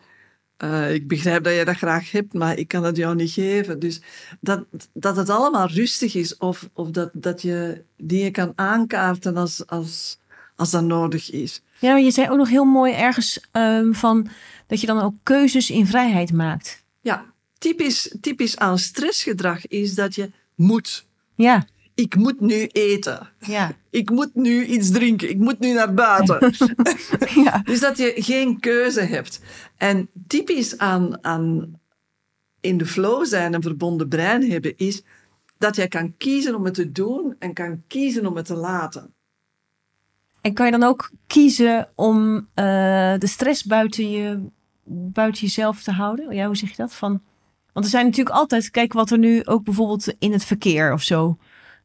Ik 0.90 1.08
begrijp 1.08 1.44
dat 1.44 1.56
je 1.56 1.66
dat 1.66 1.76
graag 1.78 2.12
hebt, 2.12 2.34
maar 2.34 2.58
ik 2.58 2.68
kan 2.68 2.84
het 2.84 2.98
jou 2.98 3.16
niet 3.16 3.32
geven. 3.32 3.80
Dus 3.80 4.02
dat, 4.40 4.64
dat 4.94 5.16
het 5.16 5.30
allemaal 5.30 5.68
rustig 5.68 6.16
is 6.16 6.38
of, 6.38 6.70
of 6.74 6.90
dat, 6.90 7.10
dat 7.14 7.42
je 7.42 7.84
dingen 7.98 8.32
kan 8.32 8.52
aankaarten 8.56 9.38
als, 9.38 9.68
als, 9.68 10.20
als 10.56 10.72
dat 10.72 10.84
nodig 10.84 11.32
is. 11.32 11.62
Ja, 11.86 11.92
maar 11.92 12.02
je 12.02 12.12
zei 12.12 12.30
ook 12.30 12.38
nog 12.38 12.50
heel 12.50 12.66
mooi 12.66 12.94
ergens 12.94 13.40
ehm, 13.52 13.92
van 13.94 14.28
dat 14.68 14.82
je 14.82 14.88
dan 14.88 15.02
ook 15.02 15.14
keuzes 15.24 15.70
in 15.70 15.86
vrijheid 15.86 16.34
maakt. 16.34 16.84
Ja, 17.02 17.26
typisch, 17.58 18.16
typisch 18.22 18.58
aan 18.58 18.78
stressgedrag 18.78 19.68
is 19.68 19.96
dat 19.96 20.16
je 20.16 20.32
moet. 20.56 21.06
Ja, 21.36 21.66
Ik 21.96 22.16
moet 22.16 22.40
nu 22.40 22.66
eten. 22.66 23.30
ja, 23.40 23.72
Ik 23.90 24.10
moet 24.10 24.36
nu 24.36 24.66
iets 24.66 24.92
drinken. 24.92 25.30
Ik 25.30 25.38
moet 25.38 25.60
nu 25.60 25.74
naar 25.74 25.94
buiten. 25.94 26.54
ja. 27.46 27.62
dus 27.66 27.80
dat 27.80 27.98
je 27.98 28.14
geen 28.16 28.60
keuze 28.60 29.02
hebt. 29.02 29.40
En 29.78 30.10
typisch 30.28 30.78
aan, 30.78 31.24
aan 31.24 31.80
in 32.62 32.78
de 32.78 32.86
flow 32.86 33.26
zijn 33.26 33.54
en 33.54 33.62
verbonden 33.62 34.08
brein 34.08 34.52
hebben 34.52 34.78
is 34.78 35.04
dat 35.58 35.76
jij 35.76 35.88
kan 35.88 36.18
kiezen 36.18 36.56
om 36.56 36.66
het 36.66 36.74
te 36.74 36.92
doen 36.92 37.36
en 37.40 37.54
kan 37.54 37.84
kiezen 37.88 38.26
om 38.26 38.36
het 38.36 38.46
te 38.46 38.56
laten. 38.56 39.15
En 40.46 40.54
kan 40.54 40.66
je 40.66 40.72
dan 40.72 40.84
ook 40.84 41.12
kiezen 41.28 41.90
om 41.96 42.36
eh, 42.54 42.66
de 43.18 43.28
stress 43.28 43.64
buiten, 43.64 44.10
je, 44.12 44.40
buiten 45.14 45.42
jezelf 45.42 45.84
te 45.84 45.92
houden? 45.92 46.36
Ja, 46.36 46.46
hoe 46.46 46.56
zeg 46.58 46.70
je 46.70 46.76
dat? 46.76 46.94
Van, 46.94 47.22
want 47.74 47.86
er 47.86 47.92
zijn 47.92 48.06
natuurlijk 48.06 48.36
altijd, 48.36 48.72
kijk 48.72 48.94
wat 48.94 49.10
er 49.12 49.18
nu 49.18 49.46
ook 49.46 49.64
bijvoorbeeld 49.64 50.08
in 50.20 50.32
het 50.32 50.46
verkeer 50.46 50.94
of 50.94 51.02
zo. 51.02 51.38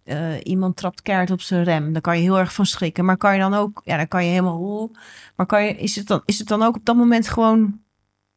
eh, 0.05 0.35
iemand 0.43 0.77
trapt 0.77 1.03
keihard 1.03 1.31
op 1.31 1.41
zijn 1.41 1.65
rem. 1.65 1.93
Daar 1.93 2.03
kan 2.03 2.17
je 2.17 2.23
heel 2.23 2.39
erg 2.39 2.55
van 2.55 2.67
schrikken. 2.67 3.05
Maar 3.05 3.17
kan 3.17 3.35
je 3.35 3.41
dan 3.41 3.55
ook, 3.55 3.81
ja, 3.85 3.97
dan 3.97 4.09
kan 4.09 4.25
je 4.25 4.31
helemaal. 4.31 4.91
Maar 5.37 5.47
kan 5.47 5.65
je, 5.65 5.75
is, 5.77 5.97
het 5.97 6.07
dan, 6.07 6.23
is 6.25 6.39
het 6.39 6.49
dan 6.49 6.63
ook 6.63 6.77
op 6.77 6.85
dat 6.85 6.97
moment 6.97 7.29
gewoon 7.29 7.81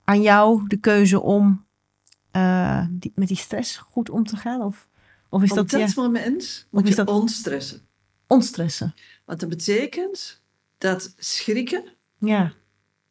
aan 0.03 0.21
jou 0.21 0.67
de 0.67 0.77
keuze 0.77 1.21
om 1.21 1.65
eh, 2.31 2.85
die, 2.89 3.11
met 3.15 3.27
die 3.27 3.37
stress 3.37 3.77
goed 3.77 4.09
om 4.09 4.23
te 4.23 4.37
gaan? 4.37 4.61
Of, 4.61 4.87
of 5.29 5.43
is 5.43 5.49
Op 5.49 5.55
dat, 5.57 5.69
dat 5.69 5.93
ja, 5.95 6.01
moment 6.01 6.67
moet 6.71 6.83
is 6.83 6.89
je 6.89 6.95
dat- 6.95 7.07
ontstressen. 7.07 7.81
ontstressen? 8.27 8.93
Want 9.25 9.39
dat 9.39 9.49
betekent 9.49 10.41
dat 10.77 11.13
schrikken 11.17 11.83
Ja, 12.17 12.53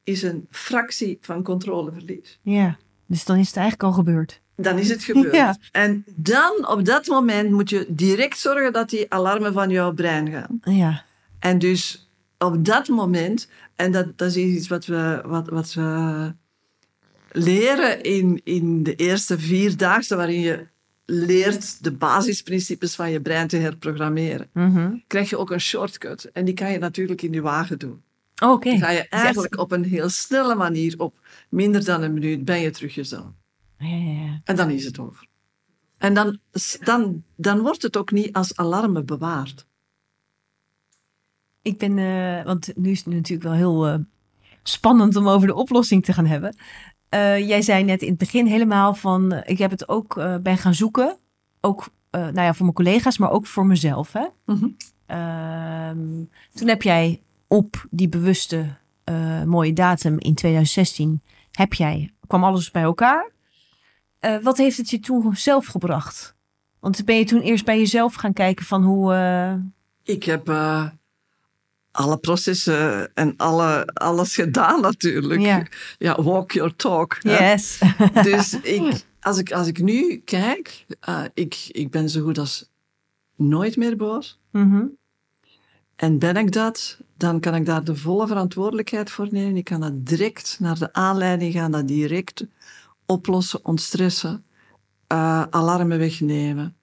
is 0.05 0.23
een 0.23 0.47
fractie 0.51 1.19
van 1.21 1.43
controleverlies. 1.43 2.39
ja. 2.43 2.77
Dus 3.07 3.25
dan 3.25 3.37
is 3.37 3.47
het 3.47 3.57
eigenlijk 3.57 3.89
al 3.89 3.93
gebeurd. 4.05 4.41
Dan 4.57 4.79
is 4.79 4.89
het 4.89 5.03
gebeurd. 5.05 5.35
Ja. 5.43 5.57
En 5.73 6.05
dan, 6.17 6.69
op 6.69 6.85
dat 6.85 7.07
moment, 7.07 7.51
moet 7.51 7.71
je 7.71 7.87
direct 7.89 8.39
zorgen 8.39 8.73
dat 8.73 8.91
die 8.91 9.13
alarmen 9.13 9.53
van 9.53 9.71
jouw 9.71 9.93
brein 9.93 10.31
gaan. 10.31 10.61
Ja, 10.63 11.05
En 11.39 11.59
dus 11.59 12.11
op 12.39 12.65
dat 12.65 12.89
moment, 12.89 13.49
en 13.77 13.93
dat, 13.93 14.19
dat 14.19 14.29
is 14.29 14.37
iets 14.37 14.69
wat 14.69 14.87
we, 14.87 15.23
wat, 15.27 15.49
wat 15.49 15.73
we 15.75 16.35
leren 17.33 18.03
in, 18.03 18.41
in 18.45 18.83
de 18.83 18.95
eerste 18.95 19.39
vier 19.39 19.77
dagen, 19.77 20.17
waarin 20.17 20.41
je 20.41 20.67
leert 21.05 21.84
de 21.84 21.92
basisprincipes 21.92 22.94
van 22.94 23.11
je 23.11 23.20
brein 23.20 23.48
te 23.48 23.57
herprogrammeren, 23.57 24.50
Mhm. 24.53 24.96
krijg 25.07 25.30
je 25.30 25.38
ook 25.38 25.50
een 25.50 25.61
shortcut. 25.61 26.24
En 26.32 26.44
die 26.44 26.55
kan 26.55 26.72
je 26.72 26.78
natuurlijk 26.78 27.22
in 27.22 27.32
je 27.32 27.40
wagen 27.40 27.78
doen. 27.78 28.03
oké. 28.42 28.70
Die 28.70 28.78
ga 28.78 28.90
je 28.90 29.09
eigenlijk 29.09 29.59
op 29.59 29.72
een 29.72 29.84
heel 29.84 30.09
snelle 30.09 30.55
manier, 30.55 30.94
op 30.98 31.18
minder 31.48 31.84
dan 31.84 32.03
een 32.03 32.12
minuut, 32.12 32.44
ben 32.44 32.61
je 32.61 32.70
terug 32.70 32.94
jezelf. 32.94 33.32
Ja, 33.78 33.86
ja, 33.88 34.24
ja. 34.24 34.40
En 34.44 34.57
dan 34.57 34.70
is 34.70 34.84
het 34.84 34.98
over. 34.98 35.26
En 35.98 36.14
dan, 36.14 36.38
dan, 36.80 37.22
dan 37.36 37.61
wordt 37.61 37.82
het 37.82 37.96
ook 37.96 38.11
niet 38.11 38.32
als 38.32 38.57
alarmen 38.57 39.07
bewaard. 39.07 39.66
Ik 41.62 41.78
ben, 41.78 41.98
eh, 41.98 42.44
want 42.44 42.76
nu 42.76 42.90
is 42.90 42.98
het 43.05 43.14
natuurlijk 43.14 43.42
wel 43.48 43.53
heel 43.53 43.86
eh, 43.86 43.98
spannend 44.62 45.16
om 45.16 45.28
over 45.28 45.46
de 45.46 45.55
oplossing 45.55 46.05
te 46.05 46.12
gaan 46.12 46.26
hebben. 46.26 46.57
Eh, 47.13 47.49
jij 47.49 47.63
zei 47.63 47.85
net 47.85 48.03
in 48.03 48.09
het 48.09 48.19
begin 48.19 48.47
helemaal 48.47 48.95
van, 48.95 49.33
eh, 49.33 49.51
ik 49.53 49.59
heb 49.59 49.71
het 49.71 49.89
ook 49.89 50.17
eh, 50.17 50.37
ben 50.37 50.59
gaan 50.59 50.75
zoeken. 50.75 51.17
Ook 51.61 51.89
eh, 52.11 52.21
nou 52.21 52.41
ja, 52.41 52.53
voor 52.55 52.65
mijn 52.65 52.77
collega's, 52.77 53.19
maar 53.19 53.31
ook 53.31 53.47
voor 53.47 53.67
mezelf. 53.67 54.13
Hè? 54.13 54.27
Mhm. 54.47 54.69
Ehm, 55.07 56.25
toen 56.55 56.69
heb 56.69 56.83
jij 56.83 57.23
op 57.49 57.87
die 57.91 58.09
bewuste 58.09 58.67
eh, 59.05 59.43
mooie 59.43 59.73
datum 59.73 60.19
in 60.19 60.35
2016, 60.35 61.23
heb 61.51 61.75
jij, 61.75 62.13
kwam 62.27 62.45
alles 62.45 62.71
bij 62.71 62.83
elkaar. 62.83 63.31
Eh, 64.19 64.37
wat 64.43 64.57
heeft 64.57 64.77
het 64.77 64.91
je 64.91 65.01
toen 65.01 65.37
zelf 65.37 65.67
gebracht? 65.67 66.35
Want 66.81 67.05
ben 67.05 67.17
je 67.17 67.25
toen 67.25 67.41
eerst 67.41 67.65
bij 67.65 67.79
jezelf 67.79 68.15
gaan 68.15 68.33
kijken 68.33 68.65
van 68.65 68.83
hoe... 68.85 69.15
eh, 69.15 69.55
Ik 70.15 70.23
heb 70.25 70.49
eh, 70.49 70.87
alle 71.93 72.18
processen 72.18 73.14
en 73.14 73.36
alle, 73.36 73.86
alles 73.86 74.34
gedaan 74.34 74.80
natuurlijk. 74.80 75.40
Ja. 75.40 75.66
Ja, 75.99 76.22
walk 76.22 76.53
your 76.53 76.76
talk. 76.76 77.18
hè. 77.20 77.53
Yes. 77.53 77.80
Dus 78.22 78.61
ik, 78.61 79.05
als, 79.20 79.38
ik, 79.38 79.53
als 79.53 79.66
ik 79.66 79.82
nu 79.82 80.16
kijk, 80.24 80.86
eh, 81.01 81.24
ik, 81.34 81.68
ik 81.68 81.90
ben 81.90 82.09
zo 82.09 82.22
goed 82.22 82.38
als 82.38 82.70
nooit 83.36 83.76
meer 83.76 83.97
boos. 83.97 84.40
Mhm. 84.51 84.84
En 85.97 86.18
ben 86.18 86.36
ik 86.36 86.53
dat, 86.53 86.99
dan 87.16 87.40
kan 87.40 87.55
ik 87.55 87.66
daar 87.66 87.84
de 87.84 87.97
volle 87.97 88.26
verantwoordelijkheid 88.26 89.11
voor 89.11 89.28
nemen. 89.30 89.57
Ik 89.57 89.64
kan 89.64 89.80
dat 89.80 90.07
direct 90.07 90.57
naar 90.61 90.78
de 90.78 90.93
aanleiding 90.93 91.53
gaan, 91.53 91.70
dat 91.70 91.88
direct 91.88 92.47
oplossen, 93.07 93.64
ontstressen, 93.64 94.45
eh, 95.07 95.43
alarmen 95.43 95.99
wegnemen. 95.99 96.76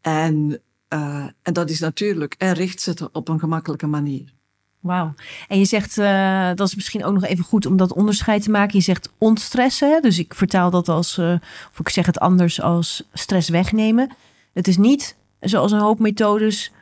En, 0.00 0.60
eh, 0.90 1.24
en 1.42 1.52
dat 1.52 1.70
is 1.70 1.80
natuurlijk, 1.80 2.34
en 2.38 2.52
rechtzetten 2.52 3.08
op 3.12 3.28
een 3.28 3.38
gemakkelijke 3.38 3.86
manier. 3.86 4.32
Wauw. 4.80 5.14
En 5.48 5.58
je 5.58 5.64
zegt, 5.64 5.98
eh, 5.98 6.50
dat 6.54 6.68
is 6.68 6.74
misschien 6.74 7.04
ook 7.04 7.14
nog 7.14 7.24
even 7.24 7.44
goed 7.44 7.66
om 7.66 7.76
dat 7.76 7.92
onderscheid 7.92 8.42
te 8.42 8.50
maken. 8.50 8.78
Je 8.78 8.84
zegt 8.84 9.12
ontstressen. 9.18 10.02
Dus 10.02 10.18
ik 10.18 10.34
vertaal 10.34 10.70
dat 10.70 10.88
als, 10.88 11.18
eh, 11.18 11.34
of 11.72 11.78
ik 11.78 11.88
zeg 11.88 12.06
het 12.06 12.18
anders 12.18 12.60
als 12.60 13.08
stress 13.12 13.48
wegnemen. 13.48 14.10
Het 14.52 14.68
is 14.68 14.76
niet 14.76 15.16
zoals 15.40 15.72
een 15.72 15.80
hoop 15.80 15.98
methodes 15.98 16.72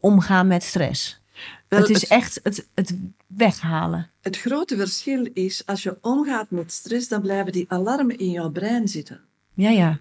omgaan 0.00 0.46
met 0.46 0.62
stress. 0.62 1.20
Wel, 1.68 1.80
het 1.80 1.88
is 1.88 2.06
echt 2.06 2.40
het, 2.42 2.68
het 2.74 2.94
weghalen. 3.26 4.10
het 4.20 4.38
grote 4.38 4.76
verschil 4.76 5.28
is, 5.32 5.66
als 5.66 5.82
je 5.82 5.98
omgaat 6.00 6.50
met 6.50 6.72
stress, 6.72 7.08
dan 7.08 7.20
blijven 7.20 7.52
die 7.52 7.64
alarmen 7.68 8.18
in 8.18 8.30
jouw 8.30 8.50
brein 8.50 8.88
zitten. 8.88 9.20
Ja, 9.54 9.70
ja. 9.70 9.98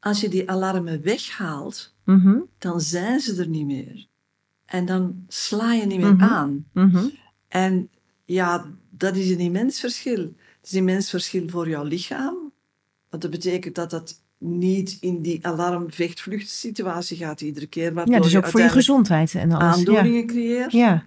Als 0.00 0.20
je 0.20 0.28
die 0.28 0.50
alarmen 0.50 1.02
weghaalt, 1.02 1.94
Mhm, 2.04 2.38
dan 2.58 2.80
zijn 2.80 3.20
ze 3.20 3.36
er 3.40 3.48
niet 3.48 3.66
meer. 3.66 4.06
En 4.64 4.86
dan 4.86 5.24
sla 5.28 5.72
je 5.72 5.86
niet 5.86 6.00
meer 6.00 6.14
Mhm. 6.14 6.22
aan. 6.24 6.66
mhm. 6.72 7.04
En 7.48 7.88
ja, 8.24 8.66
dat 8.90 9.16
is 9.16 9.30
een 9.30 9.38
immens 9.40 9.80
verschil. 9.80 10.18
Het 10.20 10.32
is 10.62 10.72
een 10.72 10.78
immens 10.78 11.10
verschil 11.10 11.48
voor 11.48 11.68
jouw 11.68 11.84
lichaam. 11.84 12.52
Want 13.08 13.22
dat 13.22 13.30
betekent 13.30 13.74
dat 13.74 13.90
dat 13.90 14.20
niet 14.38 14.96
in 15.00 15.22
die 15.22 15.46
alarm-vecht-vlucht-situatie 15.46 17.16
gaat 17.16 17.40
iedere 17.40 17.66
keer. 17.66 17.94
Ja, 18.10 18.20
dus 18.20 18.36
ook 18.36 18.46
voor 18.46 18.60
je 18.60 18.68
gezondheid 18.68 19.34
en 19.34 19.52
alles. 19.52 19.62
Ja. 19.62 19.78
aandoeningen 19.78 20.26
creëert. 20.26 20.72
ja. 20.72 21.06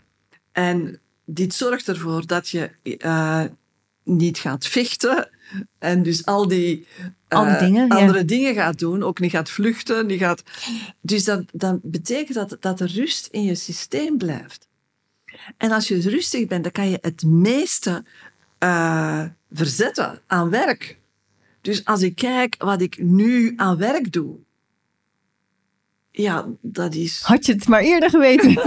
En 0.52 1.00
dit 1.26 1.54
zorgt 1.54 1.88
ervoor 1.88 2.26
dat 2.28 2.50
je 2.50 2.70
eh, 2.98 3.44
niet 4.04 4.38
gaat 4.38 4.68
vechten. 4.68 5.30
En 5.80 6.04
dus 6.04 6.26
al 6.26 6.48
die 6.48 6.88
eh, 6.98 7.06
ja. 7.28 7.88
andere 7.88 8.26
dingen 8.26 8.54
gaat 8.54 8.80
doen. 8.80 9.04
Ook 9.04 9.20
niet 9.20 9.32
gaat 9.32 9.50
vluchten. 9.50 10.06
Niet 10.06 10.20
gaat... 10.20 10.44
Dus 11.02 11.24
dat, 11.24 11.44
dan 11.52 11.80
betekent 11.84 12.34
dat 12.34 12.58
dat 12.60 12.80
er 12.80 12.92
rust 12.92 13.28
in 13.32 13.44
je 13.44 13.56
systeem 13.56 14.18
blijft. 14.18 14.68
En 15.58 15.72
als 15.72 15.88
je 15.88 16.02
rustig 16.02 16.48
bent, 16.48 16.64
dan 16.64 16.72
kan 16.72 16.90
je 16.90 16.98
het 17.02 17.24
meeste 17.24 18.04
eh, 18.58 19.26
verzetten 19.52 20.22
aan 20.28 20.50
werk. 20.50 20.98
Dus 21.62 21.86
als 21.86 22.02
ik 22.02 22.16
kijk 22.16 22.56
wat 22.58 22.82
ik 22.82 22.98
nu 22.98 23.54
aan 23.56 23.78
werk 23.78 24.12
doe. 24.12 24.36
Ja, 26.16 26.46
dat 26.62 26.96
is... 26.96 27.22
Had 27.24 27.46
je 27.46 27.54
het 27.54 27.68
maar 27.68 27.82
eerder 27.82 28.10
geweten. 28.10 28.52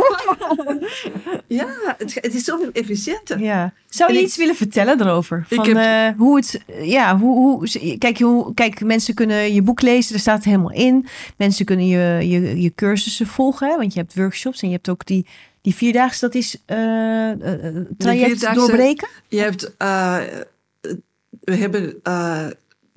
Ja, 1.49 1.67
het, 1.99 2.15
het 2.15 2.35
is 2.35 2.45
zoveel 2.45 2.71
efficiënter. 2.73 3.41
Ja. 3.41 3.73
Zou 3.89 4.11
je 4.11 4.17
En 4.17 4.23
ik- 4.23 4.29
iets 4.29 4.37
willen 4.37 4.55
vertellen 4.55 5.01
erover? 5.01 5.45
Van 5.49 5.67
heb- 5.67 5.77
eh, 5.77 6.19
hoe 6.21 6.37
het, 6.37 6.61
ja, 6.83 7.19
hoe, 7.19 7.37
hoe, 7.37 7.97
kijk, 7.99 8.19
hoe, 8.21 8.55
kijk, 8.55 8.81
mensen 8.85 9.15
kunnen 9.15 9.55
je 9.55 9.63
boek 9.63 9.81
lezen, 9.83 10.15
er 10.15 10.21
staat 10.21 10.37
het 10.37 10.45
helemaal 10.45 10.73
in. 10.73 11.07
Mensen 11.37 11.65
kunnen 11.65 11.87
je, 11.87 12.29
je, 12.29 12.61
je 12.61 12.73
cursussen 12.75 13.27
volgen, 13.27 13.69
hè, 13.69 13.77
want 13.77 13.93
je 13.95 14.01
hebt 14.01 14.15
workshops 14.15 14.63
en 14.63 14.69
je 14.69 14.75
hebt 14.75 14.89
ook 14.89 15.07
die, 15.07 15.27
die 15.61 15.75
vierdaagse, 15.75 16.21
dat 16.21 16.35
is 16.35 16.63
eh, 16.67 17.31
eh, 17.31 17.77
traject 17.99 18.55
doorbreken. 18.55 19.09
Je 19.29 19.39
hebt, 19.39 19.75
we 21.41 21.55
hebben 21.55 22.01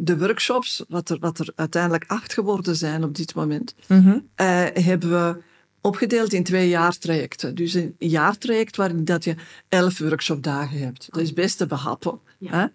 de 0.02 0.18
workshops, 0.18 0.84
wat 0.88 1.10
er, 1.10 1.20
wat 1.20 1.40
er 1.40 1.52
uiteindelijk 1.56 2.04
acht 2.08 2.34
geworden 2.34 2.76
zijn 2.76 3.04
op 3.04 3.16
dit 3.16 3.36
moment, 3.36 3.76
Mhm. 3.88 4.20
eh, 4.36 4.66
hebben 4.74 5.10
we 5.10 5.42
opgedeeld 5.82 6.34
in 6.34 6.44
twee 6.44 6.70
jaartrajecten. 6.70 7.56
Dus 7.56 7.74
een 7.74 7.96
jaartraject 7.98 8.76
waarin 8.76 9.06
dat 9.06 9.24
je 9.24 9.36
elf 9.70 10.00
workshopdagen 10.00 10.80
hebt. 10.80 11.08
Dat 11.12 11.22
is 11.22 11.34
best 11.34 11.58
te 11.58 11.66
behappen. 11.66 12.20
Hè? 12.46 12.66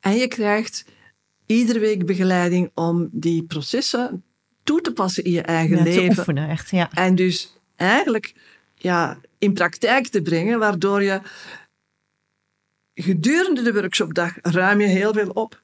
En 0.00 0.16
je 0.16 0.28
krijgt 0.28 0.84
iedere 1.46 1.78
week 1.78 2.06
begeleiding 2.06 2.70
om 2.74 3.08
die 3.12 3.42
processen 3.44 4.22
toe 4.62 4.80
te 4.80 4.92
passen 4.92 5.24
in 5.24 5.32
je 5.32 5.42
eigen 5.42 5.76
Ja, 5.76 5.82
te 5.84 5.88
leven. 5.90 6.18
oefenen, 6.18 6.48
echt. 6.48 6.70
Ja. 6.70 6.90
En 6.92 7.14
dus 7.14 7.56
eigenlijk 7.76 8.34
ja, 8.74 9.18
in 9.38 9.52
praktijk 9.52 10.06
te 10.06 10.22
brengen, 10.22 10.58
waardoor 10.58 11.02
je 11.02 11.20
gedurende 12.94 13.62
de 13.62 13.72
workshopdag 13.72 14.32
ruim 14.42 14.80
je 14.80 14.86
heel 14.86 15.12
veel 15.12 15.30
op. 15.30 15.62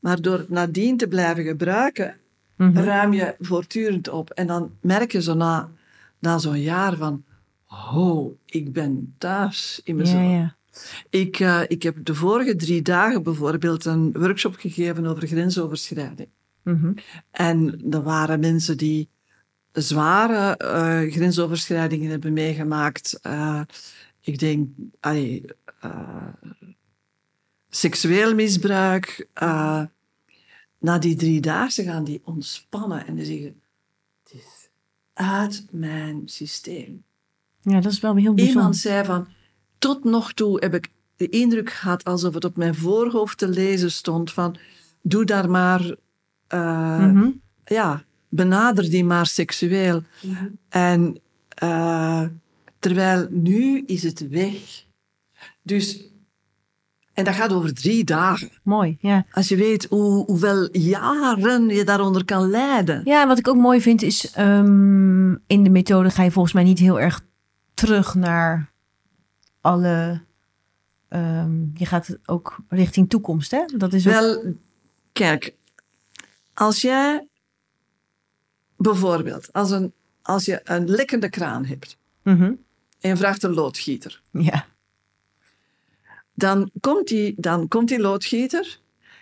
Maar 0.00 0.20
door 0.20 0.38
het 0.38 0.48
nadien 0.48 0.96
te 0.96 1.08
blijven 1.08 1.44
gebruiken, 1.44 2.16
Mhm. 2.56 2.78
ruim 2.78 3.12
je 3.12 3.34
voortdurend 3.40 4.08
op. 4.08 4.30
En 4.30 4.46
dan 4.46 4.70
merk 4.80 5.12
je 5.12 5.22
zo 5.22 5.34
na, 5.34 5.70
na 6.18 6.38
zo'n 6.38 6.60
jaar 6.60 6.96
van, 6.96 7.24
oh, 7.94 8.38
ik 8.46 8.72
ben 8.72 9.14
thuis 9.18 9.80
in 9.84 9.96
mezelf. 9.96 10.20
ja, 10.22 10.30
ja. 10.30 10.56
Ik, 11.10 11.40
eh, 11.40 11.60
ik 11.68 11.82
heb 11.82 11.96
de 12.04 12.14
vorige 12.14 12.56
drie 12.56 12.82
dagen 12.82 13.22
bijvoorbeeld 13.22 13.84
een 13.84 14.12
workshop 14.12 14.54
gegeven 14.54 15.06
over 15.06 15.26
grensoverschrijding. 15.28 16.28
Mhm. 16.62 16.92
En 17.30 17.80
er 17.90 18.02
waren 18.02 18.40
mensen 18.40 18.76
die 18.76 19.08
zware 19.72 20.56
eh, 20.56 21.12
grensoverschrijdingen 21.12 22.10
hebben 22.10 22.32
meegemaakt. 22.32 23.18
Eh, 23.22 23.60
ik 24.20 24.38
denk, 24.38 24.68
allee, 25.00 25.44
seksueel 27.76 28.34
misbruik. 28.34 29.28
eh, 29.32 29.82
na 30.78 30.98
die 30.98 31.14
drie 31.14 31.40
dagen 31.40 31.84
gaan 31.84 32.04
die 32.04 32.20
ontspannen 32.24 33.06
en 33.06 33.14
die 33.14 33.24
zeggen, 33.24 33.60
het 34.22 34.32
is 34.34 34.68
uit 35.12 35.66
mijn 35.70 36.22
systeem. 36.24 37.04
Ja, 37.60 37.80
dat 37.80 37.92
is 37.92 38.00
wel 38.00 38.16
heel 38.16 38.34
bijzonder. 38.34 38.56
Iemand 38.62 38.76
zei 38.76 39.04
van, 39.04 39.28
tot 39.78 40.04
nog 40.04 40.32
toe 40.32 40.58
heb 40.60 40.74
ik 40.74 40.88
de 41.16 41.28
indruk 41.28 41.70
gehad 41.70 42.04
alsof 42.04 42.34
het 42.34 42.44
op 42.44 42.56
mijn 42.56 42.74
voorhoofd 42.74 43.38
te 43.38 43.48
lezen 43.48 43.92
stond 43.92 44.32
van, 44.32 44.56
doe 45.02 45.24
daar 45.24 45.50
maar, 45.50 45.96
eh, 46.46 46.98
Mhm. 47.06 47.30
ja, 47.64 48.04
benader 48.28 48.90
die 48.90 49.04
maar 49.04 49.26
seksueel. 49.26 50.02
En 50.68 51.20
eh, 51.48 52.24
terwijl 52.78 53.26
nu 53.30 53.82
is 53.86 54.02
het 54.02 54.28
weg. 54.28 54.84
Dus, 55.62 56.04
en 57.16 57.24
dat 57.24 57.34
gaat 57.34 57.52
over 57.52 57.74
drie 57.74 58.04
dagen. 58.04 58.50
Mooi, 58.62 58.96
ja. 59.00 59.26
Als 59.32 59.48
je 59.48 59.56
weet 59.56 59.84
hoe, 59.84 60.24
hoeveel 60.24 60.76
jaren 60.76 61.68
je 61.68 61.84
daaronder 61.84 62.24
kan 62.24 62.50
lijden. 62.50 63.00
Ja, 63.04 63.26
wat 63.26 63.38
ik 63.38 63.48
ook 63.48 63.56
mooi 63.56 63.80
vind 63.80 64.02
is, 64.02 64.30
ehm, 64.32 65.30
in 65.46 65.62
de 65.64 65.70
methode 65.70 66.10
ga 66.10 66.22
je 66.22 66.30
volgens 66.30 66.54
mij 66.54 66.64
niet 66.64 66.78
heel 66.78 67.00
erg 67.00 67.24
terug 67.74 68.14
naar 68.14 68.72
alle... 69.60 70.20
ehm, 71.08 71.52
je 71.74 71.86
gaat 71.86 72.18
ook 72.26 72.56
richting 72.68 73.08
toekomst, 73.10 73.50
hè? 73.50 73.64
Dat 73.76 73.92
is 73.92 74.06
ook... 74.06 74.12
Wel, 74.12 74.54
kijk, 75.12 75.54
als 76.54 76.80
jij 76.80 77.28
bijvoorbeeld, 78.76 79.52
als, 79.52 79.70
een, 79.70 79.92
als 80.22 80.44
je 80.44 80.60
een 80.64 80.88
lekkende 80.88 81.28
kraan 81.30 81.64
hebt 81.64 81.98
Mhm. 82.22 82.42
en 83.00 83.08
je 83.10 83.16
vraagt 83.16 83.42
een 83.42 83.54
loodgieter, 83.54 84.22
Ja, 84.30 84.66
dan 86.36 86.70
komt, 86.80 87.08
die, 87.08 87.34
dan 87.36 87.68
komt 87.68 87.88
die 87.88 88.00
loodgieter 88.00 88.78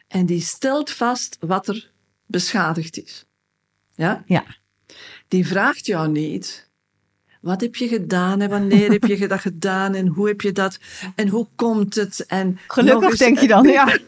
en 0.08 0.26
die 0.26 0.40
stelt 0.40 0.90
vast 0.90 1.36
wat 1.40 1.68
er 1.68 1.90
beschadigd 2.26 3.02
is. 3.04 3.24
Ja? 3.94 4.22
ja. 4.26 4.44
Die 5.28 5.46
vraagt 5.46 5.86
jou 5.86 6.08
niet, 6.08 6.68
wat 7.40 7.60
heb 7.60 7.74
je 7.76 7.88
gedaan 7.88 8.40
en 8.40 8.50
wanneer 8.50 8.90
heb 8.90 9.04
je 9.04 9.28
dat 9.28 9.40
gedaan 9.40 9.94
en 9.94 10.06
hoe 10.06 10.28
heb 10.28 10.40
je 10.40 10.52
dat 10.52 10.78
en 11.14 11.28
hoe 11.28 11.46
komt 11.54 11.94
het? 11.94 12.24
En 12.26 12.58
Gelukkig 12.68 13.10
eens- 13.10 13.18
denk 13.18 13.38
je 13.38 13.46
dan, 13.48 13.66
ja. 13.78 13.98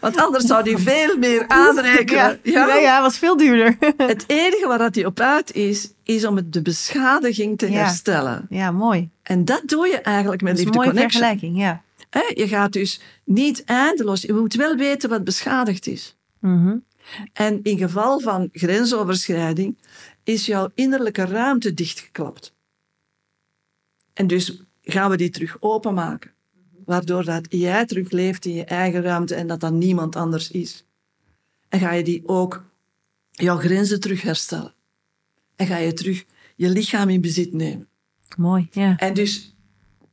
Want 0.00 0.16
anders 0.16 0.44
zou 0.44 0.64
die 0.64 0.78
veel 0.78 1.16
meer 1.18 1.44
aanrekenen. 1.48 2.38
Ja, 2.42 2.66
ja. 2.66 2.74
ja, 2.76 3.00
was 3.02 3.18
veel 3.18 3.36
duurder. 3.36 3.76
Het 3.96 4.24
enige 4.26 4.64
waar 4.68 4.78
dat 4.78 4.94
hij 4.94 5.04
op 5.06 5.20
uit 5.20 5.52
is, 5.52 5.90
is 6.02 6.24
om 6.26 6.50
de 6.50 6.62
beschadiging 6.62 7.58
te 7.58 7.70
Ja. 7.70 7.78
herstellen. 7.78 8.46
ja, 8.48 8.70
mooi. 8.70 9.08
En 9.22 9.44
dat 9.44 9.62
doe 9.66 9.86
je 9.86 10.00
eigenlijk 10.00 10.42
met 10.42 10.50
Dat 10.56 10.60
is 10.60 10.66
een 10.66 10.72
Liefde 10.72 10.78
mooie 10.90 10.90
Connection. 11.00 11.22
vergelijking, 11.22 11.58
ja. 11.64 11.82
Je 12.34 12.48
gaat 12.48 12.72
dus 12.72 13.00
niet 13.24 13.64
eindeloos... 13.64 14.22
Je 14.22 14.32
moet 14.32 14.54
wel 14.54 14.76
weten 14.76 15.08
wat 15.08 15.24
beschadigd 15.24 15.86
is. 15.86 16.16
Mhm. 16.38 16.76
En 17.32 17.60
in 17.62 17.78
geval 17.78 18.20
van 18.20 18.48
grensoverschrijding 18.52 19.78
is 20.22 20.46
jouw 20.46 20.70
innerlijke 20.74 21.24
ruimte 21.24 21.74
dichtgeklapt. 21.74 22.54
En 24.12 24.26
dus 24.26 24.62
gaan 24.82 25.10
we 25.10 25.16
die 25.16 25.30
terug 25.30 25.56
openmaken. 25.60 26.30
Waardoor 26.84 27.24
dat 27.24 27.46
jij 27.48 27.86
terug 27.86 28.10
leeft 28.10 28.44
in 28.44 28.54
je 28.54 28.64
eigen 28.64 29.02
ruimte 29.02 29.34
en 29.34 29.46
dat 29.46 29.60
dat 29.60 29.72
niemand 29.72 30.16
anders 30.16 30.50
is. 30.50 30.84
En 31.68 31.80
ga 31.80 31.92
je 31.92 32.04
die 32.04 32.22
ook 32.26 32.64
jouw 33.30 33.56
grenzen 33.56 34.00
terug 34.00 34.22
herstellen. 34.22 34.74
En 35.56 35.66
ga 35.66 35.76
je 35.76 35.92
terug 35.92 36.24
je 36.56 36.68
lichaam 36.68 37.08
in 37.08 37.20
bezit 37.20 37.52
nemen. 37.52 37.88
Mooi, 38.36 38.68
ja. 38.70 38.96
En 38.96 39.14
dus 39.14 39.54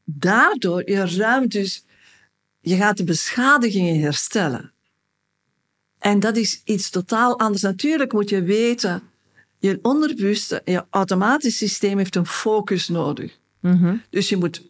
daardoor, 0.04 0.90
je 0.90 1.06
ruimt 1.06 1.52
dus, 1.52 1.86
je 2.70 2.76
gaat 2.76 2.98
de 2.98 3.04
beschadigingen 3.04 4.00
herstellen. 4.00 4.72
En 6.00 6.20
dat 6.20 6.38
is 6.38 6.62
iets 6.64 6.90
totaal 6.90 7.40
anders. 7.40 7.62
Natuurlijk 7.62 8.14
moet 8.14 8.30
je 8.30 8.44
weten, 8.44 9.02
je 9.60 9.80
onderbewuste, 9.82 10.62
je 10.66 10.86
automatisch 10.90 11.58
systeem 11.58 11.98
heeft 11.98 12.16
een 12.16 12.26
focus 12.26 12.88
nodig. 12.88 13.38
Mhm. 13.60 13.96
Dus 14.10 14.30
je 14.30 14.38
moet, 14.38 14.70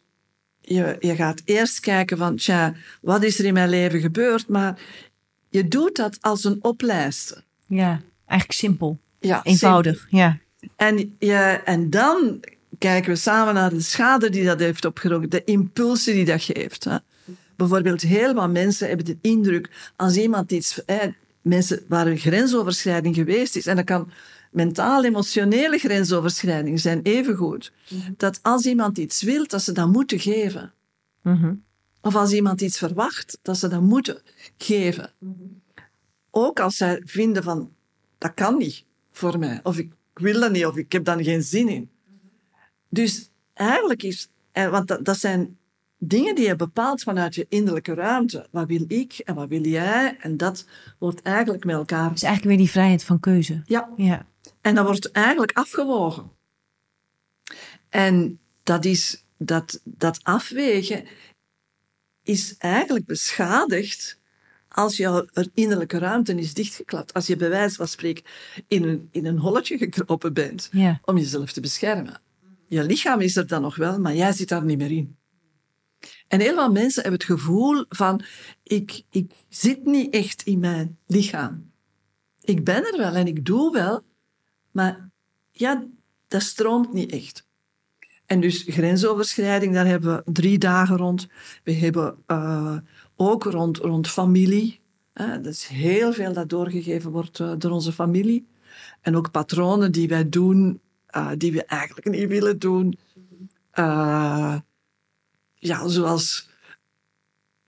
je, 0.62 0.96
je 1.00 1.16
gaat 1.16 1.42
eerst 1.46 1.80
kijken 1.80 2.18
van, 2.18 2.36
tja, 2.36 2.74
wat 3.02 3.24
is 3.24 3.40
er 3.40 3.46
in 3.46 3.54
mijn 3.54 3.70
leven 3.70 4.00
gebeurd? 4.00 4.48
Maar 4.48 4.80
je 5.50 5.68
doet 5.68 5.96
dat 5.96 6.18
als 6.22 6.44
een 6.44 6.60
oplijsten. 6.62 7.44
Ja, 7.68 8.02
eigenlijk 8.26 8.60
simpel. 8.60 9.00
Ja, 9.20 9.44
Eenvoudig, 9.44 10.08
ja. 10.10 10.40
En, 10.76 11.16
ja, 11.20 11.64
en 11.64 11.90
dan 11.90 12.40
kijken 12.78 13.12
we 13.12 13.18
samen 13.18 13.54
naar 13.54 13.70
de 13.70 13.82
schade 13.82 14.30
die 14.30 14.46
dat 14.46 14.60
heeft 14.60 14.86
opgeroken, 14.86 15.30
de 15.30 15.44
impulsen 15.44 16.14
die 16.14 16.26
dat 16.26 16.44
geeft. 16.44 16.84
Hè. 16.84 16.98
Bijvoorbeeld, 17.60 18.02
heel 18.02 18.34
wat 18.34 18.50
mensen 18.52 18.88
hebben 18.88 19.06
de 19.06 19.18
indruk, 19.22 19.92
als 19.96 20.18
iemand 20.18 20.52
iets, 20.52 20.82
mensen 21.42 21.84
waar 21.88 22.08
een 22.08 22.18
grensoverschrijding 22.18 23.16
geweest 23.16 23.56
is, 23.56 23.66
en 23.66 23.76
dat 23.76 23.86
kan 23.86 24.12
mentaal-emotionele 24.52 25.78
grensoverschrijding 25.78 26.80
zijn, 26.80 27.00
evengoed, 27.04 27.72
dat 28.18 28.40
als 28.42 28.66
iemand 28.66 28.98
iets 28.98 29.22
wil, 29.22 29.48
dat 29.48 29.62
ze 29.62 29.72
dat 29.72 29.88
moeten 29.88 30.20
geven. 30.20 30.74
Mhm. 31.22 31.54
Of 32.02 32.16
als 32.16 32.32
iemand 32.32 32.62
iets 32.62 32.78
verwacht, 32.78 33.40
dat 33.42 33.58
ze 33.58 33.68
dat 33.68 33.82
moeten 33.82 34.22
geven. 34.58 35.12
Ook 36.32 36.60
als 36.60 36.78
zij 36.78 37.02
vinden 37.06 37.44
van, 37.44 37.72
dat 38.18 38.34
kan 38.34 38.58
niet 38.58 38.86
voor 39.12 39.40
mij. 39.40 39.60
Of 39.64 39.78
ik 39.78 39.92
wil 40.14 40.40
dat 40.40 40.52
niet, 40.52 40.66
of 40.66 40.78
ik 40.78 40.92
heb 40.92 41.06
daar 41.06 41.24
geen 41.24 41.44
zin 41.44 41.68
in. 41.68 41.90
Dus 42.90 43.30
eigenlijk 43.54 44.04
is, 44.04 44.30
want 44.54 44.88
dat, 44.88 45.06
dat 45.06 45.18
zijn 45.18 45.58
dingen 46.00 46.36
die 46.36 46.46
je 46.48 46.56
bepaalt 46.56 47.02
vanuit 47.04 47.36
je 47.36 47.46
innerlijke 47.50 47.94
ruimte. 47.94 48.48
Wat 48.52 48.68
wil 48.68 48.86
ik 48.88 49.14
en 49.14 49.36
wat 49.36 49.48
wil 49.48 49.66
jij? 49.66 50.18
En 50.20 50.38
dat 50.38 50.66
wordt 51.00 51.22
eigenlijk 51.22 51.66
met 51.66 51.76
elkaar. 51.76 52.08
Het 52.10 52.16
is 52.18 52.24
eigenlijk 52.24 52.56
weer 52.56 52.66
die 52.66 52.74
vrijheid 52.74 53.04
van 53.04 53.20
keuze. 53.20 53.62
Ja, 53.66 53.90
Ja. 53.98 54.26
en 54.62 54.76
dat 54.76 54.86
wordt 54.86 55.12
eigenlijk 55.12 55.52
afgewogen. 55.52 56.32
En 57.90 58.40
dat, 58.64 58.86
is, 58.86 59.26
dat, 59.38 59.82
dat 59.84 60.20
afwegen 60.24 61.06
is 62.24 62.58
eigenlijk 62.58 63.06
beschadigd 63.06 64.20
als 64.68 64.98
jouw 64.98 65.26
innerlijke 65.54 65.98
ruimte 65.98 66.36
is 66.36 66.54
dichtgeklapt. 66.54 67.14
Als 67.14 67.28
je 67.28 67.36
bij 67.36 67.50
wijze 67.50 67.76
van 67.76 67.88
spreken 67.88 68.24
in 68.68 68.84
een, 68.84 69.08
in 69.12 69.26
een 69.26 69.38
holletje 69.38 69.78
gekropen 69.78 70.34
bent 70.34 70.70
Ja. 70.72 71.00
om 71.06 71.18
jezelf 71.18 71.52
te 71.52 71.62
beschermen. 71.62 72.22
Je 72.68 72.84
lichaam 72.84 73.20
is 73.22 73.36
er 73.36 73.48
dan 73.48 73.62
nog 73.62 73.76
wel, 73.76 74.00
maar 74.00 74.16
jij 74.16 74.32
zit 74.34 74.50
daar 74.50 74.64
niet 74.64 74.78
meer 74.78 74.92
in. 74.92 75.18
En 76.30 76.40
heel 76.40 76.54
veel 76.54 76.72
mensen 76.72 77.02
hebben 77.02 77.20
het 77.20 77.30
gevoel 77.30 77.86
van, 77.90 78.22
ik, 78.64 79.02
ik 79.10 79.32
zit 79.50 79.86
niet 79.86 80.14
echt 80.14 80.42
in 80.42 80.60
mijn 80.60 80.98
lichaam. 81.08 81.72
Ik 82.42 82.64
ben 82.64 82.92
er 82.92 82.98
wel 82.98 83.16
en 83.16 83.28
ik 83.28 83.46
doe 83.46 83.72
wel, 83.72 84.02
maar 84.72 85.10
ja, 85.52 85.84
dat 86.28 86.42
stroomt 86.42 86.94
niet 86.94 87.12
echt. 87.12 87.48
En 88.26 88.40
dus 88.40 88.64
grensoverschrijding, 88.68 89.74
daar 89.74 89.86
hebben 89.86 90.16
we 90.16 90.32
drie 90.32 90.58
dagen 90.58 90.98
rond. 90.98 91.28
We 91.64 91.74
hebben 91.74 92.16
eh, 92.26 92.78
ook 93.16 93.44
rond, 93.44 93.78
rond 93.78 94.08
familie. 94.08 94.80
Dat 95.14 95.46
is 95.46 95.68
heel 95.68 96.14
veel 96.14 96.34
dat 96.34 96.50
doorgegeven 96.50 97.12
wordt 97.12 97.40
eh, 97.40 97.54
door 97.58 97.72
onze 97.72 97.92
familie. 97.92 98.48
En 99.02 99.16
ook 99.16 99.32
patronen 99.32 99.92
die 99.92 100.08
wij 100.08 100.30
doen, 100.30 100.80
eh, 101.06 101.30
die 101.38 101.52
we 101.52 101.66
eigenlijk 101.66 102.10
niet 102.10 102.28
willen 102.28 102.60
doen. 102.60 102.98
Ja, 105.60 105.88
zoals 105.88 106.50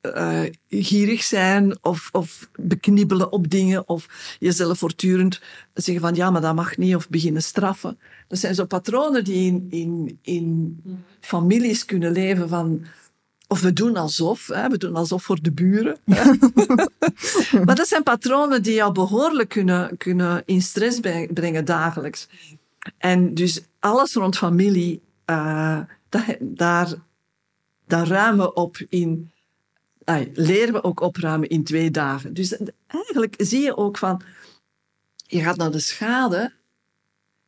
eh, 0.01 0.43
gierig 0.69 1.23
zijn 1.23 1.77
of, 1.83 2.09
of 2.11 2.49
beknibbelen 2.61 3.31
op 3.31 3.49
dingen 3.49 3.87
of 3.87 4.35
jezelf 4.39 4.77
voortdurend 4.77 5.41
zeggen 5.73 6.03
van 6.03 6.15
ja, 6.15 6.29
maar 6.29 6.41
dat 6.41 6.55
mag 6.55 6.77
niet 6.77 6.95
of 6.95 7.09
beginnen 7.09 7.43
straffen. 7.43 7.99
Dat 8.27 8.39
zijn 8.39 8.55
zo 8.55 8.65
patronen 8.65 9.23
die 9.23 9.45
in, 9.51 9.67
in, 9.69 10.19
in 10.21 10.77
families 11.19 11.85
kunnen 11.85 12.11
leven 12.11 12.49
van 12.49 12.85
of 13.47 13.61
we 13.61 13.73
doen 13.73 13.95
alsof, 13.97 14.47
hè, 14.47 14.69
we 14.69 14.77
doen 14.77 14.95
alsof 14.95 15.23
voor 15.23 15.41
de 15.41 15.51
buren. 15.51 15.97
maar 17.65 17.75
dat 17.75 17.87
zijn 17.87 18.03
patronen 18.03 18.63
die 18.63 18.73
jou 18.73 18.91
behoorlijk 18.93 19.49
kunnen, 19.49 19.97
kunnen 19.97 20.43
in 20.45 20.61
stress 20.61 20.99
breng- 20.99 21.33
brengen 21.33 21.65
dagelijks. 21.65 22.27
En 22.97 23.33
dus 23.33 23.61
alles 23.79 24.13
rond 24.13 24.37
familie, 24.37 25.01
eh, 25.25 25.79
dat- 26.09 26.37
daar, 26.39 26.93
daar 27.91 28.07
ruimen 28.07 28.45
we 28.45 28.53
op 28.53 28.77
in, 28.89 29.31
ai, 30.03 30.31
leren 30.33 30.73
we 30.73 30.83
ook 30.83 30.99
opruimen 30.99 31.49
in 31.49 31.63
twee 31.63 31.91
dagen. 31.91 32.33
Dus 32.33 32.57
eigenlijk 32.87 33.35
zie 33.37 33.61
je 33.61 33.77
ook 33.77 33.97
van, 33.97 34.21
je 35.27 35.41
gaat 35.41 35.57
naar 35.57 35.71
de 35.71 35.79
schade, 35.79 36.53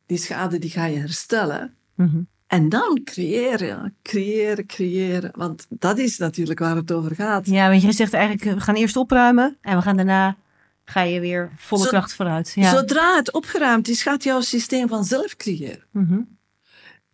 die 0.06 0.18
schade 0.18 0.58
die 0.58 0.70
ga 0.70 0.84
je 0.84 0.98
herstellen. 0.98 1.74
Mhm. 1.94 2.22
En 2.46 2.68
dan 2.68 3.00
creëren, 3.04 3.96
creëren, 4.02 4.66
creëren. 4.66 5.30
Want 5.34 5.66
dat 5.68 5.98
is 5.98 6.18
natuurlijk 6.18 6.58
waar 6.58 6.76
het 6.76 6.92
over 6.92 7.14
gaat. 7.14 7.46
Ja, 7.46 7.68
want 7.68 7.82
je 7.82 7.92
zegt 7.92 8.12
eigenlijk, 8.12 8.56
we 8.56 8.60
gaan 8.60 8.74
eerst 8.74 8.96
opruimen 8.96 9.56
en 9.60 9.76
we 9.76 9.82
gaan 9.82 9.96
daarna, 9.96 10.36
ga 10.84 11.02
je 11.02 11.20
weer 11.20 11.50
volle 11.56 11.82
Zo- 11.82 11.88
kracht 11.88 12.14
vooruit. 12.14 12.52
Ja. 12.54 12.70
Zodra 12.70 13.16
het 13.16 13.32
opgeruimd 13.32 13.88
is, 13.88 14.02
gaat 14.02 14.22
jouw 14.22 14.40
systeem 14.40 14.88
vanzelf 14.88 15.36
creëren. 15.36 15.84
Mhm. 15.90 16.20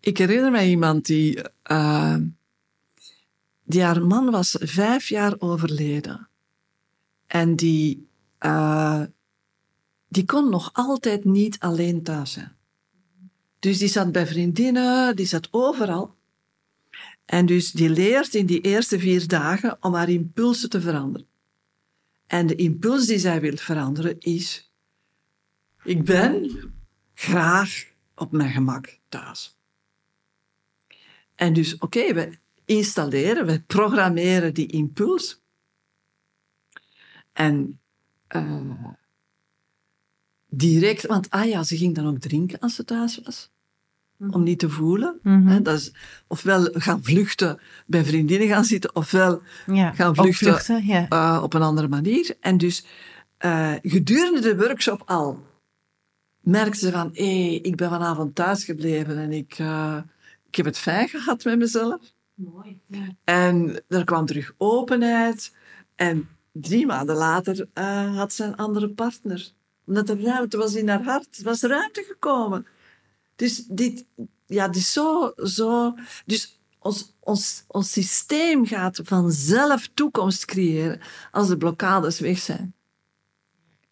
Ik 0.00 0.18
herinner 0.18 0.50
mij 0.50 0.68
iemand 0.68 1.06
die, 1.06 1.42
eh, 1.62 2.16
die 3.70 3.82
haar 3.82 4.06
man 4.06 4.30
was 4.30 4.56
vijf 4.60 5.08
jaar 5.08 5.34
overleden. 5.38 6.28
En 7.26 7.56
die, 7.56 8.08
eh, 8.38 9.02
die 10.08 10.24
kon 10.24 10.50
nog 10.50 10.70
altijd 10.72 11.24
niet 11.24 11.58
alleen 11.58 12.02
thuis 12.02 12.32
zijn. 12.32 12.56
Dus 13.58 13.78
die 13.78 13.88
zat 13.88 14.12
bij 14.12 14.26
vriendinnen, 14.26 15.16
die 15.16 15.26
zat 15.26 15.48
overal. 15.50 16.14
En 17.24 17.46
dus 17.46 17.72
die 17.72 17.90
leert 17.90 18.34
in 18.34 18.46
die 18.46 18.60
eerste 18.60 18.98
vier 18.98 19.28
dagen 19.28 19.76
om 19.80 19.94
haar 19.94 20.08
impulsen 20.08 20.70
te 20.70 20.80
veranderen. 20.80 21.26
En 22.26 22.46
de 22.46 22.54
impuls 22.54 23.06
die 23.06 23.18
zij 23.18 23.40
wil 23.40 23.56
veranderen 23.56 24.20
is: 24.20 24.72
ik 25.84 26.04
ben 26.04 26.50
graag 27.14 27.84
op 28.14 28.32
mijn 28.32 28.50
gemak 28.50 28.98
thuis. 29.08 29.58
En 31.34 31.52
dus, 31.52 31.78
oké, 31.78 32.14
we 32.14 32.38
installeren, 32.70 33.46
we 33.46 33.62
programmeren 33.66 34.54
die 34.54 34.66
impuls. 34.66 35.40
En 37.32 37.80
uh, 38.36 38.84
direct, 40.48 41.06
want 41.06 41.30
ah 41.30 41.48
ja, 41.48 41.62
ze 41.62 41.76
ging 41.76 41.94
dan 41.94 42.06
ook 42.06 42.18
drinken 42.18 42.58
als 42.58 42.74
ze 42.74 42.84
thuis 42.84 43.20
was. 43.24 43.50
Mhm. 44.16 44.34
Om 44.34 44.42
niet 44.42 44.58
te 44.58 44.70
voelen. 44.70 45.18
Mhm. 45.22 45.46
Hè, 45.46 45.62
dat 45.62 45.78
is, 45.78 45.92
ofwel 46.26 46.68
gaan 46.72 47.04
vluchten 47.04 47.60
bij 47.86 48.04
vriendinnen 48.04 48.48
gaan 48.48 48.64
zitten, 48.64 48.94
ofwel 48.94 49.42
Ja, 49.66 49.92
gaan 49.92 50.14
vluchten, 50.14 50.46
vluchten, 50.46 50.86
ja. 50.86 51.08
eh, 51.08 51.40
op 51.42 51.54
een 51.54 51.62
andere 51.62 51.88
manier. 51.88 52.36
En 52.40 52.58
dus 52.58 52.84
eh, 53.36 53.74
gedurende 53.82 54.40
de 54.40 54.56
workshop 54.56 55.02
al 55.06 55.46
merkte 56.40 56.78
ze 56.78 56.90
van, 56.90 57.10
hé, 57.12 57.58
ik 57.62 57.76
ben 57.76 57.90
vanavond 57.90 58.34
thuis 58.34 58.64
gebleven 58.64 59.18
en 59.18 59.32
ik, 59.32 59.54
eh, 59.58 59.96
ik 60.46 60.54
heb 60.54 60.66
het 60.66 60.78
fijn 60.78 61.08
gehad 61.08 61.44
met 61.44 61.58
mezelf. 61.58 62.00
Mooi. 62.40 62.80
En 63.24 63.82
er 63.88 64.04
kwam 64.04 64.26
terug 64.26 64.54
openheid. 64.58 65.54
En 65.94 66.28
drie 66.52 66.86
maanden 66.86 67.16
later 67.16 67.68
eh, 67.72 68.16
had 68.16 68.32
ze 68.32 68.44
een 68.44 68.56
andere 68.56 68.90
partner. 68.90 69.52
Omdat 69.86 70.08
er 70.08 70.20
ruimte 70.22 70.56
was 70.56 70.74
in 70.74 70.88
haar 70.88 71.02
hart. 71.02 71.38
Er 71.38 71.44
was 71.44 71.62
ruimte 71.62 72.04
gekomen. 72.08 72.66
Dus 73.36 73.64
dit, 73.66 74.06
ja, 74.46 74.72
is 74.72 74.92
zo, 74.92 75.32
zo. 75.36 75.94
Dus 76.26 76.60
ons, 76.78 77.14
ons, 77.20 77.64
ons 77.66 77.92
systeem 77.92 78.66
gaat 78.66 79.00
vanzelf 79.02 79.90
toekomst 79.94 80.44
creëren 80.44 81.00
als 81.30 81.48
de 81.48 81.56
blokkades 81.56 82.20
weg 82.20 82.38
zijn. 82.38 82.74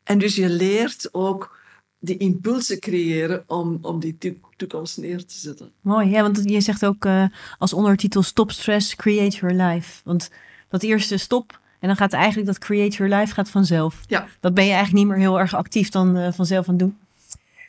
En 0.04 0.18
dus 0.18 0.36
je 0.36 0.48
leert 0.48 1.08
ook 1.14 1.57
die 1.98 2.16
impulsen 2.16 2.78
creëren 2.78 3.44
om, 3.46 3.78
om 3.82 4.00
die 4.00 4.18
to- 4.18 4.48
toekomst 4.56 4.98
neer 4.98 5.24
te 5.24 5.38
zetten. 5.38 5.72
Mooi, 5.80 6.08
ja, 6.08 6.22
want 6.22 6.40
je 6.44 6.60
zegt 6.60 6.84
ook 6.84 7.04
eh, 7.04 7.24
als 7.58 7.72
ondertitel 7.72 8.22
Stop 8.22 8.50
Stress, 8.50 8.96
Create 8.96 9.36
Your 9.36 9.54
Life. 9.54 10.00
Want 10.04 10.30
dat 10.68 10.82
eerste 10.82 11.16
stop 11.16 11.60
en 11.80 11.88
dan 11.88 11.96
gaat 11.96 12.12
eigenlijk 12.12 12.46
dat 12.46 12.58
Create 12.58 12.96
Your 12.96 13.14
Life 13.14 13.34
gaat 13.34 13.50
vanzelf. 13.50 14.00
Ja. 14.06 14.28
Dat 14.40 14.54
ben 14.54 14.64
je 14.64 14.72
eigenlijk 14.72 15.04
niet 15.04 15.14
meer 15.14 15.24
heel 15.24 15.40
erg 15.40 15.54
actief 15.54 15.88
dan 15.88 16.16
eh, 16.16 16.32
vanzelf 16.32 16.68
aan 16.68 16.74
het 16.74 16.82
doen. 16.82 16.96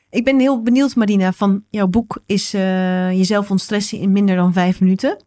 Ik 0.09 0.23
ben 0.23 0.39
heel 0.39 0.61
benieuwd, 0.61 0.95
Marina, 0.95 1.33
van 1.33 1.63
jouw 1.69 1.87
boek 1.87 2.21
is 2.25 2.53
eh, 2.53 3.11
Jezelf 3.11 3.51
ontstressen 3.51 3.99
in 3.99 4.11
minder 4.11 4.35
dan 4.35 4.53
vijf 4.53 4.79
minuten. 4.79 5.17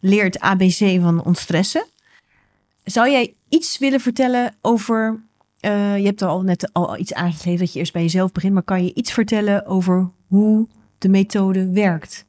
Leer 0.00 0.24
het 0.24 0.38
ABC 0.38 1.00
van 1.00 1.24
ontstressen. 1.24 1.86
Zou 2.84 3.10
jij 3.10 3.34
iets 3.48 3.78
willen 3.78 4.00
vertellen 4.00 4.54
over... 4.60 5.22
eh, 5.60 5.98
je 5.98 6.04
hebt 6.04 6.20
er 6.20 6.28
al 6.28 6.42
net 6.42 6.72
al 6.72 6.98
iets 6.98 7.14
aangegeven 7.14 7.58
dat 7.58 7.72
je 7.72 7.78
eerst 7.78 7.92
bij 7.92 8.02
jezelf 8.02 8.32
begint. 8.32 8.54
Maar 8.54 8.62
kan 8.62 8.84
je 8.84 8.94
iets 8.94 9.12
vertellen 9.12 9.66
over 9.66 10.10
hoe 10.26 10.68
de 10.98 11.08
methode 11.08 11.70
werkt? 11.70 12.26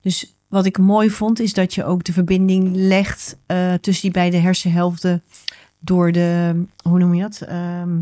Dus 0.00 0.36
wat 0.48 0.66
ik 0.66 0.78
mooi 0.78 1.10
vond, 1.10 1.40
is 1.40 1.52
dat 1.52 1.74
je 1.74 1.84
ook 1.84 2.04
de 2.04 2.12
verbinding 2.12 2.70
legt 2.74 3.38
eh, 3.46 3.74
tussen 3.74 4.02
die 4.02 4.12
beide 4.12 4.36
hersenhelften 4.36 5.22
door 5.78 6.12
de, 6.12 6.62
hoe 6.82 6.98
noem 6.98 7.14
je 7.14 7.22
dat? 7.22 7.40
Ehm, 7.40 7.98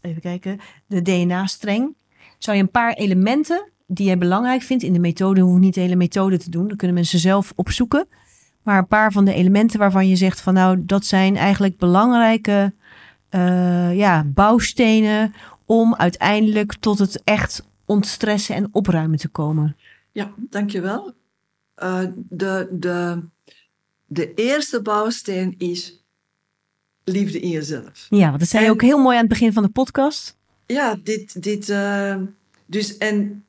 even 0.00 0.20
kijken, 0.20 0.60
de 0.86 1.02
DNA-streng. 1.02 1.94
Zou 2.38 2.56
je 2.56 2.62
een 2.62 2.70
paar 2.70 2.92
elementen 2.92 3.70
die 3.86 4.06
jij 4.06 4.18
belangrijk 4.18 4.62
vindt 4.62 4.82
in 4.82 4.92
de 4.92 4.98
methode, 4.98 5.40
hoef 5.40 5.58
niet 5.58 5.74
de 5.74 5.80
hele 5.80 5.96
methode 5.96 6.38
te 6.38 6.50
doen, 6.50 6.68
dat 6.68 6.76
kunnen 6.76 6.96
mensen 6.96 7.18
zelf 7.18 7.52
opzoeken. 7.56 8.06
Maar 8.62 8.78
een 8.78 8.86
paar 8.86 9.12
van 9.12 9.24
de 9.24 9.34
elementen 9.34 9.78
waarvan 9.78 10.08
je 10.08 10.16
zegt 10.16 10.40
van 10.40 10.54
nou, 10.54 10.82
dat 10.84 11.04
zijn 11.04 11.36
eigenlijk 11.36 11.76
belangrijke 11.76 12.74
eh, 13.32 13.96
ja, 13.96 14.24
bouwstenen 14.24 15.34
om 15.66 15.94
uiteindelijk 15.94 16.74
tot 16.74 16.98
het 16.98 17.20
echt 17.24 17.66
ontstressen 17.84 18.54
en 18.54 18.68
opruimen 18.72 19.18
te 19.18 19.28
komen. 19.28 19.76
Ja, 20.12 20.32
dankjewel. 20.36 21.12
Uh, 21.82 22.00
de, 22.14 22.68
de, 22.70 23.22
de 24.06 24.34
eerste 24.34 24.82
bouwsteen 24.82 25.54
is 25.58 26.04
liefde 27.04 27.40
in 27.40 27.48
jezelf. 27.48 28.06
Ja, 28.08 28.26
want 28.26 28.38
dat 28.38 28.48
zei 28.48 28.64
je 28.64 28.70
ook 28.70 28.82
heel 28.82 28.98
mooi 28.98 29.14
aan 29.14 29.22
het 29.22 29.32
begin 29.32 29.52
van 29.52 29.62
de 29.62 29.68
podcast. 29.68 30.36
Ja, 30.66 30.98
dit, 31.02 31.42
dit, 31.42 31.68
eh, 31.68 32.16
dus 32.66 32.98
en 32.98 33.44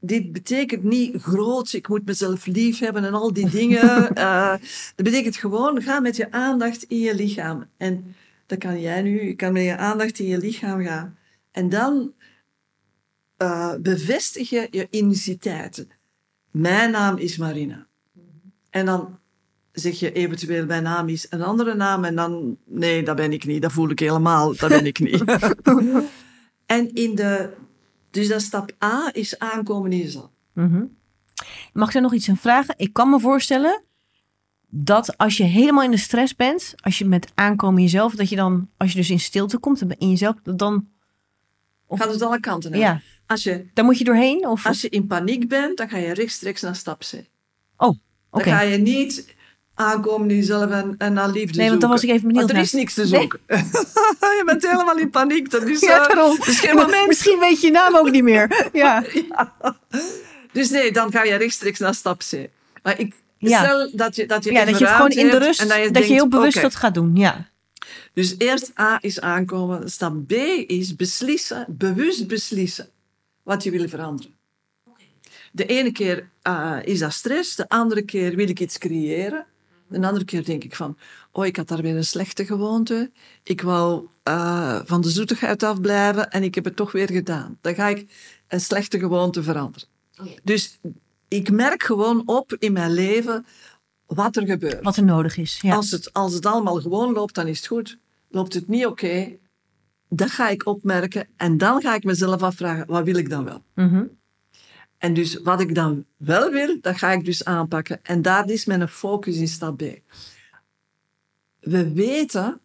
dit 0.00 0.32
betekent 0.32 0.82
niet 0.82 1.22
groots, 1.22 1.74
ik 1.74 1.88
moet 1.88 2.06
mezelf 2.06 2.46
lief 2.46 2.78
hebben 2.78 3.04
en 3.04 3.14
al 3.14 3.32
die 3.32 3.50
dingen. 3.50 4.14
Dat 4.96 5.04
betekent 5.04 5.36
gewoon, 5.36 5.82
ga 5.82 6.00
met 6.00 6.16
je 6.16 6.30
aandacht 6.30 6.82
in 6.82 6.98
je 6.98 7.14
lichaam. 7.14 7.64
En 7.76 8.14
dat 8.54 8.70
kan 8.70 8.80
jij 8.80 9.02
nu, 9.02 9.26
je 9.26 9.34
kan 9.34 9.52
met 9.52 9.62
je 9.62 9.76
aandacht 9.76 10.18
in 10.18 10.26
je 10.26 10.38
lichaam 10.38 10.84
gaan. 10.84 11.18
En 11.50 11.68
dan 11.68 12.12
eh, 13.36 13.74
bevestig 13.80 14.50
je 14.50 14.68
je 14.70 14.88
uniciteit. 14.90 15.86
Mijn 16.50 16.90
naam 16.90 17.16
is 17.16 17.36
Marina. 17.36 17.86
En 18.70 18.86
dan 18.86 19.18
zeg 19.72 19.98
je 19.98 20.12
eventueel, 20.12 20.66
mijn 20.66 20.82
naam 20.82 21.08
is 21.08 21.26
een 21.30 21.42
andere 21.42 21.74
naam. 21.74 22.04
En 22.04 22.14
dan, 22.14 22.56
nee, 22.64 23.02
dat 23.02 23.16
ben 23.16 23.32
ik 23.32 23.44
niet. 23.44 23.62
Dat 23.62 23.72
voel 23.72 23.90
ik 23.90 23.98
helemaal, 23.98 24.56
dat 24.56 24.68
ben 24.68 24.86
ik 24.86 24.98
niet. 24.98 25.24
en 26.66 26.92
in 26.92 27.14
de, 27.14 27.50
dus 28.10 28.28
dat 28.28 28.42
stap 28.42 28.70
A 28.84 29.10
is 29.12 29.38
aankomen 29.38 29.92
in 29.92 29.98
jezelf. 29.98 30.30
Mhm. 30.52 30.84
Mag 31.72 31.86
ik 31.86 31.92
daar 31.92 32.02
nog 32.02 32.14
iets 32.14 32.28
aan 32.28 32.36
vragen? 32.36 32.74
Ik 32.78 32.92
kan 32.92 33.10
me 33.10 33.20
voorstellen 33.20 33.82
dat 34.76 35.16
als 35.18 35.36
je 35.36 35.42
helemaal 35.44 35.84
in 35.84 35.90
de 35.90 35.96
stress 35.96 36.36
bent, 36.36 36.74
als 36.76 36.98
je 36.98 37.04
met 37.04 37.26
aankomen 37.34 37.76
in 37.78 37.82
jezelf, 37.84 38.14
dat 38.14 38.28
je 38.28 38.36
dan, 38.36 38.68
als 38.76 38.90
je 38.90 38.96
dus 38.96 39.10
in 39.10 39.20
stilte 39.20 39.58
komt 39.58 39.82
in 39.98 40.10
jezelf, 40.10 40.34
dat 40.42 40.58
dan, 40.58 40.88
Of- 41.86 41.98
Gaat 42.00 42.12
het 42.12 42.22
alle 42.22 42.40
kanten 42.40 42.72
uit. 42.72 42.80
ja, 42.80 43.00
Als, 43.26 43.42
je, 43.42 43.66
daar 43.74 43.84
moet 43.84 43.98
je 43.98 44.04
doorheen? 44.04 44.46
Of, 44.46 44.66
als 44.66 44.80
je 44.80 44.88
in 44.88 45.06
paniek 45.06 45.48
bent, 45.48 45.76
dan 45.78 45.88
ga 45.88 45.96
je 45.96 46.14
rechtstreeks 46.14 46.60
naar 46.60 46.76
stap 46.76 46.98
C. 47.00 47.12
oh, 47.14 47.18
Dan 47.76 47.96
oké. 48.30 48.50
ga 48.50 48.60
je 48.60 48.76
niet 48.78 49.34
aankomen 49.74 50.30
in 50.30 50.36
jezelf 50.36 50.70
en, 50.70 50.94
en 50.98 51.12
naar 51.12 51.28
liefde 51.30 51.58
Nee, 51.58 51.68
want 51.68 51.80
dan 51.80 51.90
was 51.90 52.02
ik 52.02 52.10
even 52.10 52.26
benieuwd 52.28 52.44
Want 52.44 52.56
er 52.56 52.62
is 52.64 52.72
niks 52.72 52.94
te 52.94 53.00
Nee. 53.00 53.10
zoeken. 53.20 53.40
je 54.38 54.42
bent 54.46 54.70
helemaal 54.70 54.98
in 54.98 55.10
paniek. 55.10 55.50
Dat 55.50 55.62
is, 55.62 55.80
Ja, 55.88 56.06
daarom. 56.08 56.36
geen 56.40 56.74
moment. 56.76 57.06
Misschien 57.06 57.38
weet 57.38 57.60
je 57.60 57.66
je 57.66 57.72
naam 57.72 57.96
ook 57.96 58.10
niet 58.10 58.22
meer. 58.22 58.68
Ja. 58.72 59.04
Dus 60.52 60.70
nee, 60.70 60.92
dan 60.92 61.12
ga 61.12 61.22
je 61.24 61.34
rechtstreeks 61.34 61.78
naar 61.78 61.94
stap 61.94 62.18
C. 62.30 62.48
Maar 62.82 62.98
ik 62.98 63.14
Ja. 63.48 63.64
stel 63.64 63.90
dat 63.92 64.16
je, 64.16 64.26
dat 64.26 64.44
je, 64.44 64.52
ja, 64.52 64.60
even 64.60 64.72
dat 64.72 64.80
je 64.80 64.86
het 64.86 64.94
gewoon 64.94 65.12
ruimte 65.12 65.34
in 65.34 65.40
de 65.40 65.46
rust, 65.46 65.60
en 65.60 65.68
dat 65.68 65.76
je, 65.76 65.90
denkt, 65.90 66.08
heel 66.08 66.28
bewust 66.28 66.60
dat 66.60 66.74
gaat 66.74 66.94
doen. 66.94 67.16
Ja. 67.16 67.48
Dus 68.12 68.34
eerst 68.38 68.72
A 68.80 68.98
is 69.00 69.20
aankomen. 69.20 69.90
Stap 69.90 70.26
B 70.26 70.32
is 70.66 70.96
beslissen, 70.96 71.66
bewust 71.68 72.26
beslissen 72.26 72.88
wat 73.42 73.62
je 73.62 73.70
wil 73.70 73.88
veranderen. 73.88 74.32
De 75.52 75.66
ene 75.66 75.92
keer 75.92 76.28
eh, 76.42 76.78
is 76.84 76.98
dat 76.98 77.12
stress, 77.12 77.56
de 77.56 77.68
andere 77.68 78.02
keer 78.02 78.36
wil 78.36 78.48
ik 78.48 78.60
iets 78.60 78.78
creëren. 78.78 79.46
De 79.88 80.06
andere 80.06 80.24
keer 80.24 80.44
denk 80.44 80.64
ik 80.64 80.74
van, 80.76 80.98
oh, 81.32 81.46
ik 81.46 81.56
had 81.56 81.68
daar 81.68 81.82
weer 81.82 81.96
een 81.96 82.04
slechte 82.04 82.46
gewoonte. 82.46 83.10
Ik 83.42 83.60
wou 83.60 84.06
eh, 84.22 84.80
van 84.84 85.00
de 85.00 85.10
zoetigheid 85.10 85.62
afblijven 85.62 86.30
en 86.30 86.42
ik 86.42 86.54
heb 86.54 86.64
het 86.64 86.76
toch 86.76 86.92
weer 86.92 87.10
gedaan. 87.10 87.58
Dan 87.60 87.74
ga 87.74 87.88
ik 87.88 88.06
een 88.48 88.60
slechte 88.60 88.98
gewoonte 88.98 89.42
veranderen. 89.42 89.88
Dus 90.42 90.78
ik 91.34 91.50
merk 91.50 91.82
gewoon 91.82 92.22
op 92.26 92.56
in 92.58 92.72
mijn 92.72 92.92
leven 92.92 93.46
wat 94.06 94.36
er 94.36 94.46
gebeurt. 94.46 94.82
Wat 94.82 94.96
er 94.96 95.04
nodig 95.04 95.36
is. 95.36 95.58
Ja. 95.60 95.74
Als, 95.74 95.90
het, 95.90 96.12
als 96.12 96.34
het 96.34 96.46
allemaal 96.46 96.80
gewoon 96.80 97.12
loopt, 97.12 97.34
dan 97.34 97.46
is 97.46 97.58
het 97.58 97.66
goed. 97.66 97.98
Loopt 98.28 98.54
het 98.54 98.68
niet 98.68 98.86
oké, 98.86 99.36
dat 100.08 100.30
ga 100.30 100.48
ik 100.48 100.66
opmerken. 100.66 101.28
En 101.36 101.58
dan 101.58 101.80
ga 101.80 101.94
ik 101.94 102.04
mezelf 102.04 102.42
afvragen, 102.42 102.86
wat 102.86 103.04
wil 103.04 103.16
ik 103.16 103.30
dan 103.30 103.44
wel? 103.44 103.64
Mhm. 103.74 104.04
En 104.98 105.14
dus 105.14 105.42
wat 105.42 105.60
ik 105.60 105.74
dan 105.74 106.04
wel 106.16 106.50
wil, 106.50 106.80
dat 106.80 106.96
ga 106.98 107.12
ik 107.12 107.24
dus 107.24 107.44
aanpakken. 107.44 108.00
En 108.02 108.22
daar 108.22 108.48
is 108.48 108.64
mijn 108.64 108.88
focus 108.88 109.36
in 109.36 109.48
stap 109.48 109.76
B. 109.76 109.82
We 111.60 111.92
weten 111.92 112.60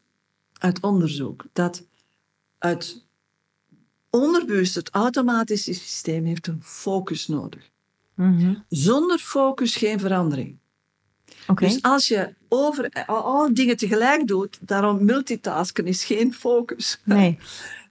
uit 0.53 0.79
onderzoek 0.79 1.45
dat 1.53 1.85
het 2.57 3.05
onderbewust, 4.09 4.75
het 4.75 4.89
automatische 4.89 5.73
systeem, 5.73 6.25
heeft 6.25 6.47
een 6.47 6.63
focus 6.63 7.27
nodig. 7.27 7.69
Mhm. 8.19 8.55
Zonder 8.69 9.19
focus 9.19 9.75
geen 9.75 9.99
verandering. 9.99 10.57
Dus 11.55 11.81
als 11.81 12.07
je 12.07 12.33
over 12.47 13.05
al, 13.05 13.23
al 13.23 13.53
dingen 13.53 13.77
tegelijk 13.77 14.27
doet, 14.27 14.57
daarom 14.61 15.05
multitasken 15.05 15.85
is 15.85 16.03
geen 16.03 16.33
focus, 16.33 16.99
Nee. 17.05 17.37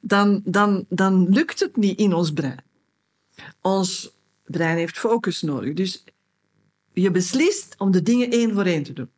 dan, 0.00 0.40
dan, 0.44 0.84
dan 0.88 1.28
lukt 1.28 1.60
het 1.60 1.76
niet 1.76 1.98
in 1.98 2.14
ons 2.14 2.32
brein. 2.32 2.64
Ons 3.60 4.10
brein 4.44 4.76
heeft 4.76 4.98
focus 4.98 5.42
nodig. 5.42 5.74
Dus 5.74 6.04
je 6.92 7.10
beslist 7.10 7.74
om 7.78 7.90
de 7.90 8.02
dingen 8.02 8.30
één 8.30 8.54
voor 8.54 8.64
één 8.64 8.82
te 8.82 8.92
doen. 8.92 9.10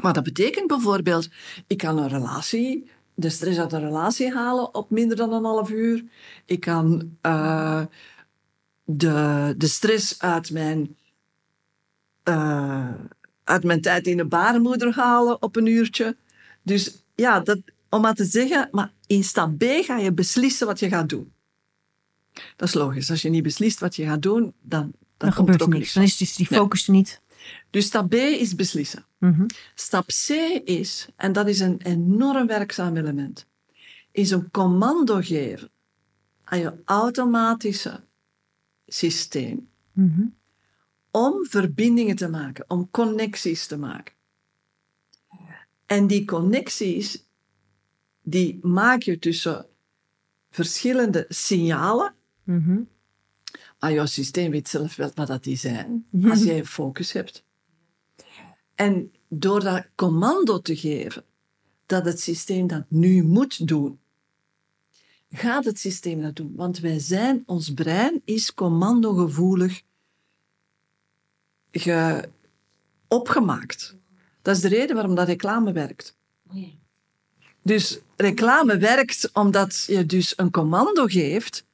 Maar 0.00 0.12
dat 0.12 0.24
betekent 0.24 0.66
bijvoorbeeld, 0.66 1.28
ik 1.66 1.78
kan 1.78 1.98
een 1.98 2.08
relatie, 2.08 2.90
de 3.14 3.28
stress 3.28 3.58
uit 3.58 3.72
een 3.72 3.80
relatie 3.80 4.32
halen 4.32 4.74
op 4.74 4.90
minder 4.90 5.16
dan 5.16 5.32
een 5.32 5.44
half 5.44 5.70
uur. 5.70 6.04
Ik 6.44 6.60
kan 6.60 7.16
eh, 7.20 7.82
de, 8.90 9.54
de 9.56 9.66
stress 9.66 10.18
uit 10.18 10.50
mijn, 10.50 10.96
eh, 12.22 12.94
uit 13.44 13.64
mijn 13.64 13.80
tijd 13.80 14.06
in 14.06 14.16
de 14.16 14.24
baarmoeder 14.24 14.94
halen 14.94 15.42
op 15.42 15.56
een 15.56 15.66
uurtje. 15.66 16.16
Dus 16.62 17.02
ja, 17.14 17.40
dat, 17.40 17.58
om 17.88 18.00
maar 18.00 18.14
te 18.14 18.24
zeggen, 18.24 18.68
maar 18.70 18.92
in 19.06 19.24
stap 19.24 19.58
B 19.58 19.64
ga 19.64 19.98
je 19.98 20.12
beslissen 20.12 20.66
wat 20.66 20.78
je 20.80 20.88
gaat 20.88 21.08
doen. 21.08 21.32
Dat 22.56 22.68
is 22.68 22.74
logisch. 22.74 23.10
Als 23.10 23.22
je 23.22 23.28
niet 23.28 23.42
beslist 23.42 23.80
wat 23.80 23.96
je 23.96 24.04
gaat 24.04 24.22
doen, 24.22 24.42
dan, 24.42 24.52
dan, 24.60 24.92
Dan 25.16 25.28
komt 25.32 25.36
gebeurt 25.36 25.60
er 25.60 25.66
ook 25.66 25.72
niks. 25.72 25.92
Dan 25.92 26.02
is 26.02 26.16
dus 26.16 26.36
die 26.36 26.46
Nee. 26.50 26.58
focus 26.58 26.86
er 26.86 26.92
niet. 26.92 27.20
Dus 27.70 27.86
stap 27.86 28.08
B 28.08 28.14
is 28.14 28.54
beslissen. 28.54 29.04
Mhm. 29.18 29.46
Stap 29.74 30.06
C 30.06 30.28
is, 30.64 31.08
en 31.16 31.32
dat 31.32 31.48
is 31.48 31.60
een 31.60 31.80
enorm 31.82 32.46
werkzaam 32.46 32.96
element, 32.96 33.46
is 34.12 34.30
een 34.30 34.50
commando 34.50 35.20
geven 35.20 35.70
aan 36.44 36.58
je 36.58 36.72
automatische 36.84 38.00
systeem 38.88 39.68
Mhm. 39.92 40.26
om 41.10 41.46
verbindingen 41.46 42.16
te 42.16 42.28
maken, 42.28 42.64
om 42.70 42.90
connecties 42.90 43.66
te 43.66 43.76
maken. 43.78 44.14
En 45.86 46.06
die 46.06 46.24
connecties, 46.24 47.26
die 48.22 48.58
maak 48.66 49.02
je 49.02 49.18
tussen 49.18 49.66
verschillende 50.50 51.24
signalen, 51.28 52.14
Mhm. 52.42 52.80
maar 53.80 53.92
jouw 53.92 54.06
systeem 54.06 54.50
weet 54.50 54.68
zelf 54.68 54.96
wel 54.96 55.10
wat 55.14 55.26
dat 55.26 55.44
die 55.44 55.56
zijn, 55.56 56.06
als 56.22 56.42
jij 56.42 56.64
focus 56.64 57.12
hebt. 57.12 57.44
En 58.74 59.12
door 59.28 59.60
dat 59.60 59.86
commando 59.94 60.60
te 60.60 60.76
geven, 60.76 61.24
dat 61.86 62.04
het 62.04 62.20
systeem 62.20 62.66
dat 62.66 62.84
nu 62.88 63.22
moet 63.22 63.66
doen, 63.68 63.98
gaat 65.30 65.64
het 65.64 65.78
systeem 65.78 66.22
dat 66.22 66.36
doen. 66.36 66.52
Want 66.56 66.78
wij 66.78 66.98
zijn, 66.98 67.42
ons 67.46 67.74
brein 67.74 68.22
is 68.24 68.54
commandogevoelig 68.54 69.82
ge, 71.72 72.28
opgemaakt. 73.08 73.96
Dat 74.42 74.56
is 74.56 74.62
de 74.62 74.68
reden 74.68 74.94
waarom 74.94 75.14
dat 75.14 75.26
reclame 75.26 75.72
werkt. 75.72 76.16
Dus 77.62 77.98
reclame 78.16 78.76
werkt 78.76 79.30
omdat 79.32 79.84
je 79.86 80.06
dus 80.06 80.32
een 80.36 80.50
commando 80.50 81.06
geeft 81.06 81.64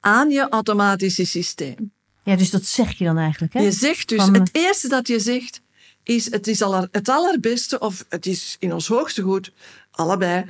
aan 0.00 0.30
je 0.30 0.48
automatische 0.48 1.24
systeem. 1.24 1.92
Ja, 2.22 2.36
dus 2.36 2.50
dat 2.50 2.64
zeg 2.64 2.98
je 2.98 3.04
dan 3.04 3.18
eigenlijk, 3.18 3.52
hè? 3.52 3.60
Je 3.60 3.72
zegt 3.72 4.08
dus, 4.08 4.24
Van, 4.24 4.34
het 4.34 4.48
eerste 4.52 4.88
dat 4.88 5.08
je 5.08 5.20
zegt, 5.20 5.60
is 6.02 6.30
het 6.30 6.46
is 6.46 6.62
aller, 6.62 6.88
het 6.90 7.08
allerbeste, 7.08 7.78
of 7.78 8.04
het 8.08 8.26
is 8.26 8.56
in 8.58 8.72
ons 8.72 8.88
hoogste 8.88 9.22
goed, 9.22 9.52
allebei, 9.90 10.44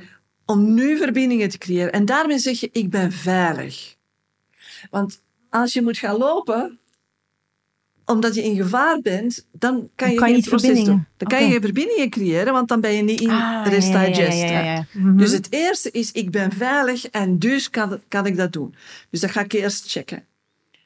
om 0.49 0.73
nu 0.73 0.97
verbindingen 0.97 1.49
te 1.49 1.57
creëren. 1.57 1.91
En 1.91 2.05
daarmee 2.05 2.39
zeg 2.39 2.59
je, 2.59 2.69
ik 2.71 2.89
ben 2.89 3.11
veilig. 3.11 3.95
Want 4.89 5.21
als 5.49 5.73
je 5.73 5.81
moet 5.81 5.97
gaan 5.97 6.17
lopen, 6.17 6.79
omdat 8.05 8.35
je 8.35 8.43
in 8.43 8.55
gevaar 8.55 8.99
bent, 9.01 9.47
dan 9.51 9.89
kan 9.95 10.11
je 10.11 10.15
kan 10.15 10.27
je 10.27 10.33
geen 10.33 10.33
niet 10.33 10.47
verbindingen. 10.49 10.85
doen. 10.85 11.05
Dan 11.17 11.27
kan 11.27 11.47
je 11.47 11.61
verbindingen 11.61 12.09
creëren, 12.09 12.53
want 12.53 12.67
dan 12.67 12.81
ben 12.81 12.91
je 12.91 13.01
niet 13.01 13.21
in 13.21 13.29
Ah, 13.29 13.65
rest 13.67 13.91
digest. 13.93 14.17
ja, 14.17 14.45
hè. 14.47 14.59
ja, 14.59 14.73
ja. 14.73 14.85
Mhm. 14.93 15.17
Dus 15.17 15.31
het 15.31 15.47
eerste 15.51 15.91
is, 15.91 16.11
ik 16.11 16.31
ben 16.31 16.51
veilig 16.51 17.05
en 17.05 17.39
dus 17.39 17.69
kan, 17.69 18.01
kan 18.07 18.25
ik 18.25 18.37
dat 18.37 18.51
doen. 18.53 18.75
Dus 19.09 19.19
dat 19.19 19.31
ga 19.31 19.41
ik 19.41 19.51
eerst 19.53 19.91
checken. 19.91 20.25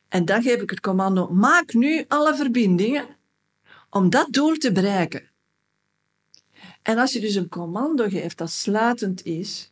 En 0.09 0.25
dan 0.25 0.41
geef 0.41 0.61
ik 0.61 0.69
het 0.69 0.79
commando, 0.79 1.29
maak 1.29 1.73
nu 1.73 2.05
alle 2.07 2.35
verbindingen 2.35 3.05
om 3.89 4.09
dat 4.09 4.27
doel 4.29 4.57
te 4.57 4.71
bereiken. 4.71 5.21
En 6.83 6.97
als 6.97 7.13
je 7.13 7.19
dus 7.19 7.35
een 7.35 7.49
commando 7.49 8.09
geeft 8.09 8.37
dat 8.37 8.51
sluitend 8.51 9.25
is 9.25 9.71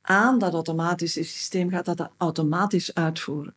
aan 0.00 0.38
dat 0.38 0.52
automatische 0.52 1.22
systeem, 1.22 1.70
gaat 1.70 1.84
dat 1.84 1.96
dat 1.96 2.10
automatisch 2.16 2.94
uitvoeren. 2.94 3.54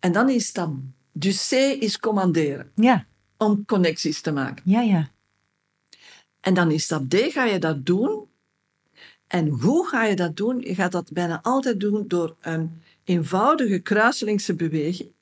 En 0.00 0.12
dan 0.12 0.28
is 0.28 0.52
dat, 0.52 0.70
dus 1.12 1.48
C 1.48 1.52
is 1.82 1.98
commanderen, 1.98 2.72
Ja, 2.74 3.06
om 3.36 3.64
connecties 3.64 4.20
te 4.20 4.32
maken. 4.32 4.62
ja, 4.70 4.80
ja. 4.80 5.10
En 6.40 6.54
dan 6.54 6.70
in 6.70 6.80
stap 6.80 7.10
D 7.10 7.14
ga 7.14 7.44
je 7.44 7.58
dat 7.58 7.86
doen. 7.86 8.26
En 9.26 9.48
hoe 9.48 9.86
ga 9.88 10.04
je 10.04 10.16
dat 10.16 10.36
doen? 10.36 10.60
Je 10.60 10.74
gaat 10.74 10.92
dat 10.92 11.12
bijna 11.12 11.42
altijd 11.42 11.80
doen 11.80 12.08
door 12.08 12.36
een 12.40 12.82
eenvoudige 13.04 13.78
kruiselingse 13.78 14.54
beweging. 14.54 15.12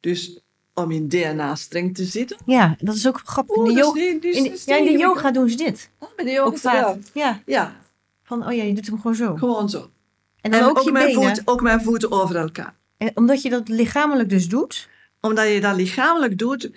Dus 0.00 0.40
om 0.74 0.90
in 0.90 1.08
DNA-streng 1.08 1.94
te 1.94 2.04
zitten. 2.04 2.36
Ja, 2.46 2.76
dat 2.78 2.94
is 2.94 3.08
ook 3.08 3.20
grappig. 3.24 3.56
Oeh, 3.56 3.68
in 3.68 3.74
de, 3.74 3.80
yoga, 3.80 3.94
die 3.94 4.18
in 4.20 4.44
ja, 4.64 4.76
in 4.76 4.98
de 4.98 5.30
doen 5.32 5.48
ze 5.48 5.56
dit. 5.56 5.90
Oh, 5.98 6.08
bij 6.16 6.24
de 6.24 6.30
yoga 6.30 6.46
Ook 6.50 6.58
vaak. 6.58 6.76
gedaan. 6.76 7.04
Ja, 7.12 7.42
Ja, 7.46 7.76
van, 8.22 8.46
oh 8.46 8.52
ja, 8.52 8.62
je 8.62 8.74
doet 8.74 8.86
hem 8.86 8.96
gewoon 9.00 9.14
zo. 9.16 9.36
gewoon 9.36 9.68
zo. 9.70 9.90
En 10.40 10.50
dan 10.50 10.60
En 10.60 10.66
ook, 10.66 10.78
ook, 10.78 10.84
je 10.84 10.92
mijn 10.92 11.06
benen. 11.14 11.36
voet, 11.36 11.42
ook 11.44 11.62
mijn 11.62 11.80
voeten 11.82 12.10
over 12.10 12.36
elkaar. 12.36 12.74
En 12.96 13.10
omdat 13.14 13.42
je 13.42 13.50
dat 13.50 13.68
lichamelijk 13.68 14.28
dus 14.28 14.48
doet. 14.48 14.88
Omdat 15.20 15.48
je 15.52 15.60
dat 15.60 15.76
lichamelijk 15.76 16.38
doet, 16.38 16.70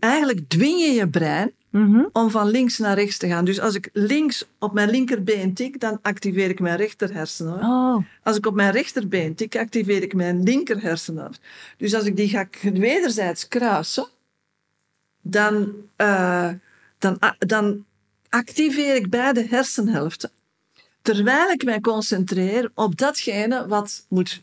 eigenlijk 0.00 0.48
dwing 0.48 0.80
je 0.80 0.90
je 0.92 1.08
brein 1.08 1.52
Mhm. 1.72 2.04
om 2.12 2.30
van 2.30 2.48
links 2.48 2.78
naar 2.78 2.94
rechts 2.94 3.16
te 3.18 3.26
gaan. 3.28 3.44
Dus 3.44 3.60
als 3.60 3.74
ik 3.74 3.88
links 3.92 4.44
op 4.58 4.72
mijn 4.72 4.90
linkerbeen 4.90 5.54
tik, 5.54 5.80
dan 5.80 5.98
activeer 6.02 6.48
ik 6.48 6.60
mijn 6.60 6.76
rechter 6.76 7.14
hersenen. 7.14 7.54
Oh, 7.60 8.04
Als 8.22 8.36
ik 8.36 8.46
op 8.46 8.54
mijn 8.54 8.72
rechterbeen 8.72 9.34
tik, 9.34 9.56
activeer 9.56 10.02
ik 10.02 10.14
mijn 10.14 10.42
linker 10.42 10.82
hersenhelft. 10.82 11.40
Dus 11.76 11.94
als 11.94 12.04
ik 12.04 12.16
die 12.16 12.28
ga 12.28 12.46
wederzijds 12.72 13.48
kruisen, 13.48 14.06
dan, 15.22 15.72
eh, 15.96 16.48
dan, 16.98 17.18
dan 17.38 17.84
activeer 18.28 18.94
ik 18.94 19.10
beide 19.10 19.46
hersenhelften. 19.48 20.30
Terwijl 21.02 21.50
ik 21.50 21.64
mij 21.64 21.80
concentreer 21.80 22.70
op 22.74 22.96
datgene 22.98 23.66
wat 23.66 24.06
moet 24.08 24.42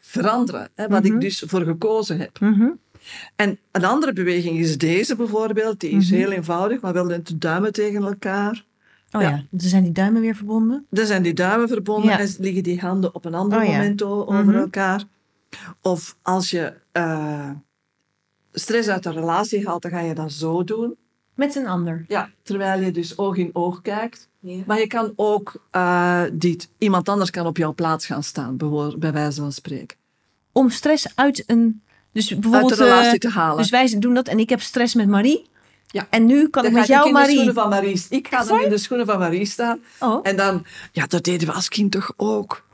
veranderen. 0.00 0.68
Hè, 0.74 0.88
wat 0.88 1.02
Mhm. 1.02 1.14
ik 1.14 1.20
dus 1.20 1.42
voor 1.46 1.62
gekozen 1.64 2.18
heb. 2.18 2.40
mhm. 2.40 2.68
En 3.36 3.58
een 3.72 3.84
andere 3.84 4.12
beweging 4.12 4.58
is 4.58 4.78
deze 4.78 5.16
bijvoorbeeld. 5.16 5.80
Die 5.80 5.90
is 5.90 6.10
Mhm. 6.10 6.18
heel 6.20 6.30
eenvoudig, 6.30 6.80
maar 6.80 6.92
wel 6.92 7.04
met 7.04 7.26
de 7.26 7.38
duimen 7.38 7.72
tegen 7.72 8.02
elkaar. 8.04 8.64
oh 9.12 9.22
ja. 9.22 9.28
Ja. 9.28 9.44
Dan 9.50 9.68
zijn 9.68 9.82
die 9.82 9.92
duimen 9.92 10.20
weer 10.20 10.34
verbonden. 10.34 10.86
Dan 10.90 11.06
zijn 11.06 11.22
die 11.22 11.34
duimen 11.34 11.68
verbonden 11.68 12.10
Ja. 12.10 12.18
en 12.18 12.28
liggen 12.38 12.62
die 12.62 12.80
handen 12.80 13.14
op 13.14 13.24
een 13.24 13.34
ander 13.34 13.60
Oh 13.62 13.66
moment 13.68 14.02
o- 14.02 14.20
over 14.26 14.44
Mhm. 14.44 14.54
elkaar. 14.56 15.04
Of 15.82 16.16
als 16.22 16.50
je 16.50 16.72
eh, 16.92 17.50
stress 18.52 18.88
uit 18.88 19.04
een 19.06 19.12
relatie 19.12 19.66
haalt, 19.66 19.82
dan 19.82 19.90
ga 19.90 20.00
je 20.00 20.14
dat 20.14 20.32
zo 20.32 20.64
doen. 20.64 20.96
Met 21.34 21.54
een 21.54 21.66
ander. 21.66 22.04
Ja, 22.08 22.30
terwijl 22.42 22.80
je 22.82 22.90
dus 22.90 23.18
oog 23.18 23.36
in 23.36 23.50
oog 23.52 23.82
kijkt. 23.82 24.28
Maar 24.66 24.78
je 24.78 24.86
kan 24.86 25.12
ook, 25.16 25.62
eh, 25.70 26.22
dit, 26.32 26.68
iemand 26.78 27.08
anders 27.08 27.30
kan 27.30 27.46
op 27.46 27.56
jouw 27.56 27.74
plaats 27.74 28.06
gaan 28.06 28.22
staan, 28.22 28.56
bij 28.98 29.12
wijze 29.12 29.40
van 29.40 29.52
spreken. 29.52 29.96
Om 30.52 30.70
stress 30.70 31.06
uit 31.14 31.44
een... 31.46 31.82
Dus 32.16 32.32
Uit 32.32 32.40
bijvoorbeeld... 32.40 32.76
de 32.78 32.84
relatie 32.84 33.12
eh, 33.12 33.18
te 33.18 33.28
halen. 33.28 33.56
dus 33.56 33.70
wij 33.70 33.94
doen 33.98 34.14
dat 34.14 34.28
en 34.28 34.38
ik 34.38 34.48
heb 34.48 34.60
stress 34.60 34.94
met 34.94 35.08
Marie. 35.08 35.46
Ja. 35.86 36.06
En 36.10 36.26
nu 36.26 36.48
kan 36.48 36.62
dan 36.62 36.70
ik 36.72 36.78
met 36.78 36.82
ik 36.82 36.88
jou, 36.94 37.06
in 37.06 37.12
de 37.12 37.18
Marie. 37.18 37.34
schoenen 37.34 37.54
van 37.54 37.68
Marie. 37.68 38.06
Ik 38.08 38.28
ga 38.28 38.44
dan 38.44 38.62
in 38.62 38.68
de 38.70 38.78
schoenen 38.78 39.06
van 39.06 39.18
Marie 39.18 39.44
staan. 39.46 39.78
Oh. 39.98 40.20
En 40.22 40.36
dan, 40.36 40.64
ja, 40.92 41.06
dat 41.06 41.24
deden 41.24 41.48
we 41.48 41.54
als 41.54 41.68
kind 41.68 41.92
toch 41.92 42.12
ook. 42.16 42.66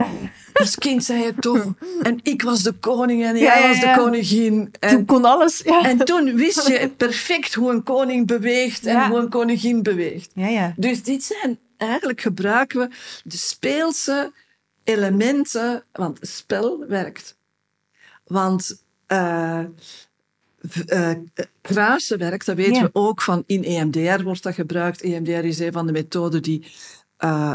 Als 0.53 0.75
kind 0.75 1.03
zei 1.03 1.23
je 1.23 1.33
toch. 1.39 1.65
En 2.01 2.19
ik 2.23 2.41
was 2.41 2.63
de 2.63 2.71
koning 2.71 3.23
en 3.25 3.37
jij 3.37 3.41
Ja, 3.43 3.57
ja, 3.57 3.67
was 3.67 3.79
de 3.79 3.93
koningin. 3.97 4.71
Toen 4.79 4.89
En, 4.89 5.05
kon 5.05 5.25
alles. 5.25 5.61
Ja. 5.65 5.83
en 5.83 5.97
toen 5.97 6.35
wist 6.35 6.67
je 6.67 6.91
perfect 6.97 7.53
hoe 7.53 7.71
een 7.71 7.83
koning 7.83 8.27
beweegt 8.27 8.85
en 8.85 9.07
hoe 9.07 9.17
een 9.19 9.29
koningin 9.29 9.83
beweegt. 9.83 10.31
ja, 10.33 10.47
ja. 10.47 10.73
Dus 10.77 11.03
dit 11.03 11.23
zijn, 11.23 11.59
eigenlijk 11.77 12.21
gebruiken 12.21 12.79
we 12.79 12.89
de 13.23 13.37
speelse 13.37 14.31
elementen, 14.83 15.83
want 15.91 16.17
spel 16.21 16.85
werkt. 16.87 17.37
Want 18.25 18.82
werkt, 22.17 22.45
dat 22.45 22.55
weten 22.55 22.73
Ja. 22.73 22.81
we 22.83 22.89
ook 22.93 23.21
van 23.21 23.43
in 23.45 23.63
EMDR 23.63 24.23
wordt 24.23 24.43
dat 24.43 24.53
gebruikt. 24.53 25.01
EMDR 25.01 25.31
is 25.31 25.59
een 25.59 25.71
van 25.71 25.85
de 25.85 25.91
methoden 25.91 26.41
die 26.41 26.65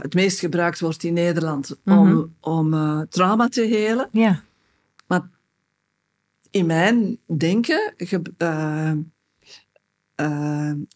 het 0.03 0.15
meest 0.15 0.39
gebruikt 0.39 0.81
wordt 0.81 1.03
in 1.05 1.13
Nederland 1.13 1.77
Mhm. 1.85 1.99
om, 1.99 2.35
om 2.41 2.75
eh, 2.75 3.01
trauma 3.01 3.49
te 3.49 3.61
helen. 3.63 4.09
Ja. 4.13 4.43
Maar 5.07 5.29
in 6.51 6.67
mijn 6.67 7.19
denken 7.39 7.95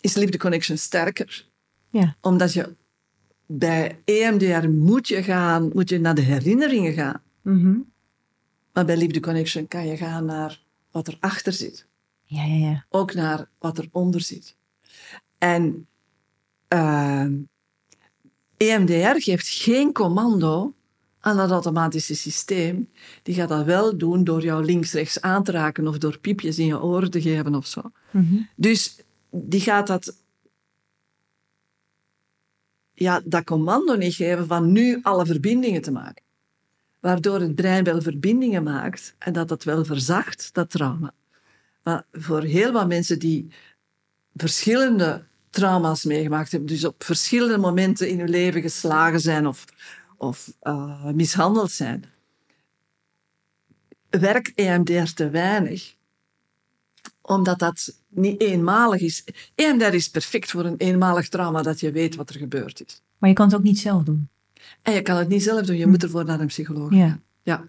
is 0.01 0.15
Liefde 0.15 0.39
Connection 0.39 0.77
sterker. 0.77 1.47
Ja. 1.91 2.17
Omdat 2.21 2.53
je 2.53 2.75
bij 3.47 3.99
EMDR 4.05 4.69
moet 4.69 5.09
je, 5.09 5.23
gaan, 5.23 5.71
moet 5.73 5.89
je 5.89 6.01
naar 6.01 6.15
de 6.15 6.21
herinneringen 6.21 6.93
gaan. 6.93 7.23
Mhm. 7.43 7.77
Maar 8.73 8.85
bij 8.85 8.97
Liefde 8.97 9.21
Connection 9.21 9.69
kan 9.69 9.87
je 9.87 9.97
gaan 9.97 10.25
naar 10.25 10.63
wat 10.91 11.07
er 11.09 11.17
achter 11.21 11.53
zit. 11.53 11.87
Ja, 12.25 12.45
ja, 12.45 12.69
ja. 12.69 12.85
Ook 12.89 13.15
naar 13.15 13.49
wat 13.59 13.79
er 13.79 13.89
onder 13.93 14.21
zit. 14.21 14.57
En 15.39 15.87
EMDR 18.57 19.21
geeft 19.21 19.49
geen 19.49 19.93
commando 19.93 20.75
aan 21.21 21.37
dat 21.37 21.51
automatische 21.51 22.15
systeem. 22.15 22.91
Die 23.23 23.35
gaat 23.35 23.49
dat 23.49 23.65
wel 23.65 23.99
doen 23.99 24.25
door 24.25 24.43
jou 24.43 24.65
links-rechts 24.65 25.21
aan 25.21 25.45
te 25.45 25.53
raken 25.53 25.89
of 25.89 25.99
door 25.99 26.19
piepjes 26.19 26.59
in 26.59 26.67
je 26.67 26.83
oren 26.83 27.11
te 27.11 27.21
geven 27.21 27.55
of 27.55 27.67
zo. 27.67 27.83
Mhm. 28.11 28.37
Dus 28.57 29.03
die 29.31 29.61
gaat 29.61 29.87
dat, 29.87 30.17
ja, 32.93 33.21
dat 33.25 33.45
commando 33.45 33.97
niet 33.97 34.15
geven 34.15 34.47
van 34.47 34.73
nu 34.73 34.99
alle 35.03 35.27
verbindingen 35.27 35.83
te 35.83 35.91
maken. 35.93 36.25
Waardoor 37.03 37.41
het 37.41 37.55
brein 37.55 37.85
wel 37.85 38.03
verbindingen 38.03 38.63
maakt 38.63 39.15
en 39.19 39.33
dat 39.33 39.49
dat 39.49 39.65
wel 39.65 39.85
verzacht, 39.85 40.55
dat 40.55 40.71
trauma. 40.71 41.15
Maar 41.83 42.05
voor 42.13 42.43
heel 42.43 42.73
wat 42.73 42.89
mensen 42.89 43.19
die 43.19 43.53
verschillende 44.35 45.25
trauma's 45.51 46.05
meegemaakt 46.05 46.51
hebben, 46.51 46.69
dus 46.69 46.85
op 46.85 47.05
verschillende 47.05 47.59
momenten 47.59 48.09
in 48.09 48.17
je 48.17 48.29
leven 48.29 48.63
geslagen 48.63 49.21
zijn 49.21 49.47
of, 49.47 49.65
of 50.17 50.53
uh, 50.63 51.05
mishandeld 51.05 51.71
zijn, 51.71 52.05
werkt 54.11 54.53
EMDR 54.55 55.13
te 55.15 55.31
weinig. 55.31 55.95
Omdat 57.21 57.59
dat 57.59 57.95
niet 58.09 58.41
eenmalig 58.41 59.01
is. 59.01 59.25
EMDR 59.55 59.95
is 59.95 60.09
perfect 60.09 60.51
voor 60.51 60.65
een 60.65 60.77
eenmalig 60.77 61.29
trauma 61.29 61.63
dat 61.63 61.81
je 61.81 61.93
weet 61.93 62.17
wat 62.17 62.31
er 62.31 62.37
gebeurd 62.39 62.83
is. 62.87 63.03
Maar 63.19 63.29
je 63.29 63.37
kan 63.37 63.47
het 63.47 63.55
ook 63.55 63.63
niet 63.63 63.79
zelf 63.79 64.03
doen. 64.03 64.29
En 64.83 64.93
je 64.93 65.03
kan 65.03 65.17
het 65.17 65.29
niet 65.29 65.43
zelf 65.43 65.67
doen, 65.67 65.77
je 65.77 65.87
moet 65.87 66.03
ervoor 66.03 66.25
naar 66.25 66.41
een 66.41 66.47
psycholoog 66.47 66.95
Ja. 66.95 67.19
Ja. 67.43 67.69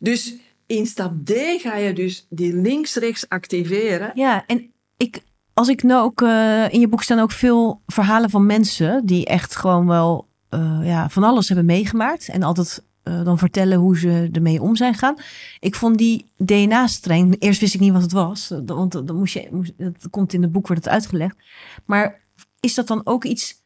Dus 0.00 0.34
in 0.66 0.86
stap 0.86 1.24
D 1.24 1.32
ga 1.58 1.76
je 1.76 1.92
dus 1.92 2.26
die 2.28 2.54
links-rechts 2.54 3.28
activeren. 3.28 4.10
Ja, 4.14 4.46
en 4.46 4.70
ik, 4.96 5.22
als 5.54 5.68
ik 5.68 5.82
nou 5.82 6.04
ook, 6.04 6.22
eh, 6.22 6.72
in 6.72 6.80
je 6.80 6.88
boek 6.88 7.02
staan 7.02 7.18
ook 7.18 7.32
veel 7.32 7.80
verhalen 7.86 8.30
van 8.30 8.46
mensen 8.46 9.06
die 9.06 9.26
echt 9.26 9.56
gewoon 9.56 9.86
wel 9.86 10.28
eh, 10.48 10.80
ja, 10.82 11.08
van 11.08 11.22
alles 11.22 11.46
hebben 11.46 11.66
meegemaakt. 11.66 12.28
En 12.28 12.42
altijd 12.42 12.84
eh, 13.02 13.24
dan 13.24 13.38
vertellen 13.38 13.78
hoe 13.78 13.98
ze 13.98 14.28
ermee 14.32 14.62
om 14.62 14.76
zijn 14.76 14.94
gaan. 14.94 15.14
Ik 15.60 15.74
vond 15.74 15.98
die 15.98 16.30
DNA-streng, 16.36 17.36
eerst 17.38 17.60
wist 17.60 17.74
ik 17.74 17.80
niet 17.80 17.92
wat 17.92 18.02
het 18.02 18.12
was. 18.12 18.52
Want 18.66 18.92
dan 18.92 19.16
moest 19.16 19.34
je, 19.34 19.48
moest, 19.50 19.72
dat 19.76 20.10
komt 20.10 20.32
in 20.32 20.42
het 20.42 20.52
boek, 20.52 20.66
wordt 20.66 20.84
het 20.84 20.92
uitgelegd. 20.92 21.36
Maar 21.84 22.20
is 22.60 22.74
dat 22.74 22.86
dan 22.86 23.00
ook 23.04 23.24
iets... 23.24 23.59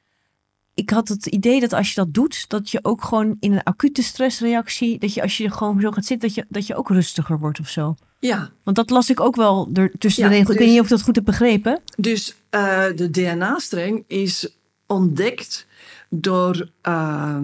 Ik 0.75 0.91
had 0.91 1.09
het 1.09 1.27
idee 1.27 1.61
dat 1.61 1.73
als 1.73 1.89
je 1.89 1.95
dat 1.95 2.15
doet, 2.15 2.49
dat 2.49 2.71
je 2.71 2.79
ook 2.83 3.05
gewoon 3.05 3.37
in 3.41 3.53
een 3.53 3.63
acute 3.63 4.03
stressreactie, 4.03 4.99
dat 4.99 5.15
je 5.15 5.23
als 5.23 5.37
je 5.37 5.45
er 5.45 5.51
gewoon 5.53 5.81
zo 5.81 5.91
gaat 5.91 6.05
zitten, 6.05 6.29
dat 6.29 6.37
je, 6.37 6.45
dat 6.49 6.67
je 6.67 6.75
ook 6.77 6.89
rustiger 6.89 7.39
wordt 7.39 7.61
of 7.61 7.69
zo. 7.69 7.95
Ja, 8.21 8.51
Want 8.63 8.77
dat 8.77 8.91
las 8.91 9.11
ik 9.11 9.21
ook 9.21 9.37
wel 9.37 9.69
er 9.75 9.91
tussen 9.99 10.23
Ja, 10.23 10.29
de 10.29 10.35
regels. 10.35 10.53
Ik 10.53 10.57
dus- 10.59 10.67
weet 10.67 10.75
niet 10.75 10.85
of 10.85 10.91
ik 10.91 10.97
dat 10.97 11.03
goed 11.03 11.15
heb 11.17 11.25
begrepen. 11.25 11.81
dus 11.97 12.37
eh, 12.51 12.85
de 12.95 13.11
DNA-streng 13.11 14.05
is 14.07 14.57
ontdekt 14.87 15.67
door, 16.11 16.71
eh, 16.81 17.39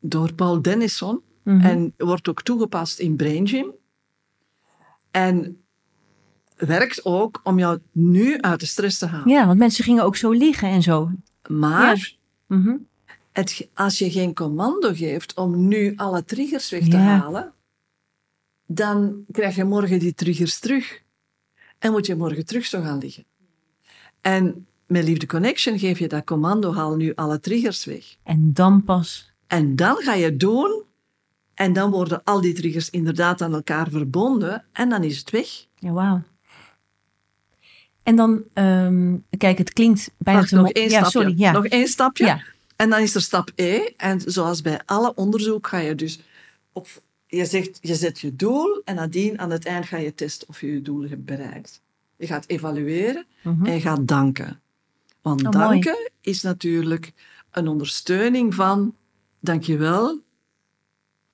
door 0.00 0.34
Paul 0.34 0.62
Dennison 0.62 1.20
Mhm. 1.42 1.66
en 1.66 1.94
wordt 1.96 2.28
ook 2.28 2.42
toegepast 2.42 2.98
in 2.98 3.16
Brain 3.16 3.48
Gym. 3.48 3.70
En 5.10 5.60
werkt 6.56 7.04
ook 7.04 7.40
om 7.44 7.58
jou 7.58 7.78
nu 7.92 8.40
uit 8.40 8.60
de 8.60 8.66
stress 8.66 8.98
te 8.98 9.06
halen. 9.06 9.28
Ja, 9.28 9.46
want 9.46 9.58
mensen 9.58 9.84
gingen 9.84 10.04
ook 10.04 10.16
zo 10.16 10.30
liggen 10.30 10.68
en 10.68 10.82
zo. 10.82 11.10
Maar 11.48 12.14
Mhm. 12.54 12.76
het, 13.32 13.68
als 13.74 13.98
je 13.98 14.10
geen 14.10 14.34
commando 14.34 14.94
geeft 14.94 15.34
om 15.36 15.68
nu 15.68 15.92
alle 15.96 16.24
triggers 16.24 16.70
weg 16.70 16.82
te 16.84 16.96
Ja. 16.96 17.18
halen, 17.18 17.52
dan 18.66 19.24
krijg 19.32 19.56
je 19.56 19.64
morgen 19.64 19.98
die 19.98 20.14
triggers 20.14 20.58
terug. 20.58 21.02
En 21.78 21.90
moet 21.92 22.06
je 22.06 22.14
morgen 22.14 22.46
terug 22.46 22.64
zo 22.64 22.80
gaan 22.80 22.98
liggen. 22.98 23.24
En 24.20 24.66
met 24.86 25.04
Liefde 25.04 25.26
Connection 25.26 25.78
geef 25.78 25.98
je 25.98 26.08
dat 26.08 26.24
commando, 26.24 26.72
haal 26.72 26.96
nu 26.96 27.14
alle 27.14 27.40
triggers 27.40 27.84
weg. 27.84 28.16
En 28.22 28.52
dan 28.52 28.84
pas. 28.84 29.32
En 29.46 29.76
dan 29.76 29.96
ga 29.96 30.14
je 30.14 30.36
doen, 30.36 30.82
en 31.54 31.72
dan 31.72 31.90
worden 31.90 32.24
al 32.24 32.40
die 32.40 32.52
triggers 32.54 32.90
inderdaad 32.90 33.42
aan 33.42 33.54
elkaar 33.54 33.88
verbonden, 33.90 34.64
en 34.72 34.88
dan 34.88 35.04
is 35.04 35.18
het 35.18 35.30
weg. 35.30 35.66
Ja, 35.78 35.92
wauw. 35.92 36.22
En 38.04 38.16
dan, 38.16 38.42
ehm, 38.52 39.16
kijk, 39.38 39.58
het 39.58 39.72
klinkt 39.72 40.10
bijna 40.18 40.38
Wacht, 40.40 40.50
te 40.52 40.56
nog 40.56 40.70
één 40.70 40.90
ja, 40.90 40.98
stapje. 40.98 41.10
sorry. 41.10 41.34
Ja. 41.38 41.52
Nog 41.52 41.66
één 41.66 41.88
stapje. 41.88 42.24
Ja. 42.24 42.42
En 42.76 42.90
dan 42.90 43.00
is 43.00 43.14
er 43.14 43.20
stap 43.22 43.50
E. 43.54 43.78
En 43.96 44.20
zoals 44.26 44.62
bij 44.62 44.80
alle 44.84 45.14
onderzoek 45.14 45.66
ga 45.66 45.78
je 45.78 45.94
dus 45.94 46.20
op... 46.72 47.02
Je, 47.26 47.44
zegt, 47.46 47.78
je 47.80 47.94
zet 47.94 48.20
je 48.20 48.36
doel 48.36 48.82
en 48.84 48.94
nadien 48.94 49.38
aan 49.38 49.50
het 49.50 49.66
eind 49.66 49.86
ga 49.86 49.96
je 49.96 50.14
testen 50.14 50.48
of 50.48 50.60
je 50.60 50.66
je 50.72 50.82
doel 50.82 51.08
hebt 51.08 51.24
bereikt. 51.24 51.82
Je 52.16 52.26
gaat 52.26 52.46
evalueren 52.48 53.26
Mhm. 53.42 53.66
en 53.66 53.72
je 53.74 53.80
gaat 53.80 54.08
danken. 54.08 54.60
Want 55.22 55.44
Oh, 55.46 55.50
mooi. 55.50 55.64
danken 55.68 56.10
is 56.20 56.42
natuurlijk 56.42 57.12
een 57.50 57.68
ondersteuning 57.68 58.54
van... 58.54 58.94
Dankjewel. 59.40 60.20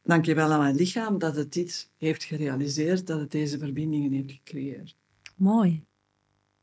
Dankjewel 0.04 0.50
aan 0.52 0.58
mijn 0.58 0.74
lichaam 0.74 1.18
dat 1.18 1.36
het 1.36 1.52
dit 1.52 1.88
heeft 1.98 2.24
gerealiseerd, 2.24 3.06
dat 3.06 3.20
het 3.20 3.30
deze 3.30 3.58
verbindingen 3.58 4.12
heeft 4.12 4.30
gecreëerd. 4.32 4.96
Mooi. 5.36 5.84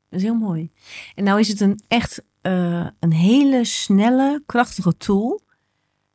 Dat 0.10 0.20
is 0.20 0.26
heel 0.26 0.36
mooi. 0.36 0.70
En 1.16 1.24
nou 1.24 1.40
is 1.40 1.48
het 1.48 1.60
een 1.60 1.80
echt 1.88 2.22
eh, 2.42 2.88
een 3.00 3.14
hele 3.14 3.66
snelle, 3.66 4.44
krachtige 4.46 4.98
tool. 4.98 5.42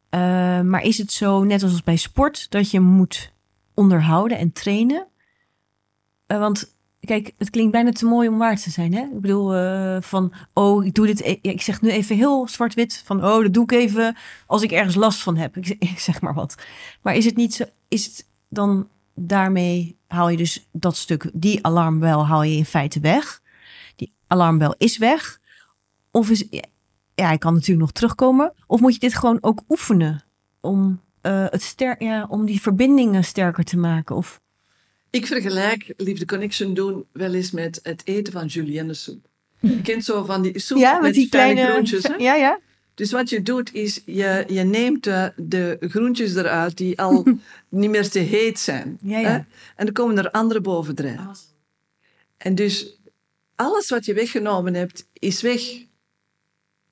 Eh, 0.09 0.21
maar 0.61 0.83
is 0.83 0.99
het 0.99 1.13
zo, 1.13 1.45
net 1.45 1.63
als 1.63 1.83
bij 1.83 1.97
sport, 1.97 2.51
dat 2.51 2.71
je 2.71 2.81
moet 2.81 3.33
onderhouden 3.75 4.39
en 4.39 4.53
trainen? 4.53 5.07
Eh, 6.27 6.39
want 6.39 6.77
kijk, 7.01 7.33
het 7.39 7.51
klinkt 7.51 7.73
bijna 7.73 7.91
te 7.91 8.05
mooi 8.05 8.29
om 8.29 8.39
waar 8.39 8.57
te 8.57 8.71
zijn. 8.71 8.95
Hè? 8.95 9.03
Ik 9.03 9.21
bedoel, 9.21 9.49
van, 10.01 10.33
oh, 10.53 10.85
ik 10.85 10.95
doe 10.95 11.07
dit. 11.07 11.21
e- 11.21 11.39
ik 11.43 11.63
zeg 11.63 11.81
nu 11.81 11.91
even 11.91 12.17
heel 12.17 12.49
zwart-wit. 12.49 13.03
Van, 13.05 13.25
oh, 13.25 13.43
dat 13.43 13.55
doe 13.55 13.63
ik 13.63 13.73
even 13.73 14.17
als 14.47 14.63
ik 14.63 14.73
ergens 14.73 14.95
last 14.95 15.23
van 15.23 15.37
heb. 15.37 15.57
Ik 15.57 15.99
zeg 15.99 16.21
maar 16.23 16.35
wat. 16.35 16.55
Maar 17.03 17.15
is 17.15 17.25
het 17.25 17.37
niet 17.37 17.55
zo, 17.55 17.65
is 17.89 18.05
het 18.05 18.27
dan 18.49 18.89
daarmee 19.15 19.97
haal 20.07 20.29
je 20.29 20.37
dus 20.37 20.69
dat 20.73 20.97
stuk, 20.97 21.31
die 21.33 21.67
alarmbel 21.67 22.27
haal 22.27 22.43
je 22.43 22.57
in 22.57 22.65
feite 22.65 23.01
weg. 23.01 23.42
Alarmbel 24.33 24.75
is 24.79 24.99
weg. 24.99 25.41
Of 26.11 26.31
is, 26.31 26.47
ja, 26.51 27.27
hij 27.27 27.39
kan 27.39 27.53
natuurlijk 27.53 27.81
nog 27.81 27.93
terugkomen. 27.93 28.53
Of 28.67 28.81
moet 28.81 28.95
je 28.95 29.01
dit 29.01 29.15
gewoon 29.15 29.39
ook 29.41 29.63
oefenen 29.69 30.25
om, 30.61 31.01
eh, 31.21 31.47
het 31.49 31.63
ster 31.63 32.03
ja, 32.03 32.27
om 32.29 32.47
die 32.47 32.61
verbindingen 32.61 33.25
sterker 33.25 33.65
te 33.65 33.77
maken? 33.77 34.17
Of, 34.17 34.41
Ik 35.11 35.27
vergelijk 35.27 35.95
Liefde 35.97 36.25
Connection 36.25 36.75
doen 36.75 37.05
wel 37.13 37.35
eens 37.35 37.51
met 37.51 37.81
het 37.83 38.03
eten 38.05 38.33
van 38.33 38.47
julienne 38.47 38.95
soep. 38.95 39.29
Je 39.61 39.81
kent 39.83 40.05
zo 40.05 40.25
van 40.25 40.43
die 40.43 40.59
soep 40.59 40.79
ja, 40.79 41.01
met 41.01 41.15
die 41.15 41.29
fijne 41.29 41.53
kleine 41.53 41.73
groentjes. 41.73 42.03
Hè? 42.03 42.15
Ja, 42.15 42.35
ja. 42.35 42.61
Dus 42.95 43.13
wat 43.13 43.31
je 43.31 43.43
doet 43.43 43.75
is, 43.75 44.03
je, 44.07 44.45
je 44.49 44.63
neemt 44.63 45.05
de, 45.05 45.33
de 45.37 45.77
groentjes 45.81 46.35
eruit 46.35 46.77
die 46.77 47.01
al 47.01 47.27
niet 47.69 47.91
meer 47.91 48.09
te 48.09 48.19
heet 48.19 48.59
zijn. 48.59 48.99
Ja, 49.03 49.19
ja. 49.19 49.29
Hè? 49.29 49.35
En 49.77 49.85
dan 49.85 49.93
komen 49.93 50.19
er 50.19 50.31
andere 50.31 50.61
bovendrijven. 50.61 51.35
En 52.37 52.55
dus 52.55 53.01
alles 53.63 53.89
wat 53.89 54.05
je 54.05 54.15
weggenomen 54.15 54.75
hebt, 54.75 55.09
is 55.13 55.43
weg. 55.43 55.63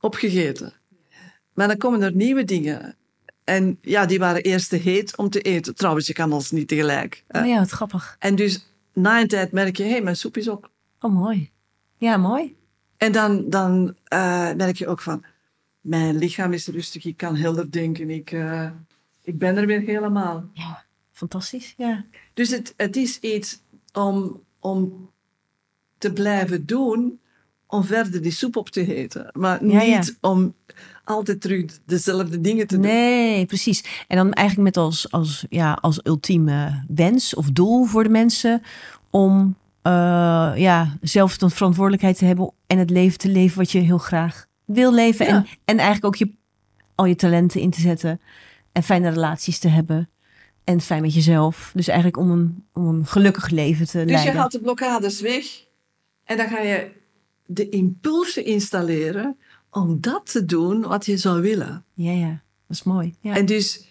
Opgegeten. 0.00 0.72
Maar 1.54 1.68
dan 1.68 1.76
komen 1.76 2.02
er 2.02 2.14
nieuwe 2.14 2.44
dingen. 2.44 2.96
En 3.44 3.78
ja, 3.82 4.06
die 4.06 4.18
waren 4.18 4.42
eerst 4.42 4.68
te 4.68 4.76
heet 4.76 5.16
om 5.16 5.30
te 5.30 5.40
eten. 5.40 5.74
Trouwens, 5.74 6.06
je 6.06 6.12
kan 6.12 6.32
ons 6.32 6.50
niet 6.50 6.68
tegelijk. 6.68 7.24
hè. 7.28 7.40
Oh 7.40 7.46
ja, 7.46 7.58
wat 7.58 7.70
grappig. 7.70 8.16
En 8.18 8.34
dus 8.34 8.66
na 8.92 9.20
een 9.20 9.28
tijd 9.28 9.52
merk 9.52 9.76
je, 9.76 9.82
hé, 9.82 9.90
hey, 9.90 10.02
mijn 10.02 10.16
soep 10.16 10.36
is 10.36 10.48
op. 10.48 10.70
Oh, 11.00 11.12
mooi. 11.12 11.50
Ja, 11.96 12.16
mooi. 12.16 12.56
En 12.96 13.12
dan, 13.12 13.50
dan 13.50 13.96
eh, 14.04 14.52
merk 14.52 14.76
je 14.76 14.86
ook 14.86 15.00
van, 15.00 15.24
mijn 15.80 16.16
lichaam 16.16 16.52
is 16.52 16.66
rustig, 16.66 17.04
ik 17.04 17.16
kan 17.16 17.36
helder 17.36 17.70
denken, 17.70 18.10
ik, 18.10 18.32
eh, 18.32 18.70
ik 19.22 19.38
ben 19.38 19.56
er 19.56 19.66
weer 19.66 19.80
helemaal. 19.80 20.50
Ja, 20.52 20.84
fantastisch. 21.12 21.74
Ja. 21.76 22.04
Dus 22.34 22.50
het, 22.50 22.74
het 22.76 22.96
is 22.96 23.18
iets 23.18 23.60
om, 23.92 24.42
om 24.58 25.10
te 26.00 26.12
blijven 26.12 26.66
doen, 26.66 27.20
om 27.66 27.84
verder 27.84 28.22
die 28.22 28.32
soep 28.32 28.56
op 28.56 28.68
te 28.68 28.94
eten. 28.96 29.30
Maar 29.32 29.66
Ja, 29.66 29.82
ja. 29.82 29.98
niet 29.98 30.18
om 30.20 30.54
altijd 31.04 31.40
terug 31.40 31.64
dezelfde 31.86 32.40
dingen 32.40 32.66
te 32.66 32.74
doen. 32.74 32.84
Nee, 32.86 33.46
precies. 33.46 34.04
En 34.08 34.16
dan 34.16 34.32
eigenlijk 34.32 34.74
met 34.74 34.84
als, 34.84 35.10
als, 35.10 35.44
ja, 35.48 35.78
als 35.80 36.00
ultieme 36.02 36.84
wens 36.88 37.34
of 37.34 37.50
doel 37.50 37.84
voor 37.84 38.02
de 38.02 38.08
mensen 38.08 38.62
om 39.10 39.56
eh, 39.82 39.92
ja, 40.56 40.96
zelf 41.00 41.38
de 41.38 41.50
verantwoordelijkheid 41.50 42.18
te 42.18 42.24
hebben 42.24 42.52
en 42.66 42.78
het 42.78 42.90
leven 42.90 43.18
te 43.18 43.28
leven 43.28 43.58
wat 43.58 43.70
je 43.72 43.78
heel 43.78 43.98
graag 43.98 44.46
wil 44.64 44.94
leven. 44.94 45.26
Ja. 45.26 45.32
En, 45.32 45.46
en 45.64 45.78
eigenlijk 45.78 46.06
ook 46.06 46.16
je, 46.16 46.30
al 46.94 47.04
je 47.04 47.16
talenten 47.16 47.60
in 47.60 47.70
te 47.70 47.80
zetten 47.80 48.20
en 48.72 48.82
fijne 48.82 49.08
relaties 49.08 49.58
te 49.58 49.68
hebben. 49.68 50.08
En 50.64 50.80
fijn 50.80 51.02
met 51.02 51.14
jezelf. 51.14 51.70
Dus 51.74 51.88
eigenlijk 51.88 52.16
om 52.18 52.30
een, 52.30 52.64
om 52.72 52.86
een 52.88 53.06
gelukkig 53.06 53.48
leven 53.50 53.86
te 53.86 53.98
Dus 53.98 54.10
leiden. 54.10 54.32
je 54.32 54.38
haalt 54.38 54.52
de 54.52 54.60
blokkades 54.60 55.20
weg 55.20 55.44
en 56.30 56.36
dan 56.36 56.48
ga 56.48 56.60
je 56.60 56.90
de 57.46 57.68
impulsen 57.68 58.44
installeren 58.44 59.38
om 59.70 60.00
dat 60.00 60.30
te 60.32 60.44
doen 60.44 60.80
wat 60.80 61.06
je 61.06 61.16
zou 61.16 61.40
willen. 61.40 61.84
Ja, 61.94 62.12
ja. 62.12 62.28
Dat 62.66 62.76
is 62.76 62.82
mooi. 62.82 63.14
Ja. 63.20 63.36
En 63.36 63.46
dus, 63.46 63.86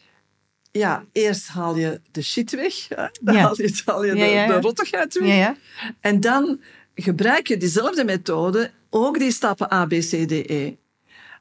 ja, 0.72 1.06
eerst 1.12 1.48
haal 1.48 1.76
je 1.76 2.02
de 2.12 2.22
shit 2.22 2.52
weg. 2.52 2.88
hè. 2.88 3.06
Dan 3.22 3.36
Ja. 3.36 3.42
haal 3.42 3.62
je, 3.62 3.82
haal 3.86 4.04
je 4.06 4.16
Ja, 4.16 4.26
de, 4.26 4.32
ja, 4.32 4.48
de 4.48 4.62
rottigheid 4.62 5.14
weg. 5.20 5.28
ja, 5.28 5.34
ja. 5.34 5.56
En 6.00 6.20
dan 6.20 6.62
gebruik 6.96 7.48
je 7.48 7.58
diezelfde 7.58 8.04
methode, 8.04 8.72
ook 8.90 9.20
die 9.20 9.32
stappen 9.32 9.74
A, 9.74 9.86
B, 9.86 9.90
C, 9.90 10.28
D, 10.28 10.32
E. 10.32 10.76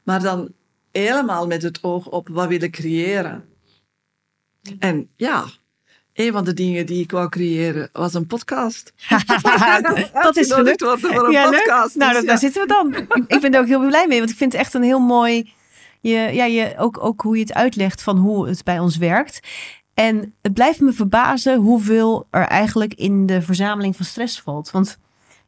Maar 0.03 0.23
dan 0.23 0.53
helemaal 0.93 1.47
met 1.47 1.63
het 1.63 1.83
oog 1.83 2.09
op 2.09 2.29
wat 2.29 2.49
wil 2.49 2.63
ik 2.63 2.73
creëren. 2.73 3.45
En 4.79 5.09
ja, 5.17 5.45
een 6.19 6.33
van 6.33 6.45
de 6.45 6.55
dingen 6.55 6.87
die 6.87 7.03
ik 7.03 7.11
wou 7.11 7.29
creëren 7.29 7.89
was 7.93 8.15
een 8.15 8.27
podcast. 8.27 8.93
dat 10.23 10.37
is 10.37 10.53
gelukt. 10.53 10.83
voor 10.85 11.25
een 11.25 11.31
Ja, 11.31 11.51
podcast. 11.51 11.95
Nou, 11.97 12.13
dat- 12.13 12.23
ja. 12.23 12.29
daar 12.29 12.39
zitten 12.39 12.63
we 12.63 12.69
dan. 12.69 12.95
Ik- 12.95 13.25
ik 13.27 13.41
ben 13.41 13.55
er 13.55 13.61
ook 13.61 13.67
heel 13.67 13.87
blij 13.87 14.07
mee, 14.09 14.19
want 14.19 14.31
ik 14.31 14.37
vind 14.37 14.53
het 14.53 14.61
echt 14.61 14.75
een 14.75 14.83
heel 14.83 14.99
mooi. 15.01 15.53
Je, 16.01 16.11
ja, 16.33 16.45
je, 16.45 16.75
ook, 16.79 17.05
ook 17.05 17.21
hoe 17.21 17.35
je 17.37 17.43
het 17.43 17.55
uitlegt 17.55 18.03
van 18.03 18.17
hoe 18.17 18.49
het 18.49 18.65
bij 18.65 18.79
ons 18.79 18.97
werkt. 18.97 19.41
En 19.95 20.35
het 20.43 20.53
blijft 20.55 20.81
me 20.81 20.93
verbazen 20.93 21.57
hoeveel 21.57 22.27
er 22.31 22.45
eigenlijk 22.47 22.95
in 22.95 23.27
de 23.27 23.43
verzameling 23.43 23.97
van 23.97 24.05
stress 24.05 24.41
valt. 24.41 24.71
Want 24.71 24.99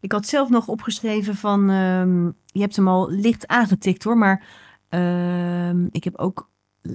Ik 0.02 0.12
had 0.12 0.26
zelf 0.26 0.48
nog 0.48 0.68
opgeschreven 0.68 1.36
van, 1.36 1.70
ehm, 1.70 2.24
je 2.46 2.60
hebt 2.60 2.76
hem 2.76 2.88
al 2.88 3.10
licht 3.10 3.46
aangetikt 3.46 4.04
hoor, 4.04 4.18
maar 4.18 4.42
ehm, 4.88 5.84
ik 5.90 6.04
heb 6.04 6.16
ook 6.18 6.48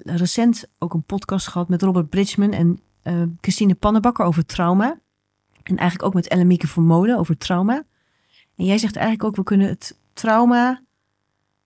recent 0.04 0.66
ook 0.80 0.94
een 0.94 1.04
podcast 1.04 1.48
gehad 1.48 1.70
met 1.70 1.82
Robert 1.82 2.10
Bridgman 2.10 2.52
en 2.52 2.80
uh, 3.08 3.24
Christine 3.42 3.76
Pannenbakker 3.76 4.26
over 4.26 4.46
trauma. 4.46 5.00
En 5.64 5.78
eigenlijk 5.78 6.08
ook 6.08 6.14
met 6.14 6.28
Ellemieke 6.28 6.68
Vermolen 6.68 7.18
over 7.18 7.38
trauma. 7.38 7.84
En 8.56 8.66
jij 8.66 8.78
zegt 8.78 8.96
eigenlijk 8.96 9.28
ook, 9.28 9.36
we 9.36 9.44
kunnen 9.44 9.68
het 9.68 9.98
trauma 10.14 10.82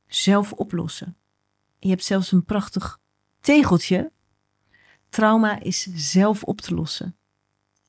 zelf 0.08 0.54
oplossen. 0.54 1.16
Je 1.80 1.90
hebt 1.90 2.04
zelfs 2.04 2.32
een 2.32 2.46
prachtig 2.46 3.00
tegeltje. 3.40 4.12
Trauma 5.10 5.60
is 5.60 5.88
zelf 5.94 6.44
op 6.44 6.62
te 6.62 6.74
lossen. 6.74 7.16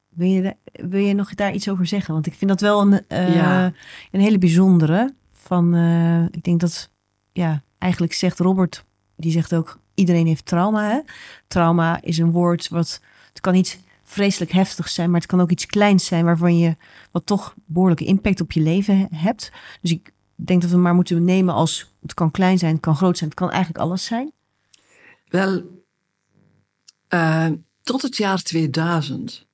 Wil 0.09 0.29
je, 0.29 0.57
wil 0.73 1.01
je 1.01 1.15
nog 1.15 1.35
daar 1.35 1.53
iets 1.53 1.69
over 1.69 1.87
zeggen? 1.87 2.15
Want 2.15 2.27
ik 2.27 2.35
vind 2.35 2.51
dat 2.51 2.61
wel 2.61 2.81
een, 2.81 3.05
uh, 3.09 3.65
een 4.11 4.21
hele 4.21 4.39
bijzondere. 4.39 5.15
Van, 5.31 5.75
uh, 5.75 6.25
ik 6.25 6.43
denk 6.43 6.61
dat, 6.61 6.91
ja, 7.33 7.63
eigenlijk 7.79 8.13
zegt 8.13 8.39
Robert, 8.39 8.85
die 9.17 9.33
zegt 9.33 9.55
ook, 9.55 9.79
iedereen 9.95 10.27
heeft 10.27 10.47
trauma. 10.47 10.91
Hè? 10.91 11.01
Trauma 11.47 12.03
is 12.03 12.19
een 12.19 12.31
woord 12.31 12.69
wat, 12.69 13.01
het 13.33 13.41
kan 13.41 13.53
niet 13.53 13.81
vreselijk 14.03 14.53
heftig 14.53 14.89
zijn, 14.89 15.11
maar 15.11 15.21
het 15.21 15.29
kan 15.29 15.41
ook 15.41 15.51
iets 15.51 15.67
kleins 15.67 16.07
zijn 16.07 16.25
waarvan 16.25 16.59
je 16.59 16.77
wat 17.11 17.27
toch 17.27 17.55
behoorlijke 17.65 18.05
impact 18.05 18.41
op 18.41 18.53
je 18.53 18.61
leven 18.61 19.09
hebt. 19.15 19.53
Dus 19.81 19.91
ik 19.91 20.13
denk 20.35 20.63
dat 20.63 20.71
we 20.71 20.77
maar 20.77 20.95
moeten 20.95 21.25
nemen 21.25 21.55
als 21.55 21.93
het 22.03 22.15
kan 22.15 22.31
klein 22.31 22.59
zijn, 22.59 22.73
het 22.73 22.81
kan 22.81 22.97
groot 22.97 23.19
zijn, 23.19 23.31
het 23.31 23.39
kan 23.39 23.51
eigenlijk 23.51 23.85
alles 23.85 24.05
zijn. 24.05 24.33
Wel, 25.29 25.63
uh, 27.15 27.49
tot 27.83 28.03
het 28.03 28.17
jaar 28.17 28.43
2000. 28.43 29.47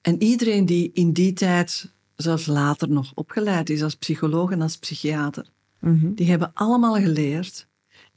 En 0.00 0.22
iedereen 0.22 0.66
die 0.66 0.90
in 0.92 1.12
die 1.12 1.32
tijd, 1.32 1.92
zelfs 2.16 2.46
later 2.46 2.88
nog 2.88 3.12
opgeleid 3.14 3.70
is 3.70 3.82
als 3.82 3.94
psycholoog 3.94 4.50
en 4.50 4.62
als 4.62 4.78
psychiater, 4.78 5.46
mm 5.80 6.00
-hmm. 6.00 6.14
die 6.14 6.30
hebben 6.30 6.50
allemaal 6.54 6.94
geleerd, 6.94 7.66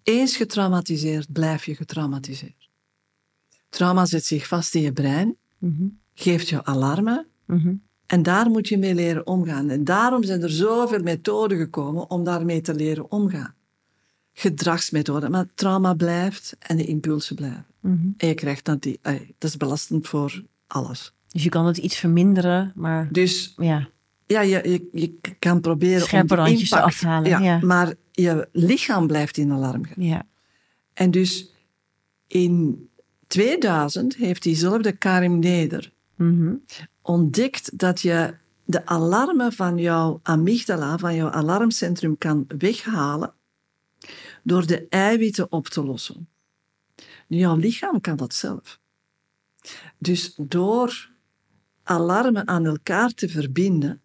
eens 0.04 0.36
getraumatiseerd, 0.36 1.32
blijf 1.32 1.66
je 1.66 1.76
getraumatiseerd. 1.76 2.59
Trauma 3.70 4.06
zet 4.06 4.26
zich 4.26 4.48
vast 4.48 4.76
in 4.76 4.82
je 4.82 4.94
brein, 4.94 5.36
mm 5.58 5.76
-hmm. 5.78 6.00
geeft 6.14 6.50
je 6.50 6.66
alarmen. 6.66 7.28
Mm 7.46 7.60
-hmm. 7.60 7.82
En 8.06 8.24
daar 8.24 8.50
moet 8.50 8.68
je 8.68 8.78
mee 8.78 8.96
leren 8.96 9.28
omgaan. 9.28 9.70
En 9.70 9.84
daarom 9.84 10.24
zijn 10.24 10.42
er 10.42 10.50
zoveel 10.50 11.04
methoden 11.04 11.58
gekomen 11.58 12.10
om 12.10 12.24
daarmee 12.24 12.62
te 12.62 12.74
leren 12.74 13.12
omgaan. 13.12 13.54
Gedragsmethoden, 14.34 15.32
maar 15.32 15.46
trauma 15.56 15.94
blijft 15.94 16.56
en 16.60 16.78
de 16.78 16.86
impulsen 16.86 17.36
blijven. 17.36 17.66
Mm 17.80 18.00
-hmm. 18.02 18.14
En 18.18 18.28
je 18.28 18.34
krijgt 18.34 18.66
dan 18.66 18.78
die, 18.78 19.00
dat 19.38 19.50
is 19.50 19.58
belastend 19.58 20.08
voor 20.08 20.44
alles. 20.68 21.14
Dus 21.28 21.44
je 21.44 21.50
kan 21.50 21.66
het 21.66 21.78
iets 21.78 21.96
verminderen, 21.96 22.72
maar. 22.76 23.08
Dus 23.12 23.54
ja, 23.58 23.90
ja 24.26 24.42
je, 24.42 24.70
je, 24.70 24.90
je 24.92 25.20
kan 25.40 25.62
proberen 25.62 26.02
Scherpe 26.02 26.38
om 26.38 26.46
impact, 26.46 26.84
af 26.84 27.00
te 27.00 27.08
halen. 27.08 27.30
Ja, 27.30 27.40
Ja. 27.40 27.60
Maar 27.62 27.94
je 28.12 28.48
lichaam 28.52 29.08
blijft 29.08 29.38
in 29.38 29.52
alarm 29.52 29.86
gaan. 29.86 30.04
Ja. 30.04 30.28
En 30.94 31.12
dus 31.12 31.54
in 32.28 32.89
2000 33.30 34.16
heeft 34.16 34.44
diezelfde 34.44 34.92
Karim 34.92 35.40
Neder 35.40 35.92
Mhm. 36.16 36.56
ontdekt 37.02 37.78
dat 37.78 38.02
je 38.02 38.36
de 38.66 38.86
alarmen 38.86 39.54
van 39.54 39.78
jouw 39.78 40.20
amygdala, 40.24 40.98
van 40.98 41.16
jouw 41.16 41.30
alarmcentrum, 41.30 42.18
kan 42.18 42.46
weghalen 42.58 43.34
door 44.44 44.66
de 44.66 44.88
eiwitten 44.88 45.52
op 45.52 45.68
te 45.68 45.84
lossen. 45.84 46.30
Nu, 47.28 47.38
jouw 47.38 47.56
lichaam 47.56 48.02
kan 48.02 48.16
dat 48.16 48.34
zelf. 48.34 48.80
Dus 49.98 50.34
door 50.36 51.12
alarmen 51.84 52.48
aan 52.48 52.66
elkaar 52.66 53.14
te 53.14 53.30
verbinden, 53.30 54.02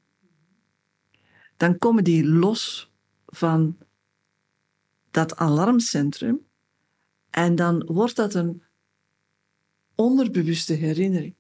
dan 1.57 1.79
komen 1.79 2.05
die 2.05 2.27
los 2.27 2.93
van 3.27 3.79
dat 5.11 5.37
alarmcentrum 5.37 6.41
en 7.31 7.55
dan 7.55 7.85
wordt 7.87 8.17
dat 8.17 8.35
een 8.35 8.63
onderbewuste 9.95 10.73
herinnering. 10.73 11.35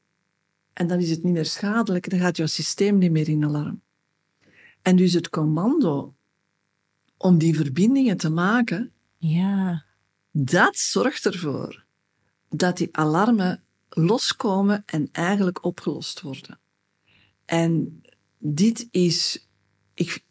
En 0.72 0.86
dan 0.86 0.98
is 0.98 1.10
het 1.10 1.22
niet 1.22 1.32
meer 1.32 1.44
schadelijk, 1.46 2.10
dan 2.10 2.18
gaat 2.18 2.36
jouw 2.36 2.46
systeem 2.46 2.98
niet 2.98 3.10
meer 3.10 3.28
in 3.28 3.44
alarm. 3.44 3.82
En 4.82 4.96
dus 4.96 5.12
het 5.12 5.28
commando 5.30 6.14
om 7.16 7.38
die 7.38 7.56
verbindingen 7.56 8.16
te 8.16 8.30
maken, 8.30 8.92
Ja. 9.16 9.84
dat 10.30 10.76
zorgt 10.76 11.26
ervoor 11.26 11.84
dat 12.48 12.76
die 12.76 12.96
alarmen 12.96 13.62
loskomen 13.88 14.82
en 14.86 15.08
eigenlijk 15.12 15.64
opgelost 15.64 16.20
worden. 16.20 16.58
En 17.44 18.02
dit 18.38 18.88
is 18.90 19.48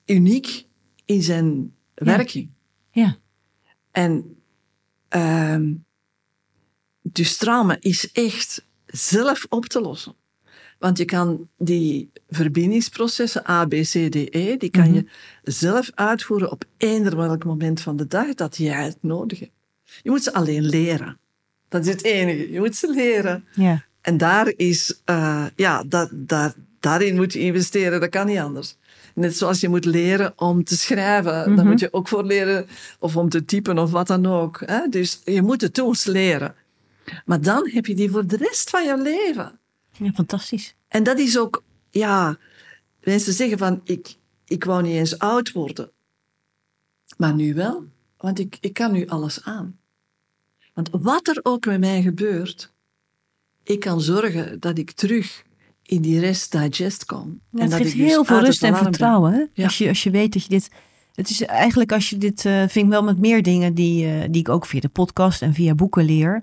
uniek 0.06 0.68
in 1.06 1.22
zijn 1.24 1.76
werking. 1.94 2.50
Ja. 2.92 3.18
En 3.92 4.38
ehm 5.08 5.74
dus 7.04 7.38
trauma 7.38 7.78
is 7.80 8.12
echt 8.12 8.66
zelf 8.86 9.46
op 9.50 9.66
te 9.66 9.82
lossen. 9.82 10.16
Want 10.80 10.98
je 10.98 11.06
kan 11.06 11.48
die 11.58 12.12
verbindingsprocessen 12.30 13.50
A, 13.50 13.66
B, 13.66 13.70
C, 13.70 13.92
D, 13.92 14.16
E, 14.16 14.58
die 14.58 14.70
kan 14.70 14.94
je 14.94 15.06
zelf 15.44 15.92
uitvoeren 15.96 16.52
op 16.52 16.64
eender 16.78 17.16
welk 17.16 17.46
moment 17.46 17.82
van 17.82 17.96
de 17.96 18.08
dag 18.08 18.34
dat 18.34 18.58
jij 18.58 18.84
het 18.84 18.98
nodig 19.02 19.40
hebt. 19.40 19.52
Je 20.02 20.10
moet 20.10 20.24
ze 20.24 20.34
alleen 20.34 20.66
leren. 20.66 21.18
Dat 21.70 21.86
is 21.86 21.92
het 21.92 22.04
enige. 22.04 22.52
Je 22.52 22.60
moet 22.60 22.76
ze 22.76 22.90
leren. 22.90 23.46
Ja. 23.54 23.84
En 24.02 24.18
daar 24.18 24.54
is, 24.56 25.02
uh, 25.06 25.46
ja, 25.56 25.84
dat, 25.84 26.10
daar, 26.12 26.54
daarin 26.80 27.16
moet 27.16 27.34
je 27.34 27.40
investeren. 27.40 28.00
Dat 28.00 28.10
kan 28.10 28.26
niet 28.26 28.38
anders. 28.38 28.76
Net 29.16 29.38
zoals 29.38 29.60
je 29.60 29.70
moet 29.70 29.86
leren 29.86 30.34
om 30.36 30.64
te 30.64 30.78
schrijven, 30.78 31.38
mm 31.38 31.44
-hmm. 31.44 31.56
dan 31.56 31.68
moet 31.68 31.80
je 31.80 31.94
ook 31.94 32.08
voor 32.08 32.24
leren, 32.24 32.66
of 33.00 33.18
om 33.18 33.30
te 33.30 33.46
typen 33.46 33.78
of 33.78 33.92
wat 33.92 34.08
dan 34.08 34.26
ook. 34.26 34.64
Hè? 34.66 34.88
Dus 34.90 35.22
je 35.26 35.42
moet 35.42 35.60
de 35.60 35.72
tools 35.72 36.06
leren. 36.06 36.56
Maar 37.26 37.42
dan 37.42 37.70
heb 37.70 37.86
je 37.86 37.96
die 37.96 38.12
voor 38.12 38.28
de 38.28 38.38
rest 38.38 38.70
van 38.70 38.86
je 38.86 38.98
leven. 38.98 39.60
ja, 39.92 40.12
fantastisch. 40.12 40.76
En 40.88 41.04
dat 41.04 41.20
is 41.20 41.38
ook, 41.38 41.64
ja, 41.90 42.38
mensen 43.04 43.34
zeggen 43.34 43.58
van, 43.58 43.82
ik, 43.84 44.16
ik 44.46 44.64
wou 44.64 44.82
niet 44.84 44.96
eens 44.96 45.20
oud 45.20 45.52
worden. 45.52 45.92
Maar 47.18 47.34
nu 47.34 47.54
wel, 47.54 47.84
want 48.18 48.40
ik, 48.40 48.58
ik 48.62 48.74
kan 48.74 48.92
nu 48.92 49.08
alles 49.08 49.44
aan. 49.44 49.78
Want 50.74 50.90
wat 50.92 51.28
er 51.28 51.40
ook 51.44 51.66
met 51.66 51.80
mij 51.80 52.02
gebeurt, 52.02 52.72
ik 53.64 53.80
kan 53.80 54.02
zorgen 54.02 54.60
dat 54.60 54.78
ik 54.78 54.92
terug 54.92 55.44
in 55.84 56.02
die 56.02 56.20
rest 56.20 56.52
digest 56.52 57.06
kom. 57.06 57.40
Ja, 57.50 57.60
en 57.60 57.62
het 57.62 57.72
dat 57.72 57.80
geeft 57.82 57.94
ik 57.94 58.00
dus 58.00 58.10
heel 58.10 58.24
veel 58.26 58.40
rust 58.40 58.64
en 58.64 58.76
vertrouwen. 58.78 59.50
Ja. 59.54 59.64
Als, 59.64 59.78
je, 59.78 59.88
als 59.88 60.04
je 60.04 60.10
weet 60.12 60.34
dat 60.34 60.44
je 60.44 60.50
dit. 60.50 60.70
Het 61.14 61.30
is 61.30 61.42
eigenlijk 61.42 61.92
als 61.92 62.10
je 62.10 62.18
dit. 62.18 62.46
eh, 62.46 62.60
vind 62.60 62.86
ik 62.86 62.92
wel 62.92 63.04
met 63.04 63.20
meer 63.20 63.44
dingen 63.44 63.74
die, 63.74 64.06
eh, 64.08 64.28
die 64.30 64.42
ik 64.42 64.50
ook 64.50 64.66
via 64.66 64.80
de 64.80 64.90
podcast 64.90 65.42
en 65.42 65.54
via 65.54 65.76
boeken 65.76 66.06
leer. 66.06 66.42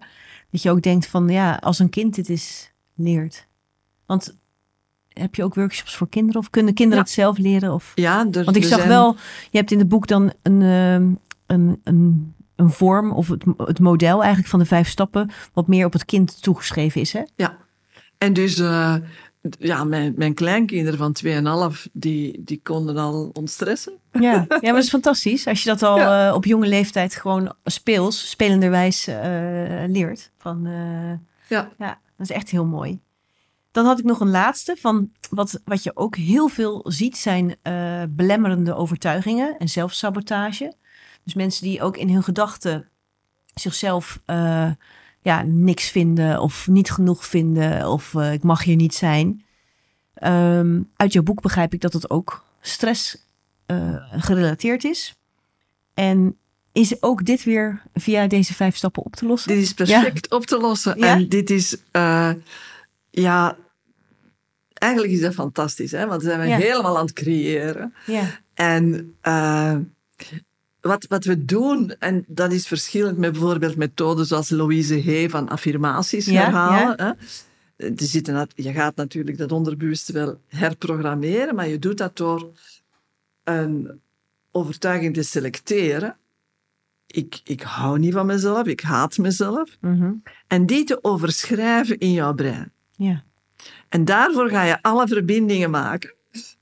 Dat 0.50 0.62
je 0.62 0.70
ook 0.70 0.82
denkt 0.82 1.06
van 1.06 1.28
ja, 1.28 1.54
als 1.54 1.78
een 1.78 1.88
kind 1.90 2.14
dit 2.14 2.28
is 2.28 2.72
leert. 2.94 3.46
Want 4.06 4.36
heb 5.08 5.34
je 5.34 5.44
ook 5.44 5.54
workshops 5.54 5.96
voor 5.96 6.08
kinderen? 6.08 6.40
Of 6.40 6.50
kunnen 6.50 6.74
kinderen 6.74 6.98
Ja. 7.04 7.04
het 7.10 7.14
zelf 7.14 7.38
leren? 7.38 7.72
Of... 7.72 7.92
Ja, 7.94 8.26
er, 8.32 8.44
Want 8.44 8.56
ik 8.56 8.64
zag 8.64 8.78
zijn- 8.78 8.88
wel, 8.88 9.16
je 9.50 9.58
hebt 9.58 9.70
in 9.70 9.78
het 9.78 9.88
boek 9.88 10.06
dan 10.06 10.32
een, 10.42 10.62
ehm, 10.62 11.08
een, 11.46 11.80
een, 11.84 12.34
een 12.56 12.70
vorm 12.70 13.12
of 13.12 13.28
het, 13.28 13.44
het 13.56 13.78
model 13.78 14.18
eigenlijk 14.18 14.48
van 14.50 14.58
de 14.58 14.64
vijf 14.64 14.88
stappen, 14.88 15.30
wat 15.52 15.66
meer 15.68 15.86
op 15.86 15.92
het 15.92 16.04
kind 16.04 16.42
toegeschreven 16.42 17.00
is. 17.00 17.12
Hè? 17.12 17.22
Ja. 17.36 17.56
En 18.18 18.32
dus, 18.32 18.58
eh, 18.58 18.94
ja, 19.58 19.84
mijn, 19.84 20.12
mijn 20.16 20.34
kleinkinderen 20.34 20.98
van 20.98 21.16
2,5, 21.74 21.82
die, 21.92 22.42
die 22.44 22.60
konden 22.62 22.96
al 22.96 23.30
ontstressen. 23.32 23.92
Ja, 24.12 24.20
ja 24.20 24.44
maar 24.48 24.72
dat 24.72 24.82
is 24.82 24.88
fantastisch. 24.88 25.46
Als 25.46 25.62
je 25.62 25.68
dat 25.68 25.82
al 25.82 25.96
Ja. 25.98 26.28
eh, 26.28 26.34
op 26.34 26.44
jonge 26.44 26.66
leeftijd 26.66 27.14
gewoon 27.14 27.52
speels, 27.64 28.30
spelenderwijs 28.30 29.06
eh, 29.06 29.16
leert. 29.86 30.30
Van, 30.38 30.66
eh, 30.66 31.12
Ja. 31.56 31.70
ja, 31.78 31.98
dat 32.16 32.30
is 32.30 32.30
echt 32.30 32.50
heel 32.50 32.64
mooi. 32.64 33.00
Dan 33.72 33.84
had 33.84 33.98
ik 33.98 34.04
nog 34.04 34.20
een 34.20 34.30
laatste 34.30 34.76
van 34.78 35.10
wat, 35.30 35.60
wat 35.64 35.82
je 35.82 35.96
ook 35.96 36.16
heel 36.16 36.48
veel 36.48 36.84
ziet 36.88 37.16
zijn 37.16 37.56
belemmerende 38.10 38.74
overtuigingen 38.74 39.58
en 39.58 39.68
zelfsabotage. 39.68 40.74
Dus 41.24 41.34
mensen 41.34 41.64
die 41.64 41.82
ook 41.82 41.96
in 41.96 42.08
hun 42.10 42.22
gedachten 42.22 42.88
zichzelf 43.54 44.20
ja, 45.22 45.42
niks 45.42 45.90
vinden 45.90 46.40
of 46.40 46.68
niet 46.68 46.90
genoeg 46.90 47.26
vinden 47.26 47.88
of 47.88 48.14
eh, 48.14 48.32
ik 48.32 48.42
mag 48.42 48.62
hier 48.64 48.76
niet 48.76 48.94
zijn. 48.94 49.44
Ehm, 50.14 50.80
uit 50.96 51.12
jouw 51.12 51.22
boek 51.22 51.40
begrijp 51.42 51.74
ik 51.74 51.80
dat 51.80 51.92
het 51.92 52.10
ook 52.10 52.44
stress 52.60 53.26
eh, 53.66 53.94
gerelateerd 54.10 54.84
is. 54.84 55.14
En 55.94 56.36
is 56.72 57.02
ook 57.02 57.24
dit 57.24 57.44
weer 57.44 57.82
via 57.94 58.26
deze 58.26 58.54
vijf 58.54 58.76
stappen 58.76 59.04
op 59.04 59.16
te 59.16 59.26
lossen? 59.26 59.52
Dit 59.52 59.62
is 59.62 59.74
perfect 59.74 60.30
op 60.30 60.46
te 60.46 60.58
lossen. 60.58 60.98
Ja? 60.98 61.14
En 61.14 61.28
dit 61.28 61.50
is, 61.50 61.76
eh, 61.90 62.30
ja, 63.10 63.56
eigenlijk 64.72 65.12
is 65.12 65.20
dat 65.20 65.34
fantastisch, 65.34 65.90
hè? 65.90 66.06
want 66.06 66.22
zijn 66.22 66.40
we 66.40 66.46
Ja. 66.46 66.56
helemaal 66.56 66.98
aan 66.98 67.04
het 67.04 67.12
creëren. 67.12 67.94
Ja, 68.06 68.24
En 68.54 69.14
wat, 70.80 71.06
wat 71.08 71.24
we 71.24 71.44
doen, 71.44 71.94
en 71.98 72.24
dat 72.28 72.52
is 72.52 72.66
verschillend 72.66 73.18
met 73.18 73.32
bijvoorbeeld 73.32 73.76
methoden 73.76 74.26
zoals 74.26 74.48
Louise 74.50 75.02
Hay 75.04 75.30
van 75.30 75.48
affirmaties 75.48 76.24
Ja, 76.26 76.42
herhalen. 76.42 76.96
Hè? 76.98 77.12
er 77.86 77.92
zitten 77.96 78.34
nat- 78.34 78.52
je 78.54 78.72
gaat 78.72 78.96
natuurlijk 78.96 79.38
dat 79.38 79.52
onderbewuste 79.52 80.12
wel 80.12 80.40
herprogrammeren, 80.46 81.54
maar 81.54 81.68
je 81.68 81.78
doet 81.78 81.98
dat 81.98 82.16
door 82.16 82.50
een 83.44 84.00
overtuiging 84.50 85.14
te 85.14 85.22
selecteren. 85.22 86.16
Ik, 87.06 87.40
ik 87.44 87.62
hou 87.62 87.98
niet 87.98 88.12
van 88.12 88.26
mezelf, 88.26 88.66
ik 88.66 88.80
haat 88.80 89.18
mezelf. 89.18 89.76
Mhm. 89.80 90.12
En 90.46 90.66
die 90.66 90.84
te 90.84 91.04
overschrijven 91.04 91.98
in 91.98 92.12
jouw 92.12 92.34
brein. 92.34 92.72
Ja. 92.96 93.24
En 93.88 94.04
daarvoor 94.04 94.48
ga 94.50 94.62
je 94.62 94.82
alle 94.82 95.08
verbindingen 95.08 95.70
maken. 95.70 96.14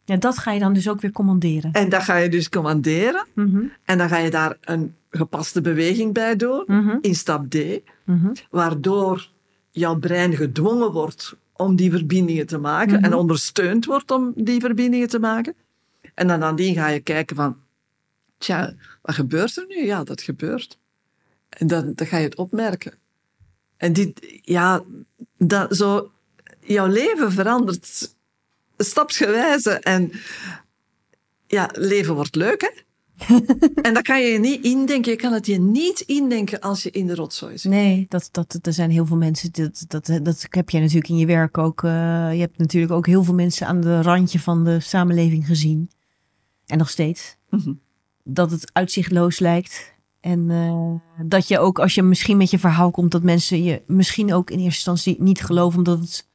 Ja, 0.09 0.17
dat 0.17 0.39
ga 0.39 0.53
je 0.53 0.61
dan 0.61 0.73
dus 0.73 0.89
ook 0.89 1.01
weer 1.01 1.13
commanderen. 1.13 1.73
En 1.73 1.89
dat 1.89 2.03
ga 2.03 2.17
je 2.17 2.29
dus 2.29 2.49
commanderen. 2.49 3.27
Mhm. 3.35 3.63
En 3.85 3.99
dan 3.99 4.09
ga 4.09 4.17
je 4.19 4.31
daar 4.31 4.57
een 4.61 4.95
gepaste 5.11 5.61
beweging 5.61 6.13
bij 6.13 6.37
doen, 6.37 6.65
Mhm. 6.67 6.99
in 7.01 7.15
stap 7.15 7.51
D, 7.51 7.57
Mhm. 8.05 8.33
waardoor 8.51 9.29
jouw 9.71 9.97
brein 9.99 10.37
gedwongen 10.37 10.93
wordt 10.93 11.37
om 11.53 11.77
die 11.77 11.91
verbindingen 11.91 12.47
te 12.47 12.59
maken 12.59 13.03
en 13.03 13.15
ondersteund 13.15 13.85
wordt 13.85 14.11
om 14.11 14.33
die 14.37 14.61
verbindingen 14.61 15.09
te 15.09 15.19
maken. 15.19 15.55
En 16.15 16.27
dan 16.27 16.39
nadien 16.39 16.75
ga 16.75 16.89
je 16.89 17.01
kijken 17.01 17.37
van, 17.37 17.57
tja, 18.39 18.75
wat 19.03 19.15
gebeurt 19.15 19.57
er 19.57 19.65
nu? 19.69 19.85
Ja, 19.85 20.05
dat 20.05 20.23
gebeurt. 20.23 20.79
En 21.49 21.67
dan, 21.67 21.93
dan 21.95 22.07
ga 22.07 22.17
je 22.17 22.25
het 22.25 22.37
opmerken. 22.37 22.93
En 23.77 23.93
dit, 23.93 24.41
ja, 24.43 24.83
dat, 25.39 25.77
zo, 25.77 26.11
jouw 26.61 26.87
leven 26.87 27.33
verandert 27.33 28.17
stapsgewijze 28.79 29.71
en 29.71 30.13
ja, 31.47 31.71
leven 31.73 32.15
wordt 32.15 32.35
leuk, 32.35 32.61
hè? 32.61 32.87
en 33.87 33.95
dat 33.95 34.03
kan 34.03 34.21
je 34.21 34.27
je 34.27 34.39
niet 34.39 34.65
indenken. 34.65 35.13
Je 35.13 35.19
kan 35.19 35.33
het 35.33 35.47
je 35.47 35.61
niet 35.61 36.01
indenken 36.01 36.61
als 36.61 36.83
je 36.83 36.91
in 36.91 37.07
de 37.07 37.15
rotzooi 37.15 37.59
zit. 37.59 37.71
Nee, 37.71 38.07
dat, 38.09 38.29
dat, 38.33 38.59
er 38.63 38.73
zijn 38.73 38.91
heel 38.91 39.07
veel 39.07 39.17
mensen. 39.17 39.53
Dat, 39.53 39.85
dat, 39.89 40.25
dat 40.25 40.47
heb 40.51 40.71
jij 40.71 40.81
natuurlijk 40.81 41.09
in 41.09 41.17
je 41.17 41.27
werk 41.27 41.59
ook. 41.59 41.85
eh, 41.85 41.91
je 42.33 42.41
hebt 42.41 42.59
natuurlijk 42.59 42.93
ook 42.93 43.07
heel 43.07 43.25
veel 43.25 43.35
mensen 43.35 43.67
aan 43.67 43.81
de 43.81 44.03
randje 44.03 44.41
van 44.41 44.65
de 44.65 44.81
samenleving 44.81 45.47
gezien. 45.47 45.91
En 46.67 46.79
nog 46.79 46.91
steeds. 46.91 47.37
Mhm. 47.51 47.73
Dat 48.25 48.51
het 48.51 48.71
uitzichtloos 48.73 49.39
lijkt. 49.39 49.95
En 50.21 50.51
eh, 50.51 51.27
dat 51.27 51.49
je 51.49 51.59
ook, 51.59 51.79
als 51.79 51.95
je 51.95 52.03
misschien 52.03 52.37
met 52.37 52.51
je 52.51 52.59
verhaal 52.59 52.91
komt, 52.91 53.11
dat 53.11 53.23
mensen 53.23 53.63
je 53.63 53.83
misschien 53.87 54.33
ook 54.33 54.51
in 54.51 54.59
eerste 54.59 54.91
instantie 54.91 55.23
niet 55.23 55.41
geloven, 55.41 55.79
omdat 55.79 56.01
het 56.01 56.27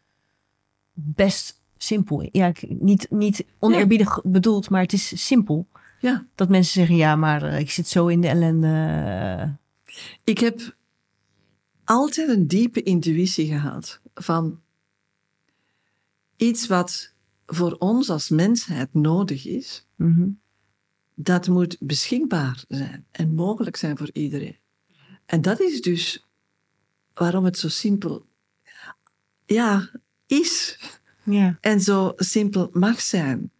best 0.93 1.61
simpel. 1.83 2.29
Ja, 2.31 2.51
niet, 2.67 3.07
niet 3.09 3.45
oneerbiedig 3.59 4.21
bedoeld, 4.23 4.69
maar 4.69 4.81
het 4.81 4.93
is 4.93 5.25
simpel. 5.25 5.67
Ja. 5.99 6.25
Dat 6.35 6.49
mensen 6.49 6.73
zeggen, 6.73 6.95
ja, 6.95 7.15
maar 7.15 7.43
eh, 7.43 7.59
ik 7.59 7.71
zit 7.71 7.87
zo 7.87 8.07
in 8.07 8.21
de 8.21 8.27
ellende. 8.27 9.57
Ik 10.23 10.37
heb 10.37 10.75
altijd 11.83 12.29
een 12.29 12.47
diepe 12.47 12.83
intuïtie 12.83 13.47
gehad 13.47 14.01
van 14.13 14.61
iets 16.35 16.67
wat 16.67 17.13
voor 17.45 17.75
ons 17.79 18.09
als 18.09 18.29
mensheid 18.29 18.93
nodig 18.93 19.45
is, 19.45 19.87
mhm. 19.95 20.27
dat 21.15 21.47
moet 21.47 21.77
beschikbaar 21.79 22.63
zijn 22.67 23.05
en 23.11 23.33
mogelijk 23.33 23.75
zijn 23.75 23.97
voor 23.97 24.09
iedereen. 24.13 24.57
En 25.25 25.41
dat 25.41 25.59
is 25.59 25.81
dus 25.81 26.25
waarom 27.13 27.45
het 27.45 27.57
zo 27.57 27.69
simpel 27.69 28.25
ja, 29.45 29.91
is 30.25 30.79
Ja. 31.23 31.57
en 31.61 31.81
zo 31.81 32.13
simpel 32.15 32.69
mag 32.73 33.01
zijn. 33.01 33.51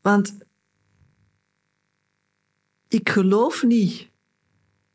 Want 0.00 0.36
ik 2.88 3.08
geloof 3.08 3.62
niet 3.62 4.08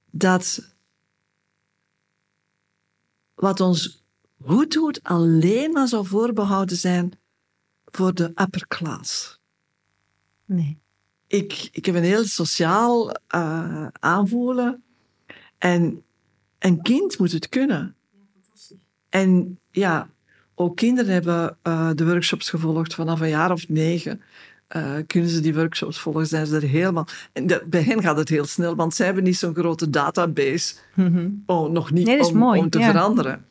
dat 0.10 0.74
wat 3.36 3.60
ons 3.60 4.04
goed 4.44 4.72
doet 4.72 5.04
alleen 5.04 5.72
maar 5.72 5.88
zou 5.88 6.06
voorbehouden 6.06 6.78
zijn 6.78 7.20
voor 7.86 8.14
de 8.14 8.24
upper 8.24 8.68
class. 8.68 9.40
Nee. 10.46 10.80
Ik, 11.28 11.70
ik 11.72 11.86
heb 11.86 11.96
een 11.96 12.04
heel 12.04 12.26
sociaal 12.26 13.12
eh, 13.12 13.88
aanvoelen 13.88 14.84
en 15.58 16.04
een 16.60 16.82
kind 16.82 17.20
moet 17.20 17.32
het 17.32 17.50
kunnen. 17.50 17.96
En 19.10 19.60
ja, 19.72 20.10
ook 20.62 20.76
kinderen 20.76 21.14
hebben 21.14 21.58
eh, 21.62 21.90
de 21.96 22.06
workshops 22.06 22.50
gevolgd 22.50 22.94
vanaf 22.94 23.20
een 23.20 23.30
jaar 23.30 23.52
of 23.52 23.70
negen. 23.70 24.22
eh, 24.68 24.94
kunnen 25.08 25.30
ze 25.30 25.40
die 25.40 25.54
workshops 25.56 26.00
volgen, 26.00 26.28
zijn 26.28 26.46
ze 26.46 26.56
er 26.56 26.62
helemaal... 26.62 27.08
En 27.34 27.48
bij 27.70 27.82
hen 27.84 28.02
gaat 28.02 28.18
het 28.18 28.30
heel 28.30 28.46
snel, 28.46 28.76
want 28.76 28.94
zij 28.96 29.06
hebben 29.06 29.24
niet 29.24 29.38
zo'n 29.38 29.54
grote 29.56 29.90
database. 29.90 30.74
Oh, 31.46 31.72
nog 31.72 31.92
niet 31.92 32.06
Nee, 32.06 32.26
om, 32.26 32.38
mooi, 32.38 32.60
om 32.60 32.70
te 32.70 32.80
ja. 32.80 32.86
veranderen. 32.92 33.46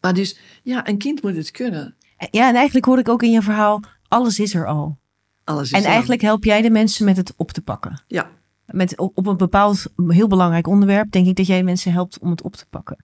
Maar 0.00 0.14
dus, 0.14 0.38
ja, 0.62 0.88
een 0.88 0.98
kind 0.98 1.22
moet 1.22 1.36
het 1.36 1.50
kunnen. 1.50 1.94
Ja, 2.30 2.48
en 2.48 2.54
eigenlijk 2.54 2.86
hoor 2.86 2.98
ik 2.98 3.08
ook 3.08 3.22
in 3.22 3.30
je 3.30 3.42
verhaal, 3.42 3.80
alles 4.08 4.38
is 4.38 4.54
er 4.54 4.66
al. 4.66 4.98
Alles 5.44 5.62
is 5.66 5.78
En 5.78 5.84
er. 5.84 5.90
eigenlijk 5.90 6.20
help 6.20 6.44
jij 6.44 6.62
de 6.62 6.70
mensen 6.70 7.04
met 7.04 7.16
het 7.16 7.32
op 7.36 7.52
te 7.52 7.62
pakken. 7.62 8.02
Ja, 8.06 8.30
Met, 8.66 8.98
op 8.98 9.26
een 9.26 9.36
bepaald 9.36 9.86
heel 10.06 10.26
belangrijk 10.28 10.66
onderwerp 10.66 11.10
denk 11.10 11.26
ik 11.26 11.36
dat 11.36 11.46
jij 11.46 11.62
mensen 11.62 11.92
helpt 11.92 12.18
om 12.18 12.30
het 12.30 12.42
op 12.42 12.56
te 12.56 12.66
pakken. 12.70 12.96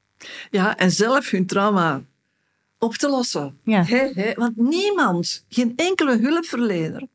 ja, 0.50 0.76
en 0.76 0.90
zelf 0.90 1.30
hun 1.30 1.46
trauma 1.46 2.02
op 2.82 2.94
te 2.94 3.08
lossen. 3.08 3.58
Ja. 3.64 3.84
Hè, 3.84 4.10
hè, 4.14 4.32
want 4.34 4.56
niemand, 4.56 5.44
geen 5.48 5.72
enkele 5.76 6.18
hulpverlener, 6.18 7.06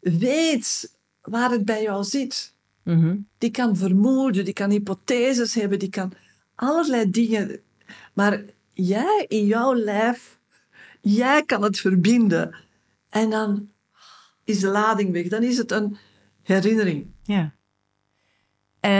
weet 0.00 0.96
waar 1.20 1.50
het 1.50 1.64
bij 1.64 1.82
jou 1.82 2.04
zit. 2.04 2.54
Die 3.38 3.50
kan 3.50 3.76
vermoeden, 3.76 4.44
die 4.44 4.54
kan 4.54 4.70
hypotheses 4.70 5.54
hebben, 5.54 5.78
die 5.78 5.88
kan 5.88 6.12
allerlei 6.54 7.10
dingen. 7.10 7.60
Maar 8.12 8.44
jij 8.72 9.24
in 9.28 9.46
jouw 9.46 9.74
lijf, 9.74 10.38
jij 11.00 11.44
kan 11.44 11.62
het 11.62 11.78
verbinden. 11.78 12.54
En 13.08 13.30
dan 13.30 13.68
is 14.44 14.60
de 14.60 14.68
lading 14.68 15.12
weg. 15.12 15.28
Dan 15.28 15.42
is 15.42 15.58
het 15.58 15.70
een 15.70 15.96
herinnering. 16.42 17.06
Ja. 17.22 17.54
Eh, 18.80 18.90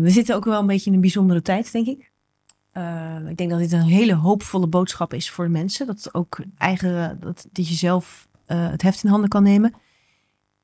we 0.00 0.10
zitten 0.10 0.34
ook 0.34 0.44
wel 0.44 0.60
een 0.60 0.66
beetje 0.66 0.90
in 0.90 0.94
een 0.94 1.00
bijzondere 1.00 1.42
tijd, 1.42 1.72
denk 1.72 1.86
ik. 1.86 2.11
Eh, 2.72 3.16
ik 3.28 3.36
denk 3.36 3.50
dat 3.50 3.58
dit 3.58 3.72
een 3.72 3.80
hele 3.82 4.14
hoopvolle 4.14 4.66
boodschap 4.66 5.14
is 5.14 5.30
voor 5.30 5.50
mensen. 5.50 5.86
Dat 5.86 6.14
ook 6.14 6.40
eigen, 6.58 7.20
dat, 7.20 7.46
dat 7.52 7.68
je 7.68 7.74
zelf 7.74 8.28
eh, 8.46 8.70
het 8.70 8.82
heft 8.82 9.04
in 9.04 9.10
handen 9.10 9.28
kan 9.28 9.42
nemen. 9.42 9.74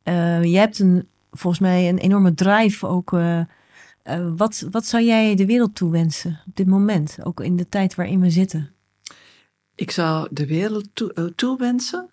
Eh, 0.02 0.44
jij 0.44 0.60
hebt 0.60 0.78
een, 0.78 1.08
volgens 1.30 1.62
mij 1.62 1.88
een 1.88 1.98
enorme 1.98 2.34
drive 2.34 2.86
ook. 2.86 3.12
eh, 3.12 3.40
eh, 4.02 4.32
wat, 4.36 4.66
wat 4.70 4.86
zou 4.86 5.04
jij 5.04 5.34
de 5.34 5.46
wereld 5.46 5.74
toewensen 5.74 6.40
op 6.46 6.56
dit 6.56 6.66
moment? 6.66 7.18
Ook 7.22 7.40
in 7.40 7.56
de 7.56 7.68
tijd 7.68 7.94
waarin 7.94 8.20
we 8.20 8.30
zitten. 8.30 8.74
Ik 9.74 9.90
zou 9.90 10.28
de 10.30 10.46
wereld 10.46 10.88
toe, 10.92 11.32
toewensen 11.34 12.12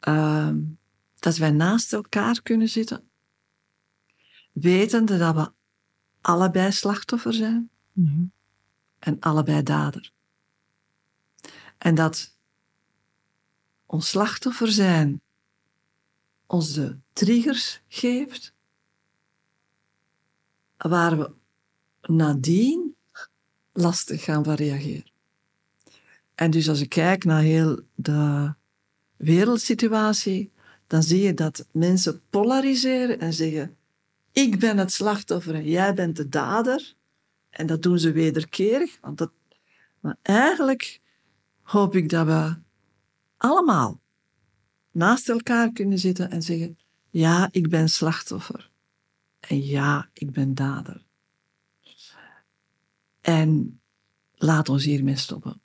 ehm, 0.00 0.58
dat 1.18 1.36
wij 1.36 1.50
naast 1.50 1.92
elkaar 1.92 2.42
kunnen 2.42 2.68
zitten, 2.68 3.02
wetende 4.52 5.18
dat 5.18 5.34
we 5.34 5.52
allebei 6.20 6.72
slachtoffer 6.72 7.32
zijn 7.32 7.70
en 8.98 9.20
allebei 9.20 9.62
dader. 9.62 10.12
En 11.78 11.94
dat 11.94 12.36
ons 13.86 14.08
slachtoffer 14.08 14.72
zijn 14.72 15.20
ons 16.46 16.72
de 16.72 16.96
triggers 17.12 17.80
geeft, 17.88 18.54
waar 20.76 21.18
we 21.18 21.30
nadien 22.12 22.96
lastig 23.72 24.24
gaan 24.24 24.44
van 24.44 24.54
reageren. 24.54 25.10
En 26.34 26.50
dus 26.50 26.68
als 26.68 26.80
ik 26.80 26.88
kijk 26.88 27.24
naar 27.24 27.42
heel 27.42 27.80
de 27.94 28.54
wereldsituatie, 29.16 30.52
dan 30.86 31.02
zie 31.02 31.20
je 31.20 31.34
dat 31.34 31.66
mensen 31.72 32.22
polariseren 32.30 33.20
en 33.20 33.32
zeggen: 33.32 33.76
Ik 34.32 34.58
ben 34.58 34.78
het 34.78 34.92
slachtoffer 34.92 35.54
en 35.54 35.64
jij 35.64 35.94
bent 35.94 36.16
de 36.16 36.28
dader. 36.28 36.94
En 37.52 37.66
dat 37.66 37.82
doen 37.82 37.98
ze 37.98 38.12
wederkerig. 38.12 38.98
Want 39.00 39.18
dat, 39.18 39.32
maar 40.00 40.16
eigenlijk 40.22 41.00
hoop 41.62 41.94
ik 41.96 42.08
dat 42.08 42.26
we 42.26 42.54
allemaal 43.36 44.00
naast 44.90 45.28
elkaar 45.28 45.72
kunnen 45.72 45.98
zitten 45.98 46.30
en 46.30 46.42
zeggen: 46.42 46.78
Ja, 47.10 47.48
ik 47.50 47.68
ben 47.68 47.88
slachtoffer. 47.88 48.70
En 49.40 49.64
ja, 49.64 50.08
ik 50.12 50.30
ben 50.30 50.54
dader. 50.54 51.04
En 53.20 53.80
laat 54.34 54.68
ons 54.68 54.84
hiermee 54.84 55.16
stoppen. 55.16 55.60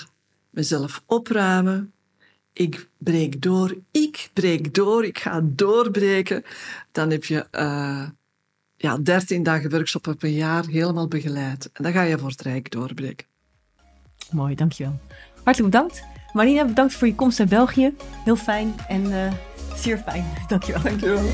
mezelf 0.49 1.03
opruimen. 1.05 1.91
Ik 2.53 2.87
breek 2.97 3.41
door, 3.41 3.77
ik 3.91 4.29
breek 4.33 4.73
door, 4.73 5.05
ik 5.05 5.19
ga 5.19 5.41
doorbreken. 5.43 6.43
Dan 6.91 7.09
heb 7.09 7.23
je 7.23 7.45
ja, 8.77 8.97
13 8.97 9.43
dagen 9.43 9.69
workshop 9.69 10.07
op 10.07 10.23
een 10.23 10.33
jaar 10.33 10.65
helemaal 10.65 11.07
begeleid. 11.07 11.69
En 11.73 11.83
dan 11.83 11.91
ga 11.91 12.01
je 12.01 12.17
voor 12.17 12.29
het 12.29 12.41
Rijk 12.41 12.71
doorbreken. 12.71 13.27
Mooi, 14.31 14.55
dankjewel. 14.55 14.99
Hartelijk 15.43 15.71
bedankt. 15.71 16.03
Marina, 16.33 16.65
bedankt 16.65 16.93
voor 16.93 17.07
je 17.07 17.15
komst 17.15 17.39
uit 17.39 17.49
België. 17.49 17.93
Heel 18.23 18.35
fijn 18.35 18.75
en 18.87 19.05
uh, 19.05 19.31
zeer 19.75 19.97
fijn. 19.97 20.25
Dankjewel. 20.47 20.81
Dankjewel. 20.81 21.29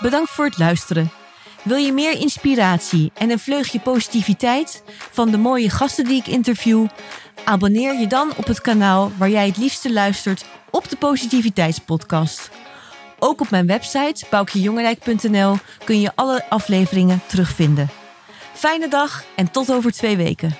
Bedankt 0.00 0.30
voor 0.30 0.44
het 0.44 0.58
luisteren. 0.58 1.10
Wil 1.62 1.76
je 1.76 1.92
meer 1.92 2.20
inspiratie 2.20 3.10
en 3.14 3.30
een 3.30 3.38
vleugje 3.38 3.80
positiviteit 3.80 4.82
van 5.10 5.30
de 5.30 5.38
mooie 5.38 5.70
gasten 5.70 6.04
die 6.04 6.20
ik 6.20 6.26
interview? 6.26 6.86
Abonneer 7.44 8.00
je 8.00 8.06
dan 8.06 8.32
op 8.36 8.46
het 8.46 8.60
kanaal 8.60 9.12
waar 9.18 9.30
jij 9.30 9.46
het 9.46 9.56
liefste 9.56 9.92
luistert 9.92 10.44
op 10.70 10.88
de 10.88 10.96
Positiviteitspodcast. 10.96 12.50
Ook 13.24 13.40
op 13.40 13.50
mijn 13.50 13.66
website 13.66 14.24
boukjejongerijk.nl 14.30 15.56
kun 15.84 16.00
je 16.00 16.12
alle 16.14 16.44
afleveringen 16.48 17.20
terugvinden. 17.26 17.88
Fijne 18.54 18.88
dag 18.88 19.24
en 19.36 19.50
tot 19.50 19.72
over 19.72 19.92
twee 19.92 20.16
weken. 20.16 20.56